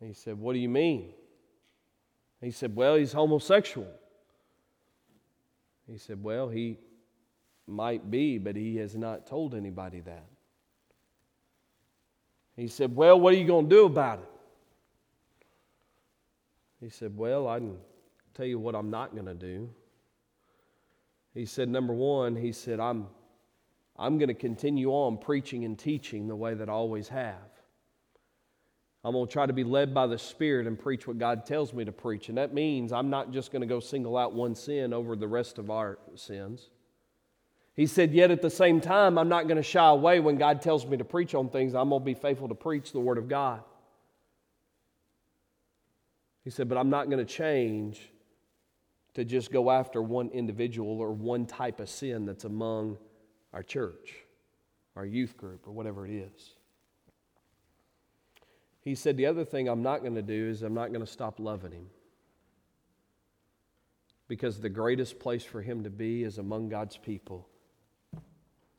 And 0.00 0.08
he 0.08 0.14
said, 0.14 0.38
What 0.38 0.54
do 0.54 0.58
you 0.58 0.68
mean? 0.68 1.12
he 2.40 2.50
said, 2.50 2.74
Well, 2.74 2.96
he's 2.96 3.12
homosexual. 3.12 3.88
He 5.86 5.98
said, 5.98 6.22
Well, 6.22 6.48
he 6.48 6.78
might 7.72 8.10
be, 8.10 8.38
but 8.38 8.54
he 8.54 8.76
has 8.76 8.94
not 8.94 9.26
told 9.26 9.54
anybody 9.54 10.00
that. 10.00 10.26
He 12.56 12.68
said, 12.68 12.94
Well, 12.94 13.18
what 13.18 13.34
are 13.34 13.36
you 13.36 13.46
going 13.46 13.68
to 13.68 13.74
do 13.74 13.86
about 13.86 14.20
it? 14.20 14.28
He 16.80 16.90
said, 16.90 17.16
Well, 17.16 17.48
I 17.48 17.58
can 17.58 17.76
tell 18.34 18.46
you 18.46 18.58
what 18.58 18.74
I'm 18.74 18.90
not 18.90 19.14
going 19.14 19.26
to 19.26 19.34
do. 19.34 19.70
He 21.34 21.46
said, 21.46 21.68
Number 21.68 21.94
one, 21.94 22.36
he 22.36 22.52
said, 22.52 22.78
I'm, 22.78 23.06
I'm 23.96 24.18
going 24.18 24.28
to 24.28 24.34
continue 24.34 24.90
on 24.90 25.18
preaching 25.18 25.64
and 25.64 25.78
teaching 25.78 26.28
the 26.28 26.36
way 26.36 26.54
that 26.54 26.68
I 26.68 26.72
always 26.72 27.08
have. 27.08 27.36
I'm 29.04 29.12
going 29.12 29.26
to 29.26 29.32
try 29.32 29.46
to 29.46 29.52
be 29.52 29.64
led 29.64 29.92
by 29.92 30.06
the 30.06 30.18
Spirit 30.18 30.66
and 30.66 30.78
preach 30.78 31.08
what 31.08 31.18
God 31.18 31.44
tells 31.44 31.72
me 31.72 31.84
to 31.84 31.92
preach. 31.92 32.28
And 32.28 32.38
that 32.38 32.54
means 32.54 32.92
I'm 32.92 33.10
not 33.10 33.32
just 33.32 33.50
going 33.50 33.62
to 33.62 33.66
go 33.66 33.80
single 33.80 34.16
out 34.16 34.32
one 34.32 34.54
sin 34.54 34.92
over 34.92 35.16
the 35.16 35.26
rest 35.26 35.58
of 35.58 35.70
our 35.70 35.98
sins. 36.14 36.70
He 37.74 37.86
said, 37.86 38.12
Yet 38.12 38.30
at 38.30 38.42
the 38.42 38.50
same 38.50 38.80
time, 38.80 39.18
I'm 39.18 39.28
not 39.28 39.44
going 39.44 39.56
to 39.56 39.62
shy 39.62 39.86
away 39.88 40.20
when 40.20 40.36
God 40.36 40.60
tells 40.60 40.86
me 40.86 40.96
to 40.98 41.04
preach 41.04 41.34
on 41.34 41.48
things. 41.48 41.74
I'm 41.74 41.88
going 41.88 42.02
to 42.02 42.04
be 42.04 42.14
faithful 42.14 42.48
to 42.48 42.54
preach 42.54 42.92
the 42.92 43.00
Word 43.00 43.18
of 43.18 43.28
God. 43.28 43.62
He 46.44 46.50
said, 46.50 46.68
But 46.68 46.76
I'm 46.76 46.90
not 46.90 47.08
going 47.08 47.24
to 47.24 47.32
change 47.32 48.10
to 49.14 49.24
just 49.24 49.52
go 49.52 49.70
after 49.70 50.02
one 50.02 50.28
individual 50.30 51.00
or 51.00 51.12
one 51.12 51.46
type 51.46 51.80
of 51.80 51.88
sin 51.88 52.26
that's 52.26 52.44
among 52.44 52.98
our 53.52 53.62
church, 53.62 54.14
our 54.96 55.04
youth 55.04 55.36
group, 55.36 55.66
or 55.66 55.72
whatever 55.72 56.06
it 56.06 56.12
is. 56.12 56.54
He 58.80 58.94
said, 58.94 59.16
The 59.16 59.26
other 59.26 59.46
thing 59.46 59.68
I'm 59.68 59.82
not 59.82 60.00
going 60.00 60.14
to 60.16 60.22
do 60.22 60.48
is 60.50 60.62
I'm 60.62 60.74
not 60.74 60.88
going 60.88 61.04
to 61.04 61.10
stop 61.10 61.40
loving 61.40 61.72
him. 61.72 61.86
Because 64.28 64.60
the 64.60 64.68
greatest 64.68 65.18
place 65.18 65.44
for 65.44 65.62
him 65.62 65.84
to 65.84 65.90
be 65.90 66.22
is 66.22 66.38
among 66.38 66.68
God's 66.68 66.96
people 66.96 67.48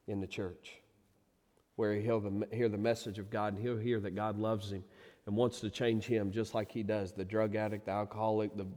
in 0.07 0.19
the 0.19 0.27
church, 0.27 0.81
where 1.75 1.95
he'll 1.95 2.43
hear 2.51 2.69
the 2.69 2.77
message 2.77 3.19
of 3.19 3.29
God 3.29 3.53
and 3.53 3.61
he'll 3.61 3.77
hear 3.77 3.99
that 3.99 4.15
God 4.15 4.37
loves 4.37 4.71
him 4.71 4.83
and 5.25 5.35
wants 5.35 5.59
to 5.61 5.69
change 5.69 6.05
him 6.05 6.31
just 6.31 6.53
like 6.53 6.71
he 6.71 6.83
does 6.83 7.13
the 7.13 7.25
drug 7.25 7.55
addict, 7.55 7.85
the 7.85 7.91
alcoholic, 7.91 8.55
the, 8.57 8.67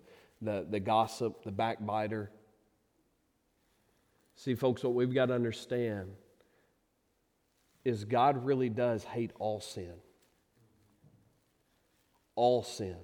the, 0.43 0.67
the 0.71 0.81
gossip, 0.81 1.43
the 1.45 1.51
backbiter. 1.51 2.31
See, 4.37 4.55
folks, 4.55 4.85
what 4.85 4.95
we've 4.95 5.15
got 5.15 5.27
to 5.27 5.35
understand 5.35 6.11
is 7.85 8.05
God 8.05 8.45
really 8.45 8.69
does 8.69 9.05
hate 9.05 9.33
all 9.39 9.61
sin 9.61 9.95
all 12.37 12.63
sin. 12.63 12.99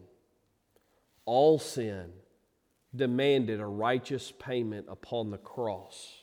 All 1.25 1.59
sin 1.59 2.13
demanded 2.95 3.59
a 3.59 3.67
righteous 3.67 4.33
payment 4.39 4.87
upon 4.89 5.31
the 5.31 5.39
cross 5.39 6.22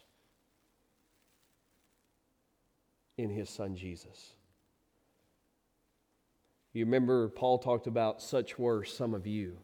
in 3.19 3.29
his 3.29 3.49
son 3.49 3.75
Jesus. 3.75 4.33
You 6.73 6.85
remember 6.85 7.29
Paul 7.29 7.57
talked 7.57 7.87
about 7.87 8.21
such 8.21 8.57
were 8.57 8.83
some 8.83 9.13
of 9.13 9.25
you. 9.27 9.57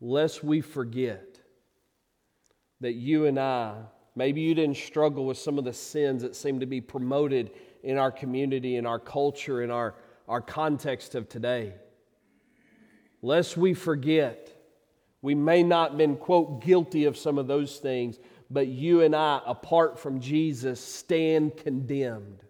Lest 0.00 0.44
we 0.44 0.60
forget 0.60 1.40
that 2.80 2.92
you 2.92 3.26
and 3.26 3.38
I, 3.38 3.74
maybe 4.14 4.40
you 4.40 4.54
didn't 4.54 4.76
struggle 4.76 5.26
with 5.26 5.38
some 5.38 5.58
of 5.58 5.64
the 5.64 5.72
sins 5.72 6.22
that 6.22 6.36
seem 6.36 6.60
to 6.60 6.66
be 6.66 6.80
promoted 6.80 7.50
in 7.82 7.98
our 7.98 8.12
community, 8.12 8.76
in 8.76 8.86
our 8.86 9.00
culture, 9.00 9.62
in 9.62 9.70
our 9.70 9.94
our 10.28 10.40
context 10.42 11.14
of 11.14 11.28
today. 11.28 11.74
Lest 13.22 13.56
we 13.56 13.74
forget, 13.74 14.52
we 15.22 15.34
may 15.34 15.62
not 15.62 15.90
have 15.90 15.98
been, 15.98 16.16
quote, 16.16 16.62
guilty 16.62 17.06
of 17.06 17.16
some 17.16 17.38
of 17.38 17.46
those 17.46 17.78
things, 17.78 18.18
but 18.50 18.66
you 18.66 19.02
and 19.02 19.14
I, 19.14 19.40
apart 19.46 19.98
from 19.98 20.20
Jesus, 20.20 20.80
stand 20.80 21.56
condemned. 21.56 22.42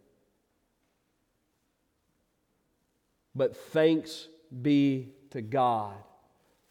But 3.34 3.57
thanks 3.57 4.28
be 4.62 5.12
to 5.30 5.42
God, 5.42 5.96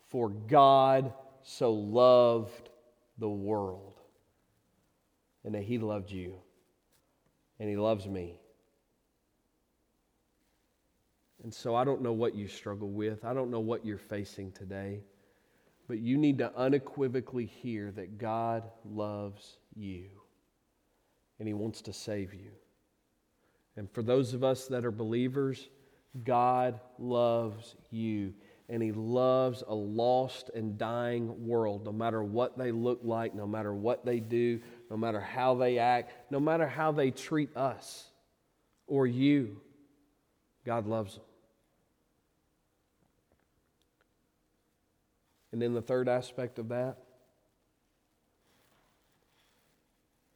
for 0.09 0.29
God 0.29 1.13
so 1.43 1.73
loved 1.73 2.69
the 3.17 3.29
world, 3.29 3.99
and 5.43 5.55
that 5.55 5.63
He 5.63 5.77
loved 5.77 6.11
you, 6.11 6.35
and 7.59 7.69
He 7.69 7.77
loves 7.77 8.07
me. 8.07 8.39
And 11.43 11.53
so 11.53 11.75
I 11.75 11.83
don't 11.83 12.01
know 12.01 12.13
what 12.13 12.35
you 12.35 12.47
struggle 12.47 12.89
with. 12.89 13.23
I 13.23 13.33
don't 13.33 13.51
know 13.51 13.59
what 13.59 13.85
you're 13.85 13.97
facing 13.97 14.51
today. 14.51 15.01
But 15.87 15.99
you 15.99 16.17
need 16.17 16.39
to 16.39 16.55
unequivocally 16.55 17.45
hear 17.45 17.91
that 17.91 18.17
God 18.17 18.63
loves 18.83 19.57
you 19.75 20.09
and 21.39 21.47
He 21.47 21.53
wants 21.53 21.81
to 21.83 21.93
save 21.93 22.33
you. 22.33 22.51
And 23.77 23.89
for 23.91 24.01
those 24.01 24.33
of 24.33 24.43
us 24.43 24.67
that 24.67 24.85
are 24.85 24.91
believers, 24.91 25.69
God 26.23 26.79
loves 26.97 27.75
you 27.89 28.33
and 28.69 28.83
He 28.83 28.91
loves 28.91 29.63
a 29.65 29.73
lost 29.73 30.49
and 30.53 30.77
dying 30.77 31.47
world, 31.47 31.85
no 31.85 31.91
matter 31.93 32.21
what 32.21 32.57
they 32.57 32.71
look 32.71 32.99
like, 33.03 33.33
no 33.33 33.47
matter 33.47 33.73
what 33.73 34.05
they 34.05 34.19
do, 34.19 34.59
no 34.89 34.97
matter 34.97 35.21
how 35.21 35.55
they 35.55 35.77
act, 35.77 36.11
no 36.31 36.39
matter 36.39 36.67
how 36.67 36.91
they 36.91 37.11
treat 37.11 37.55
us 37.55 38.09
or 38.87 39.07
you. 39.07 39.61
God 40.65 40.85
loves 40.85 41.15
them. 41.15 41.23
And 45.57 45.61
then 45.63 45.73
the 45.73 45.81
third 45.81 46.07
aspect 46.07 46.59
of 46.59 46.69
that 46.69 46.97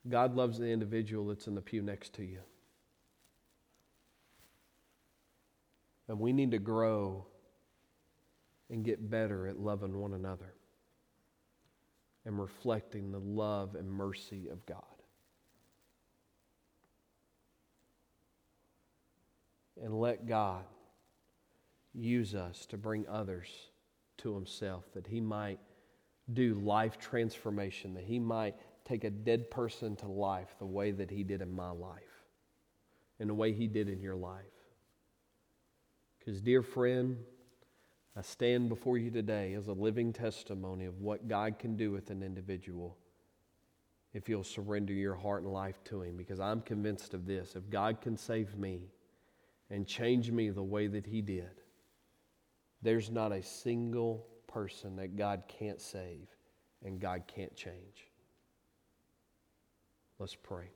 God 0.10 0.36
loves 0.36 0.58
the 0.58 0.66
individual 0.66 1.28
that's 1.28 1.46
in 1.46 1.54
the 1.54 1.62
pew 1.62 1.84
next 1.84 2.14
to 2.14 2.24
you. 2.24 2.40
And 6.08 6.20
we 6.20 6.34
need 6.34 6.50
to 6.50 6.58
grow 6.58 7.28
and 8.72 8.84
get 8.84 9.12
better 9.12 9.46
at 9.46 9.60
loving 9.60 9.96
one 10.00 10.16
another 10.16 10.56
and 12.26 12.40
reflecting 12.40 13.12
the 13.12 13.20
love 13.20 13.76
and 13.76 13.92
mercy 13.92 14.48
of 14.48 14.66
God. 14.66 14.82
And 19.80 20.00
let 20.00 20.26
God 20.26 20.64
use 21.94 22.34
us 22.34 22.66
to 22.66 22.78
bring 22.80 23.08
others 23.08 23.71
to 24.18 24.34
himself, 24.34 24.86
that 24.94 25.08
he 25.08 25.20
might 25.20 25.60
do 26.34 26.56
life 26.56 26.98
transformation, 26.98 27.94
that 27.94 28.04
he 28.04 28.20
might 28.20 28.56
take 28.86 29.04
a 29.04 29.10
dead 29.10 29.50
person 29.50 29.96
to 29.98 30.08
life 30.08 30.56
the 30.60 30.66
way 30.66 30.92
that 30.92 31.10
He 31.10 31.24
did 31.24 31.42
in 31.42 31.52
my 31.52 31.72
life 31.72 32.26
and 33.20 33.30
the 33.30 33.34
way 33.34 33.54
He 33.54 33.68
did 33.68 33.90
in 33.90 34.02
your 34.02 34.16
life. 34.16 34.44
Because, 36.20 36.42
dear 36.42 36.62
friend, 36.62 37.18
I 38.16 38.22
stand 38.22 38.70
before 38.70 38.98
you 38.98 39.10
today 39.10 39.54
as 39.54 39.68
a 39.68 39.74
living 39.74 40.12
testimony 40.12 40.86
of 40.86 41.00
what 41.00 41.28
God 41.28 41.58
can 41.58 41.78
do 41.78 41.92
with 41.92 42.10
an 42.10 42.22
individual 42.22 42.98
if 44.14 44.28
you'll 44.28 44.44
surrender 44.44 44.94
your 44.94 45.16
heart 45.16 45.44
and 45.44 45.54
life 45.54 45.82
to 45.86 46.02
Him. 46.02 46.18
Because 46.18 46.40
I'm 46.40 46.62
convinced 46.62 47.14
of 47.14 47.26
this 47.26 47.56
if 47.56 47.70
God 47.70 48.02
can 48.02 48.18
save 48.18 48.58
me 48.58 48.92
and 49.70 49.88
change 49.88 50.32
me 50.32 50.50
the 50.50 50.64
way 50.64 50.88
that 50.88 51.06
He 51.06 51.22
did, 51.22 51.61
there's 52.82 53.10
not 53.10 53.32
a 53.32 53.44
single 53.44 54.26
person 54.48 54.96
that 54.98 55.16
God 55.16 55.44
can't 55.48 55.80
save 55.80 56.28
and 56.84 57.00
God 57.00 57.24
can't 57.28 57.56
change. 57.56 58.08
Let's 60.20 60.36
pray. 60.36 60.72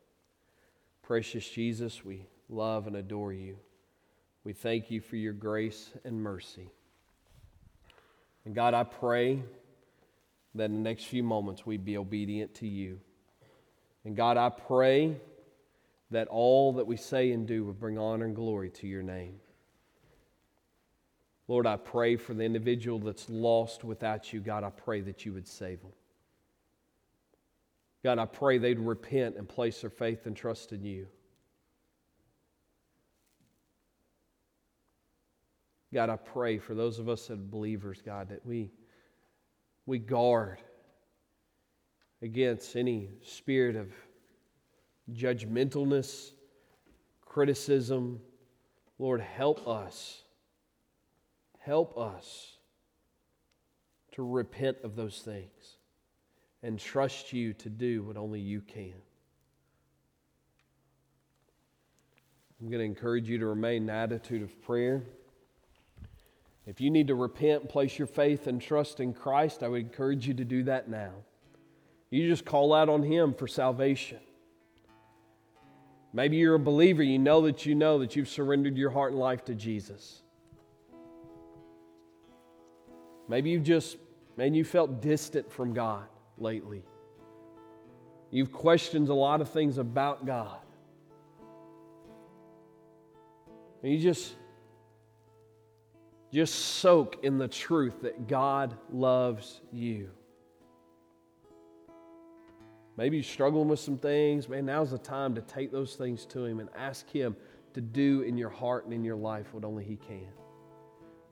Precious 1.03 1.47
Jesus, 1.47 2.03
we 2.03 2.27
love 2.49 2.87
and 2.87 2.95
adore 2.95 3.33
you. 3.33 3.57
We 4.43 4.53
thank 4.53 4.91
you 4.91 5.01
for 5.01 5.15
your 5.15 5.33
grace 5.33 5.91
and 6.03 6.21
mercy. 6.21 6.69
And 8.45 8.53
God, 8.53 8.73
I 8.73 8.83
pray 8.83 9.41
that 10.53 10.65
in 10.65 10.73
the 10.73 10.89
next 10.89 11.05
few 11.05 11.23
moments 11.23 11.65
we 11.65 11.77
be 11.77 11.97
obedient 11.97 12.53
to 12.55 12.67
you. 12.67 12.99
And 14.03 14.15
God, 14.15 14.37
I 14.37 14.49
pray 14.49 15.17
that 16.11 16.27
all 16.27 16.73
that 16.73 16.85
we 16.85 16.95
say 16.95 17.31
and 17.31 17.47
do 17.47 17.65
will 17.65 17.73
bring 17.73 17.97
honor 17.97 18.25
and 18.25 18.35
glory 18.35 18.69
to 18.69 18.87
your 18.87 19.01
name. 19.01 19.35
Lord, 21.47 21.67
I 21.67 21.77
pray 21.77 22.15
for 22.15 22.33
the 22.33 22.43
individual 22.43 22.99
that's 22.99 23.29
lost 23.29 23.83
without 23.83 24.33
you. 24.33 24.39
God, 24.39 24.63
I 24.63 24.71
pray 24.71 25.01
that 25.01 25.25
you 25.25 25.33
would 25.33 25.47
save 25.47 25.81
them. 25.81 25.91
God, 28.03 28.19
I 28.19 28.25
pray 28.25 28.57
they'd 28.57 28.79
repent 28.79 29.35
and 29.35 29.47
place 29.47 29.81
their 29.81 29.89
faith 29.89 30.25
and 30.25 30.35
trust 30.35 30.73
in 30.73 30.83
you. 30.83 31.07
God, 35.93 36.09
I 36.09 36.17
pray 36.17 36.57
for 36.57 36.75
those 36.75 36.99
of 36.99 37.07
us 37.07 37.27
that 37.27 37.33
are 37.33 37.37
believers, 37.37 38.01
God, 38.05 38.29
that 38.29 38.45
we, 38.45 38.69
we 39.85 39.97
guard 39.97 40.59
against 42.21 42.75
any 42.75 43.09
spirit 43.23 43.75
of 43.75 43.93
judgmentalness, 45.13 46.31
criticism. 47.21 48.19
Lord, 48.99 49.21
help 49.21 49.67
us. 49.67 50.24
Help 51.65 51.97
us 51.97 52.57
to 54.11 54.23
repent 54.23 54.77
of 54.83 54.95
those 54.95 55.17
things 55.17 55.77
and 56.61 56.77
trust 56.77 57.33
you 57.33 57.53
to 57.53 57.69
do 57.69 58.03
what 58.03 58.17
only 58.17 58.39
you 58.39 58.61
can. 58.61 58.93
I'm 62.61 62.69
going 62.69 62.79
to 62.79 62.85
encourage 62.85 63.27
you 63.27 63.39
to 63.39 63.47
remain 63.47 63.83
in 63.83 63.89
attitude 63.89 64.43
of 64.43 64.61
prayer. 64.61 65.01
If 66.67 66.79
you 66.79 66.91
need 66.91 67.07
to 67.07 67.15
repent 67.15 67.67
place 67.67 67.97
your 67.97 68.07
faith 68.07 68.45
and 68.45 68.61
trust 68.61 68.99
in 68.99 69.13
Christ, 69.13 69.63
I 69.63 69.67
would 69.67 69.81
encourage 69.81 70.27
you 70.27 70.35
to 70.35 70.45
do 70.45 70.63
that 70.65 70.87
now. 70.87 71.13
You 72.11 72.27
just 72.29 72.45
call 72.45 72.75
out 72.75 72.89
on 72.89 73.01
Him 73.01 73.33
for 73.33 73.47
salvation. 73.47 74.19
Maybe 76.13 76.37
you're 76.37 76.55
a 76.55 76.59
believer, 76.59 77.01
you 77.01 77.17
know 77.17 77.41
that 77.41 77.65
you 77.65 77.73
know 77.73 77.97
that 77.99 78.15
you've 78.15 78.29
surrendered 78.29 78.77
your 78.77 78.91
heart 78.91 79.13
and 79.13 79.19
life 79.19 79.43
to 79.45 79.55
Jesus. 79.55 80.21
Maybe 83.27 83.49
you've 83.49 83.63
just, 83.63 83.97
man, 84.37 84.53
you 84.53 84.63
felt 84.63 85.01
distant 85.01 85.51
from 85.51 85.73
God 85.73 86.05
lately. 86.37 86.83
You've 88.31 88.51
questioned 88.51 89.09
a 89.09 89.13
lot 89.13 89.41
of 89.41 89.49
things 89.49 89.77
about 89.77 90.25
God. 90.25 90.59
And 93.83 93.93
you 93.93 93.99
just 93.99 94.35
just 96.33 96.53
soak 96.53 97.23
in 97.23 97.37
the 97.37 97.47
truth 97.47 98.01
that 98.01 98.27
God 98.27 98.75
loves 98.91 99.61
you. 99.71 100.09
Maybe 102.97 103.17
you're 103.17 103.23
struggling 103.23 103.69
with 103.69 103.79
some 103.79 103.97
things. 103.97 104.49
Man, 104.49 104.65
now's 104.65 104.91
the 104.91 104.97
time 104.97 105.33
to 105.35 105.41
take 105.41 105.71
those 105.71 105.95
things 105.95 106.25
to 106.27 106.43
Him 106.43 106.59
and 106.59 106.67
ask 106.75 107.09
Him 107.09 107.37
to 107.73 107.79
do 107.79 108.21
in 108.21 108.37
your 108.37 108.49
heart 108.49 108.83
and 108.83 108.93
in 108.93 109.03
your 109.03 109.15
life 109.15 109.53
what 109.53 109.63
only 109.63 109.85
He 109.85 109.95
can. 109.95 110.27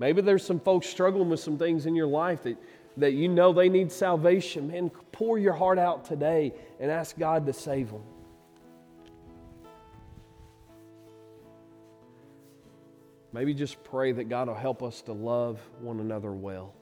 Maybe 0.04 0.22
there's 0.22 0.46
some 0.46 0.60
folks 0.60 0.88
struggling 0.88 1.30
with 1.30 1.40
some 1.40 1.58
things 1.58 1.86
in 1.86 1.96
your 1.96 2.08
life 2.08 2.44
that, 2.44 2.58
that 2.98 3.14
you 3.14 3.30
know 3.30 3.54
they 3.54 3.70
need 3.70 3.90
salvation. 3.90 4.68
Man, 4.68 4.92
pour 5.14 5.40
your 5.40 5.54
heart 5.54 5.80
out 5.80 6.04
today 6.04 6.52
and 6.82 6.92
ask 6.92 7.18
God 7.18 7.46
to 7.46 7.54
save 7.54 7.90
them. 7.90 8.02
Maybe 13.32 13.54
just 13.54 13.82
pray 13.86 14.12
that 14.12 14.28
God 14.28 14.50
will 14.50 14.56
help 14.56 14.84
us 14.84 15.02
to 15.04 15.14
love 15.14 15.62
one 15.80 16.02
another 16.02 16.34
well 16.34 16.74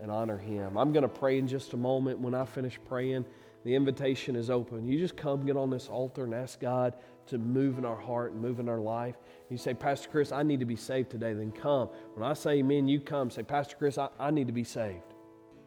and 0.00 0.08
honor 0.08 0.38
Him. 0.38 0.78
I'm 0.78 0.92
going 0.92 1.02
to 1.02 1.08
pray 1.08 1.38
in 1.38 1.48
just 1.48 1.72
a 1.72 1.76
moment. 1.76 2.20
When 2.20 2.36
I 2.36 2.44
finish 2.44 2.78
praying, 2.86 3.24
the 3.64 3.74
invitation 3.74 4.36
is 4.36 4.48
open. 4.48 4.86
You 4.86 4.96
just 5.00 5.16
come 5.16 5.44
get 5.44 5.56
on 5.56 5.70
this 5.70 5.88
altar 5.88 6.22
and 6.22 6.32
ask 6.32 6.60
God 6.60 6.94
to 7.28 7.38
move 7.38 7.78
in 7.78 7.84
our 7.84 8.00
heart 8.00 8.32
and 8.32 8.42
move 8.42 8.60
in 8.60 8.68
our 8.68 8.80
life. 8.80 9.16
You 9.50 9.56
say, 9.56 9.74
Pastor 9.74 10.08
Chris, 10.08 10.32
I 10.32 10.42
need 10.42 10.60
to 10.60 10.66
be 10.66 10.76
saved 10.76 11.10
today. 11.10 11.32
Then 11.32 11.52
come. 11.52 11.88
When 12.14 12.28
I 12.28 12.34
say 12.34 12.58
amen, 12.58 12.88
you 12.88 13.00
come. 13.00 13.30
Say, 13.30 13.42
Pastor 13.42 13.76
Chris, 13.76 13.98
I, 13.98 14.08
I 14.18 14.30
need 14.30 14.46
to 14.46 14.52
be 14.52 14.64
saved. 14.64 15.14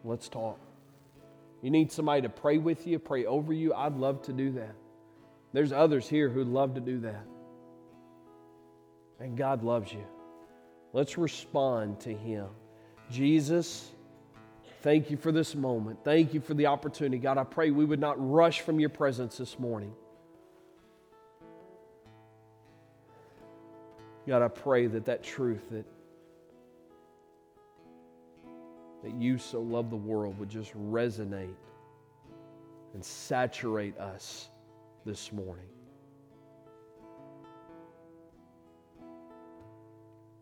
Let's 0.04 0.30
talk. 0.30 0.60
You 1.62 1.70
need 1.70 1.92
somebody 1.92 2.24
to 2.24 2.30
pray 2.30 2.58
with 2.58 2.88
you, 2.88 2.98
pray 3.00 3.26
over 3.26 3.54
you. 3.54 3.74
I'd 3.74 3.96
love 3.96 4.22
to 4.24 4.34
do 4.34 4.52
that. 4.54 4.76
There's 5.54 5.72
others 5.72 6.08
here 6.08 6.30
who'd 6.30 6.48
love 6.48 6.76
to 6.76 6.82
do 6.82 7.00
that. 7.02 7.26
And 9.20 9.38
God 9.38 9.64
loves 9.64 9.92
you. 9.92 10.04
Let's 10.94 11.18
respond 11.18 12.00
to 12.02 12.14
Him. 12.14 12.48
Jesus, 13.12 13.92
thank 14.82 15.12
you 15.12 15.18
for 15.18 15.32
this 15.32 15.54
moment. 15.54 16.00
Thank 16.04 16.34
you 16.34 16.42
for 16.42 16.54
the 16.54 16.66
opportunity. 16.66 17.18
God, 17.18 17.38
I 17.38 17.44
pray 17.44 17.70
we 17.70 17.86
would 17.86 18.00
not 18.00 18.16
rush 18.18 18.62
from 18.62 18.80
your 18.80 18.90
presence 18.90 19.38
this 19.38 19.60
morning. 19.60 19.94
God, 24.32 24.42
I 24.42 24.48
pray 24.48 24.88
that 24.88 25.04
that 25.08 25.24
truth 25.24 25.60
that 25.72 25.86
that 29.04 29.14
you 29.14 29.38
so 29.38 29.60
love 29.60 29.90
the 29.90 29.98
world 29.98 30.40
would 30.40 30.48
just 30.48 30.74
resonate 30.74 31.58
and 32.94 33.04
saturate 33.04 33.98
us 33.98 34.48
this 35.06 35.34
morning. 35.34 35.68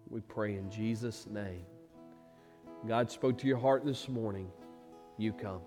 We 0.07 0.21
pray 0.21 0.53
in 0.53 0.69
Jesus' 0.69 1.25
name. 1.25 1.65
God 2.87 3.09
spoke 3.09 3.39
to 3.39 3.47
your 3.47 3.57
heart 3.57 3.83
this 3.83 4.07
morning. 4.07 4.51
You 5.17 5.33
come. 5.33 5.61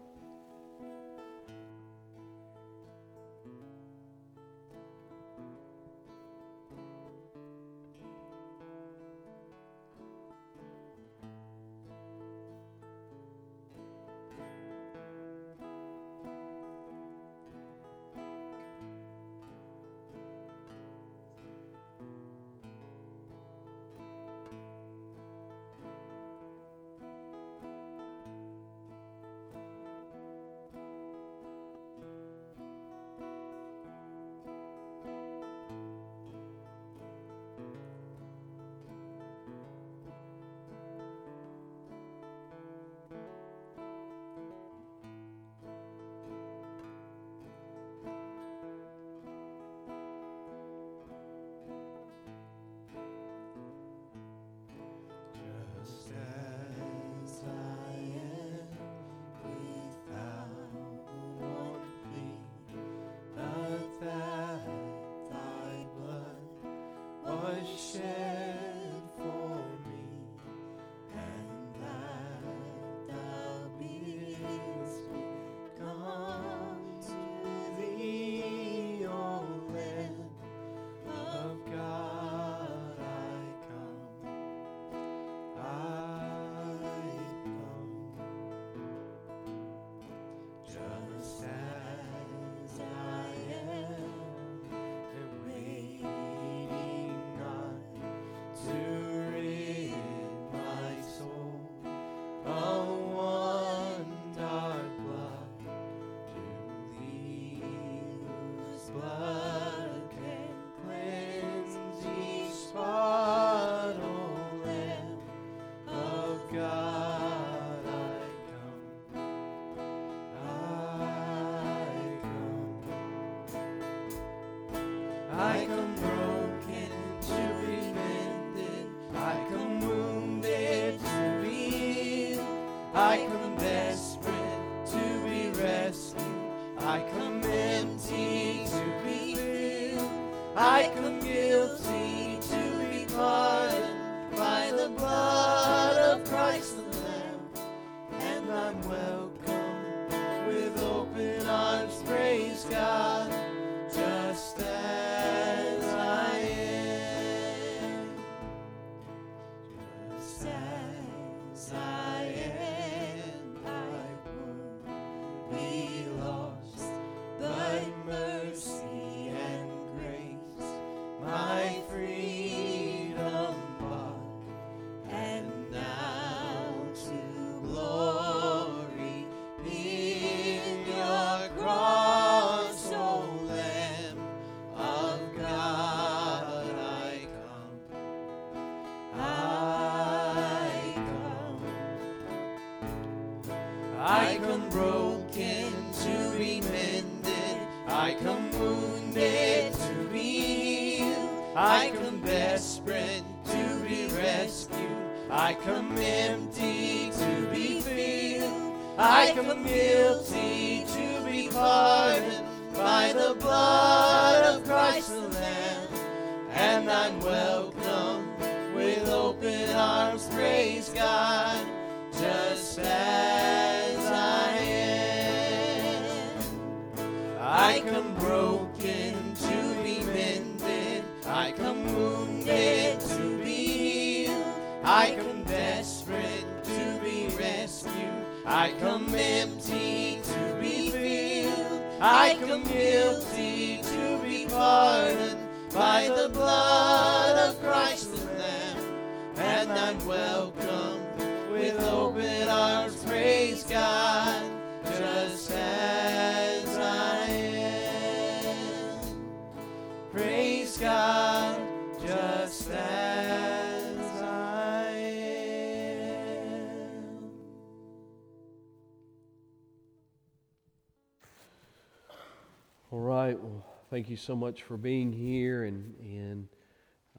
You 274.12 274.16
so 274.18 274.36
much 274.36 274.62
for 274.62 274.76
being 274.76 275.10
here, 275.10 275.64
and 275.64 275.94
and 275.98 276.46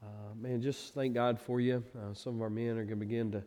uh, 0.00 0.32
man, 0.40 0.62
just 0.62 0.94
thank 0.94 1.12
God 1.12 1.40
for 1.40 1.58
you. 1.60 1.82
Uh, 1.98 2.14
some 2.14 2.36
of 2.36 2.40
our 2.40 2.48
men 2.48 2.78
are 2.78 2.84
going 2.84 2.90
to 2.90 2.96
begin 2.96 3.32
to 3.32 3.42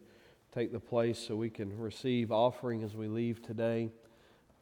take 0.54 0.74
the 0.74 0.80
place 0.82 1.18
so 1.18 1.34
we 1.38 1.50
can 1.50 1.76
receive 1.78 2.30
offering 2.30 2.84
as 2.84 2.94
we 2.94 3.08
leave 3.08 3.42
today. 3.42 3.90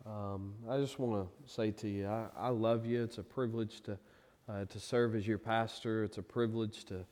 Um, 0.06 0.54
I 0.70 0.78
just 0.78 1.00
want 1.00 1.28
to 1.28 1.52
say 1.52 1.72
to 1.72 1.88
you, 1.88 2.06
I, 2.06 2.28
I 2.38 2.50
love 2.50 2.86
you. 2.86 3.04
It's 3.04 3.18
a 3.18 3.24
privilege 3.24 3.82
to 3.82 3.98
uh, 4.48 4.66
to 4.66 4.80
serve 4.80 5.16
as 5.16 5.26
your 5.26 5.40
pastor. 5.40 6.04
It's 6.04 6.20
a 6.20 6.24
privilege 6.24 6.86
to 6.86 7.06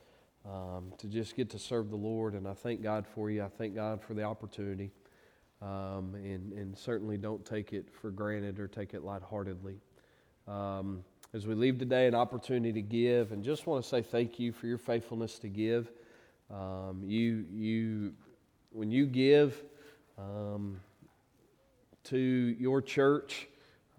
um, 0.48 0.92
to 0.98 1.08
just 1.08 1.34
get 1.34 1.50
to 1.50 1.58
serve 1.58 1.90
the 1.90 1.96
Lord, 1.96 2.34
and 2.34 2.46
I 2.46 2.54
thank 2.54 2.82
God 2.82 3.04
for 3.04 3.30
you. 3.30 3.42
I 3.42 3.48
thank 3.48 3.74
God 3.74 4.00
for 4.00 4.14
the 4.14 4.22
opportunity, 4.22 4.92
um, 5.60 6.14
and 6.14 6.52
and 6.52 6.78
certainly 6.78 7.18
don't 7.18 7.44
take 7.44 7.72
it 7.72 7.88
for 8.00 8.12
granted 8.12 8.60
or 8.60 8.68
take 8.68 8.94
it 8.94 9.02
lightheartedly. 9.02 9.80
Um, 10.46 11.02
as 11.34 11.48
we 11.48 11.54
leave 11.56 11.80
today, 11.80 12.06
an 12.06 12.14
opportunity 12.14 12.72
to 12.72 12.80
give, 12.80 13.32
and 13.32 13.42
just 13.42 13.66
want 13.66 13.82
to 13.82 13.88
say 13.88 14.02
thank 14.02 14.38
you 14.38 14.52
for 14.52 14.68
your 14.68 14.78
faithfulness 14.78 15.36
to 15.40 15.48
give. 15.48 15.90
Um, 16.48 17.02
you 17.04 17.44
you 17.52 18.12
when 18.70 18.92
you 18.92 19.04
give 19.04 19.60
um, 20.16 20.80
to 22.04 22.16
your 22.16 22.80
church, 22.80 23.48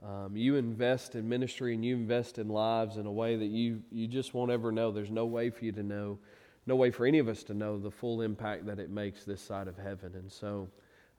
um, 0.02 0.38
you 0.38 0.56
invest 0.56 1.16
in 1.16 1.28
ministry 1.28 1.74
and 1.74 1.84
you 1.84 1.96
invest 1.96 2.38
in 2.38 2.48
lives 2.48 2.96
in 2.96 3.06
a 3.06 3.12
way 3.12 3.36
that 3.36 3.48
you 3.48 3.82
you 3.92 4.08
just 4.08 4.34
won't 4.34 4.50
ever 4.50 4.72
know. 4.72 4.92
There's 4.92 5.12
no 5.12 5.26
way 5.26 5.50
for 5.50 5.66
you 5.66 5.74
to 5.74 5.84
know, 5.84 6.18
no 6.66 6.78
way 6.78 6.90
for 6.90 7.06
any 7.06 7.20
of 7.20 7.28
us 7.28 7.44
to 7.44 7.54
know 7.54 7.78
the 7.78 7.92
full 7.92 8.22
impact 8.22 8.66
that 8.68 8.80
it 8.80 8.90
makes 8.90 9.26
this 9.26 9.42
side 9.42 9.68
of 9.68 9.78
heaven. 9.78 10.14
And 10.16 10.32
so, 10.32 10.70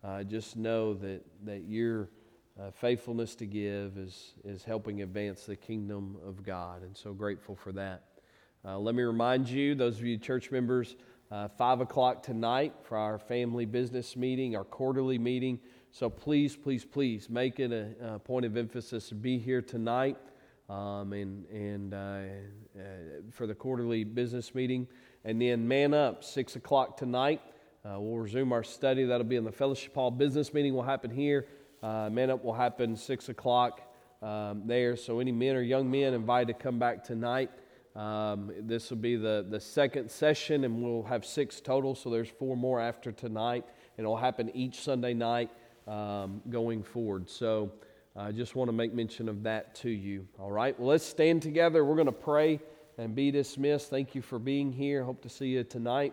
uh, 0.03 0.23
just 0.23 0.57
know 0.57 0.95
that 0.95 1.21
that 1.45 1.65
your 1.69 2.09
uh, 2.61 2.71
faithfulness 2.71 3.35
to 3.37 3.47
give 3.47 3.99
is 3.99 4.35
is 4.45 4.65
helping 4.65 5.03
advance 5.03 5.45
the 5.45 5.57
kingdom 5.57 6.17
of 6.27 6.43
God. 6.43 6.83
And 6.83 6.97
so 6.97 7.13
grateful 7.13 7.55
for 7.55 7.73
that. 7.73 8.05
Uh, 8.65 8.79
let 8.79 8.95
me 8.95 9.03
remind 9.03 9.49
you, 9.49 9.75
those 9.75 9.99
of 9.99 10.05
you 10.05 10.19
church 10.19 10.51
members, 10.51 10.97
uh, 11.31 11.49
5 11.49 11.83
o'clock 11.83 12.23
tonight 12.23 12.75
for 12.83 12.97
our 12.97 13.19
family 13.19 13.65
business 13.65 14.17
meeting, 14.17 14.57
our 14.57 14.65
quarterly 14.65 15.19
meeting. 15.19 15.61
So 15.93 16.11
please, 16.11 16.57
please, 16.57 16.85
please 16.85 17.31
make 17.31 17.61
it 17.61 17.73
a, 17.73 18.15
a 18.15 18.19
point 18.19 18.45
of 18.45 18.57
emphasis 18.57 19.09
to 19.11 19.15
be 19.15 19.39
here 19.39 19.63
tonight 19.63 20.17
um, 20.69 21.13
and, 21.13 21.47
and 21.47 21.95
uh, 21.95 21.97
uh, 21.97 22.83
for 23.31 23.47
the 23.47 23.55
quarterly 23.55 24.03
business 24.05 24.55
meeting. 24.55 24.89
And 25.25 25.41
then 25.41 25.67
man 25.67 25.95
up, 25.95 26.25
6 26.25 26.57
o'clock 26.57 26.97
tonight. 26.97 27.41
Uh, 27.85 28.01
we'll 28.01 28.19
resume 28.19 28.53
our 28.53 28.65
study. 28.65 29.05
That'll 29.05 29.25
be 29.25 29.37
in 29.37 29.45
the 29.45 29.53
Fellowship 29.53 29.95
Hall 29.95 30.11
business 30.11 30.53
meeting 30.53 30.75
will 30.75 30.83
happen 30.83 31.11
here. 31.11 31.47
Uh, 31.83 32.09
man 32.11 32.31
up 32.31 32.45
will 32.45 32.55
happen 32.55 32.97
6 32.97 33.29
o'clock 33.29 33.81
um, 34.23 34.63
there. 34.67 34.97
So 34.97 35.21
any 35.21 35.33
men 35.33 35.57
or 35.57 35.63
young 35.63 35.91
men 35.91 36.15
invited 36.15 36.57
to 36.57 36.63
come 36.63 36.79
back 36.79 37.05
tonight. 37.05 37.51
Um, 37.95 38.53
this 38.61 38.91
will 38.91 38.99
be 38.99 39.17
the, 39.17 39.47
the 39.49 39.61
second 39.61 40.11
session, 40.11 40.65
and 40.65 40.83
we'll 40.83 41.03
have 41.05 41.25
six 41.25 41.63
total, 41.63 41.95
so 41.95 42.11
there's 42.11 42.29
four 42.29 42.55
more 42.55 42.79
after 42.79 43.11
tonight, 43.11 43.65
and 43.97 44.05
it'll 44.05 44.19
happen 44.19 44.51
each 44.55 44.81
Sunday 44.81 45.15
night 45.15 45.49
um, 45.87 46.43
going 46.51 46.83
forward. 46.83 47.31
So 47.31 47.73
I 48.15 48.33
just 48.33 48.55
want 48.55 48.69
to 48.69 48.73
make 48.73 48.93
mention 48.93 49.31
of 49.31 49.43
that 49.45 49.75
to 49.77 49.89
you. 49.89 50.27
All 50.39 50.53
right, 50.53 50.79
well, 50.79 50.91
let's 50.91 51.07
stand 51.07 51.41
together. 51.41 51.87
We're 51.87 51.95
going 51.95 52.07
to 52.07 52.13
pray 52.13 52.61
and 52.99 53.15
be 53.15 53.31
dismissed. 53.31 53.89
Thank 53.89 54.15
you 54.15 54.21
for 54.21 54.39
being 54.39 54.73
here. 54.73 55.03
Hope 55.03 55.23
to 55.23 55.31
see 55.31 55.49
you 55.49 55.65
tonight. 55.65 56.13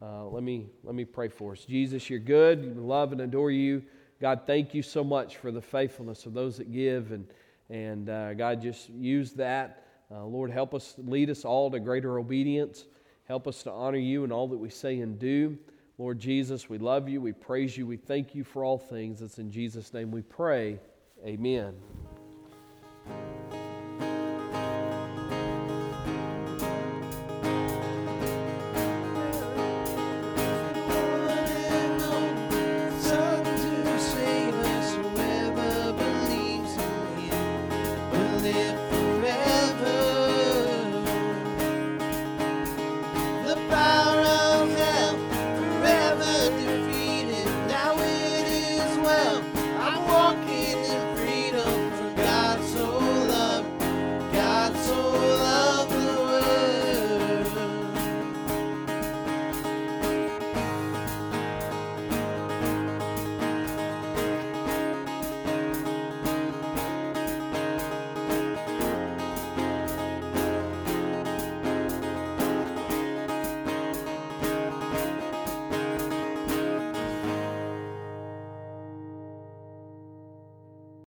Uh, 0.00 0.26
let 0.26 0.42
me 0.42 0.66
let 0.84 0.94
me 0.94 1.04
pray 1.04 1.28
for 1.28 1.52
us. 1.52 1.64
Jesus, 1.64 2.10
you're 2.10 2.18
good. 2.20 2.76
We 2.76 2.80
love 2.80 3.10
and 3.10 3.20
adore 3.20 3.50
you. 3.50 3.82
God, 4.24 4.46
thank 4.46 4.72
you 4.72 4.80
so 4.80 5.04
much 5.04 5.36
for 5.36 5.52
the 5.52 5.60
faithfulness 5.60 6.24
of 6.24 6.32
those 6.32 6.56
that 6.56 6.72
give, 6.72 7.12
and 7.12 7.26
and 7.68 8.08
uh, 8.08 8.32
God, 8.32 8.62
just 8.62 8.88
use 8.88 9.32
that. 9.32 9.84
Uh, 10.10 10.24
Lord, 10.24 10.50
help 10.50 10.72
us, 10.72 10.94
lead 10.96 11.28
us 11.28 11.44
all 11.44 11.70
to 11.70 11.78
greater 11.78 12.18
obedience. 12.18 12.86
Help 13.28 13.46
us 13.46 13.62
to 13.64 13.70
honor 13.70 13.98
you 13.98 14.24
in 14.24 14.32
all 14.32 14.48
that 14.48 14.56
we 14.56 14.70
say 14.70 15.00
and 15.00 15.18
do. 15.18 15.58
Lord 15.98 16.18
Jesus, 16.20 16.70
we 16.70 16.78
love 16.78 17.06
you, 17.06 17.20
we 17.20 17.32
praise 17.32 17.76
you, 17.76 17.86
we 17.86 17.98
thank 17.98 18.34
you 18.34 18.44
for 18.44 18.64
all 18.64 18.78
things. 18.78 19.20
It's 19.20 19.36
in 19.36 19.50
Jesus' 19.50 19.92
name 19.92 20.10
we 20.10 20.22
pray. 20.22 20.78
Amen. 21.26 21.74